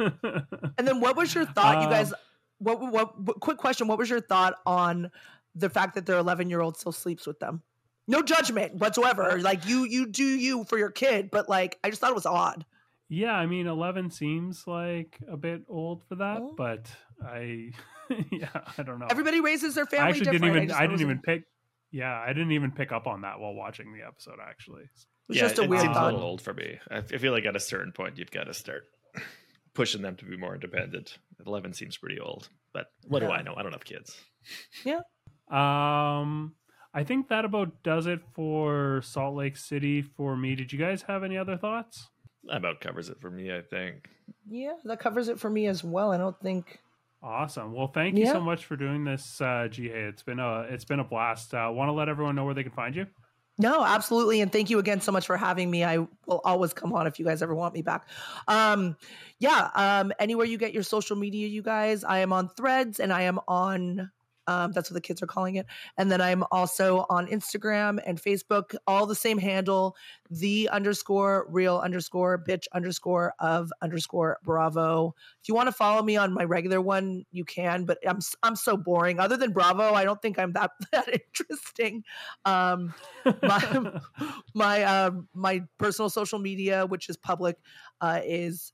And 0.78 0.88
then 0.88 1.00
what 1.00 1.16
was 1.16 1.32
your 1.34 1.46
thought, 1.46 1.76
you 1.82 1.86
Um, 1.86 1.90
guys? 1.90 2.12
What, 2.58 2.80
what 2.80 3.20
what 3.20 3.38
quick 3.40 3.58
question, 3.58 3.86
what 3.86 3.96
was 3.98 4.10
your 4.10 4.20
thought 4.20 4.54
on 4.66 5.10
the 5.54 5.70
fact 5.70 5.94
that 5.94 6.04
their 6.06 6.18
11 6.18 6.50
year 6.50 6.60
old 6.60 6.76
still 6.76 6.90
sleeps 6.92 7.26
with 7.28 7.38
them? 7.38 7.62
No 8.08 8.22
judgment 8.22 8.74
whatsoever. 8.76 9.38
Like 9.40 9.66
you 9.66 9.84
you 9.84 10.06
do 10.06 10.24
you 10.24 10.64
for 10.64 10.78
your 10.78 10.90
kid, 10.90 11.30
but 11.30 11.48
like 11.48 11.78
I 11.82 11.90
just 11.90 12.00
thought 12.00 12.10
it 12.10 12.14
was 12.16 12.26
odd. 12.26 12.64
Yeah, 13.08 13.32
I 13.34 13.46
mean, 13.46 13.66
eleven 13.66 14.10
seems 14.10 14.64
like 14.66 15.18
a 15.30 15.36
bit 15.36 15.62
old 15.68 16.02
for 16.08 16.16
that, 16.16 16.38
Oh. 16.40 16.54
but 16.56 16.90
I, 17.24 17.70
yeah, 18.32 18.48
I 18.78 18.82
don't 18.82 18.98
know. 18.98 19.06
Everybody 19.10 19.40
raises 19.40 19.74
their 19.76 19.86
family 19.86 20.06
I 20.06 20.08
actually 20.10 20.24
different. 20.24 20.42
didn't 20.42 20.56
even. 20.56 20.68
just 20.68 20.78
I, 20.78 20.82
didn't 20.82 20.92
was- 20.92 21.00
even 21.02 21.18
pick. 21.20 21.44
Yeah, 21.92 22.12
I 22.20 22.28
didn't 22.32 22.50
even 22.52 22.72
pick 22.72 22.90
up 22.92 23.06
on 23.06 23.20
that 23.22 23.38
while 23.38 23.54
watching 23.54 23.92
the 23.92 24.04
episode. 24.06 24.38
Actually, 24.44 24.82
It 24.82 24.88
was 25.28 25.36
yeah, 25.36 25.42
just 25.44 25.58
a 25.60 25.62
it 25.62 25.70
weird 25.70 25.82
seems 25.82 25.96
a 25.96 26.04
little 26.04 26.20
old 26.22 26.42
for 26.42 26.52
me. 26.52 26.78
I 26.90 27.00
feel 27.00 27.32
like 27.32 27.44
at 27.46 27.54
a 27.56 27.60
certain 27.60 27.92
point 27.92 28.18
you've 28.18 28.30
got 28.32 28.44
to 28.44 28.54
start 28.54 28.82
pushing 29.74 30.02
them 30.02 30.16
to 30.16 30.24
be 30.24 30.36
more 30.36 30.54
independent. 30.54 31.16
Eleven 31.46 31.72
seems 31.74 31.96
pretty 31.96 32.18
old, 32.18 32.48
but 32.72 32.86
what 33.06 33.20
do 33.20 33.28
I 33.28 33.42
know? 33.42 33.54
I 33.56 33.62
don't 33.62 33.72
have 33.72 33.84
kids. 33.84 34.16
Yeah. 34.84 35.00
Um, 35.48 36.54
I 36.96 37.04
think 37.04 37.28
that 37.28 37.44
about 37.44 37.82
does 37.82 38.06
it 38.06 38.20
for 38.32 39.02
Salt 39.04 39.34
Lake 39.36 39.56
City 39.56 40.00
for 40.02 40.36
me. 40.36 40.54
Did 40.54 40.72
you 40.72 40.78
guys 40.78 41.02
have 41.02 41.22
any 41.22 41.36
other 41.36 41.56
thoughts? 41.58 42.08
That 42.44 42.56
about 42.56 42.80
covers 42.80 43.08
it 43.10 43.20
for 43.20 43.30
me. 43.30 43.54
I 43.54 43.60
think. 43.60 44.08
Yeah, 44.48 44.72
that 44.84 44.98
covers 44.98 45.28
it 45.28 45.38
for 45.38 45.50
me 45.50 45.66
as 45.66 45.84
well. 45.84 46.10
I 46.12 46.16
don't 46.16 46.40
think 46.40 46.80
Awesome. 47.22 47.72
Well, 47.72 47.88
thank 47.88 48.16
you 48.16 48.24
Yeah. 48.24 48.32
so 48.34 48.40
much 48.40 48.66
for 48.66 48.76
doing 48.76 49.02
this, 49.04 49.40
uh, 49.40 49.66
Ji 49.70 49.88
Hae. 49.88 50.02
It's 50.08 50.22
been 50.22 50.38
a 50.38 50.60
it's 50.62 50.84
been 50.84 51.00
a 51.00 51.04
blast. 51.04 51.52
Uh, 51.54 51.70
Want 51.72 51.88
to 51.88 51.92
let 51.92 52.08
everyone 52.08 52.34
know 52.34 52.44
where 52.44 52.54
they 52.54 52.62
can 52.62 52.72
find 52.72 52.94
you? 52.96 53.06
No, 53.58 53.82
absolutely. 53.84 54.42
And 54.42 54.52
thank 54.52 54.68
you 54.70 54.78
again 54.78 55.00
so 55.00 55.10
much 55.12 55.26
for 55.26 55.36
having 55.36 55.70
me. 55.70 55.82
I 55.82 55.98
will 55.98 56.40
always 56.44 56.72
come 56.74 56.92
on 56.92 57.06
if 57.06 57.18
you 57.18 57.24
guys 57.24 57.42
ever 57.42 57.54
want 57.54 57.72
me 57.74 57.80
back. 57.82 58.06
Um, 58.48 58.96
yeah, 59.38 59.70
um, 59.74 60.12
anywhere 60.18 60.46
you 60.46 60.58
get 60.58 60.74
your 60.74 60.82
social 60.82 61.16
media, 61.16 61.48
you 61.48 61.62
guys, 61.62 62.04
I 62.04 62.18
am 62.18 62.32
on 62.34 62.48
threads 62.50 63.00
and 63.00 63.12
I 63.12 63.22
am 63.22 63.40
on 63.48 64.10
um, 64.46 64.72
that's 64.72 64.90
what 64.90 64.94
the 64.94 65.00
kids 65.00 65.22
are 65.22 65.26
calling 65.26 65.56
it. 65.56 65.66
And 65.96 66.10
then 66.10 66.20
I'm 66.20 66.44
also 66.50 67.06
on 67.10 67.26
Instagram 67.26 67.98
and 68.06 68.20
Facebook, 68.20 68.74
all 68.86 69.06
the 69.06 69.14
same 69.14 69.38
handle, 69.38 69.96
the 70.30 70.68
underscore 70.70 71.46
real 71.48 71.78
underscore 71.78 72.42
bitch 72.46 72.64
underscore 72.72 73.34
of 73.38 73.72
underscore 73.82 74.38
bravo. 74.44 75.14
If 75.42 75.48
you 75.48 75.54
want 75.54 75.68
to 75.68 75.72
follow 75.72 76.02
me 76.02 76.16
on 76.16 76.32
my 76.32 76.44
regular 76.44 76.80
one, 76.80 77.24
you 77.32 77.44
can, 77.44 77.84
but 77.84 77.98
I'm 78.06 78.18
I'm 78.42 78.56
so 78.56 78.76
boring. 78.76 79.20
Other 79.20 79.36
than 79.36 79.52
Bravo, 79.52 79.94
I 79.94 80.04
don't 80.04 80.20
think 80.20 80.38
I'm 80.38 80.52
that 80.52 80.70
that 80.92 81.08
interesting. 81.08 82.04
Um, 82.44 82.94
my 83.42 84.00
my 84.54 84.82
um 84.84 85.28
my 85.34 85.62
personal 85.78 86.10
social 86.10 86.38
media, 86.38 86.86
which 86.86 87.08
is 87.08 87.16
public, 87.16 87.56
uh, 88.00 88.20
is 88.24 88.72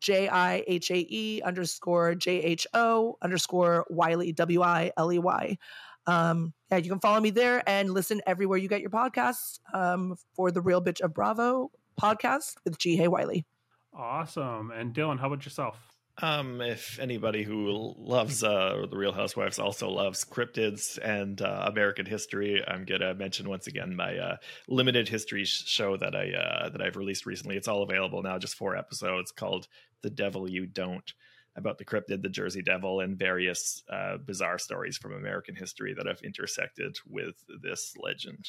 J 0.00 0.28
I 0.28 0.64
H 0.66 0.90
A 0.90 1.06
E 1.08 1.42
underscore 1.42 2.14
J 2.14 2.42
H 2.42 2.66
O 2.74 3.16
underscore 3.22 3.86
Wiley 3.90 4.32
W 4.32 4.62
I 4.62 4.92
L 4.96 5.12
E 5.12 5.18
Y. 5.18 5.58
Um, 6.06 6.52
yeah, 6.70 6.78
you 6.78 6.90
can 6.90 7.00
follow 7.00 7.20
me 7.20 7.30
there 7.30 7.62
and 7.68 7.90
listen 7.90 8.20
everywhere 8.26 8.58
you 8.58 8.68
get 8.68 8.80
your 8.80 8.90
podcasts. 8.90 9.60
Um, 9.72 10.16
for 10.34 10.50
the 10.50 10.60
Real 10.60 10.82
Bitch 10.82 11.00
of 11.00 11.14
Bravo 11.14 11.70
podcast 12.00 12.54
with 12.64 12.78
Ji 12.78 12.96
Hae 12.96 13.08
Wiley. 13.08 13.44
Awesome. 13.92 14.70
And 14.70 14.94
Dylan, 14.94 15.18
how 15.18 15.26
about 15.26 15.44
yourself? 15.44 15.76
Um, 16.22 16.60
if 16.60 16.98
anybody 16.98 17.42
who 17.42 17.94
loves 17.96 18.44
uh, 18.44 18.84
the 18.90 18.96
Real 18.96 19.12
Housewives 19.12 19.58
also 19.58 19.88
loves 19.88 20.24
cryptids 20.24 20.98
and 21.02 21.40
uh, 21.40 21.64
American 21.66 22.04
history, 22.04 22.62
I'm 22.66 22.84
gonna 22.84 23.14
mention 23.14 23.48
once 23.48 23.66
again 23.66 23.96
my 23.96 24.18
uh, 24.18 24.36
limited 24.68 25.08
history 25.08 25.44
sh- 25.44 25.64
show 25.66 25.96
that 25.96 26.14
I 26.14 26.32
uh, 26.32 26.68
that 26.70 26.82
I've 26.82 26.96
released 26.96 27.24
recently. 27.24 27.56
It's 27.56 27.68
all 27.68 27.82
available 27.82 28.22
now, 28.22 28.38
just 28.38 28.54
four 28.54 28.76
episodes, 28.76 29.32
called 29.32 29.66
"The 30.02 30.10
Devil 30.10 30.48
You 30.50 30.66
Don't." 30.66 31.12
about 31.56 31.78
the 31.78 31.84
cryptid, 31.84 32.22
the 32.22 32.28
Jersey 32.28 32.62
Devil, 32.62 33.00
and 33.00 33.18
various 33.18 33.82
uh, 33.90 34.18
bizarre 34.18 34.58
stories 34.58 34.96
from 34.96 35.12
American 35.14 35.54
history 35.54 35.94
that 35.94 36.06
have 36.06 36.20
intersected 36.22 36.96
with 37.08 37.34
this 37.62 37.94
legend. 38.00 38.48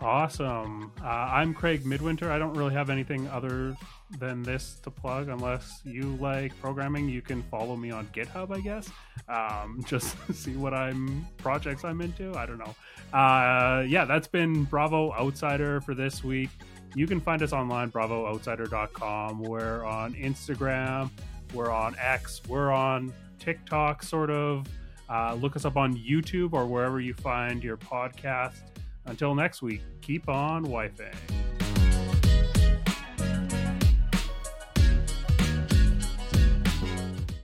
Awesome. 0.00 0.90
Uh, 1.00 1.06
I'm 1.06 1.54
Craig 1.54 1.86
Midwinter. 1.86 2.32
I 2.32 2.38
don't 2.38 2.54
really 2.54 2.74
have 2.74 2.90
anything 2.90 3.28
other 3.28 3.76
than 4.18 4.42
this 4.42 4.80
to 4.82 4.90
plug 4.90 5.28
unless 5.28 5.80
you 5.84 6.16
like 6.16 6.58
programming. 6.60 7.08
You 7.08 7.22
can 7.22 7.42
follow 7.44 7.76
me 7.76 7.92
on 7.92 8.06
GitHub, 8.08 8.56
I 8.56 8.60
guess. 8.60 8.90
Um, 9.28 9.84
just 9.86 10.16
see 10.34 10.56
what 10.56 10.74
I'm 10.74 11.26
projects 11.38 11.84
I'm 11.84 12.00
into. 12.00 12.34
I 12.34 12.46
don't 12.46 12.58
know. 12.58 12.74
Uh, 13.16 13.82
yeah, 13.82 14.04
that's 14.04 14.26
been 14.26 14.64
Bravo 14.64 15.12
Outsider 15.12 15.80
for 15.82 15.94
this 15.94 16.24
week. 16.24 16.50
You 16.94 17.06
can 17.06 17.20
find 17.20 17.42
us 17.42 17.52
online, 17.52 17.90
bravooutsider.com. 17.90 19.42
We're 19.42 19.84
on 19.84 20.14
Instagram, 20.14 21.10
we're 21.54 21.70
on 21.70 21.96
X, 21.98 22.42
we're 22.48 22.70
on 22.70 23.12
TikTok, 23.38 24.02
sort 24.02 24.30
of. 24.30 24.66
Uh, 25.08 25.34
look 25.34 25.56
us 25.56 25.64
up 25.64 25.76
on 25.76 25.94
YouTube 25.94 26.52
or 26.52 26.66
wherever 26.66 27.00
you 27.00 27.14
find 27.14 27.62
your 27.62 27.76
podcast. 27.76 28.60
Until 29.06 29.34
next 29.34 29.62
week, 29.62 29.82
keep 30.00 30.28
on 30.28 30.64
wifing. 30.64 31.14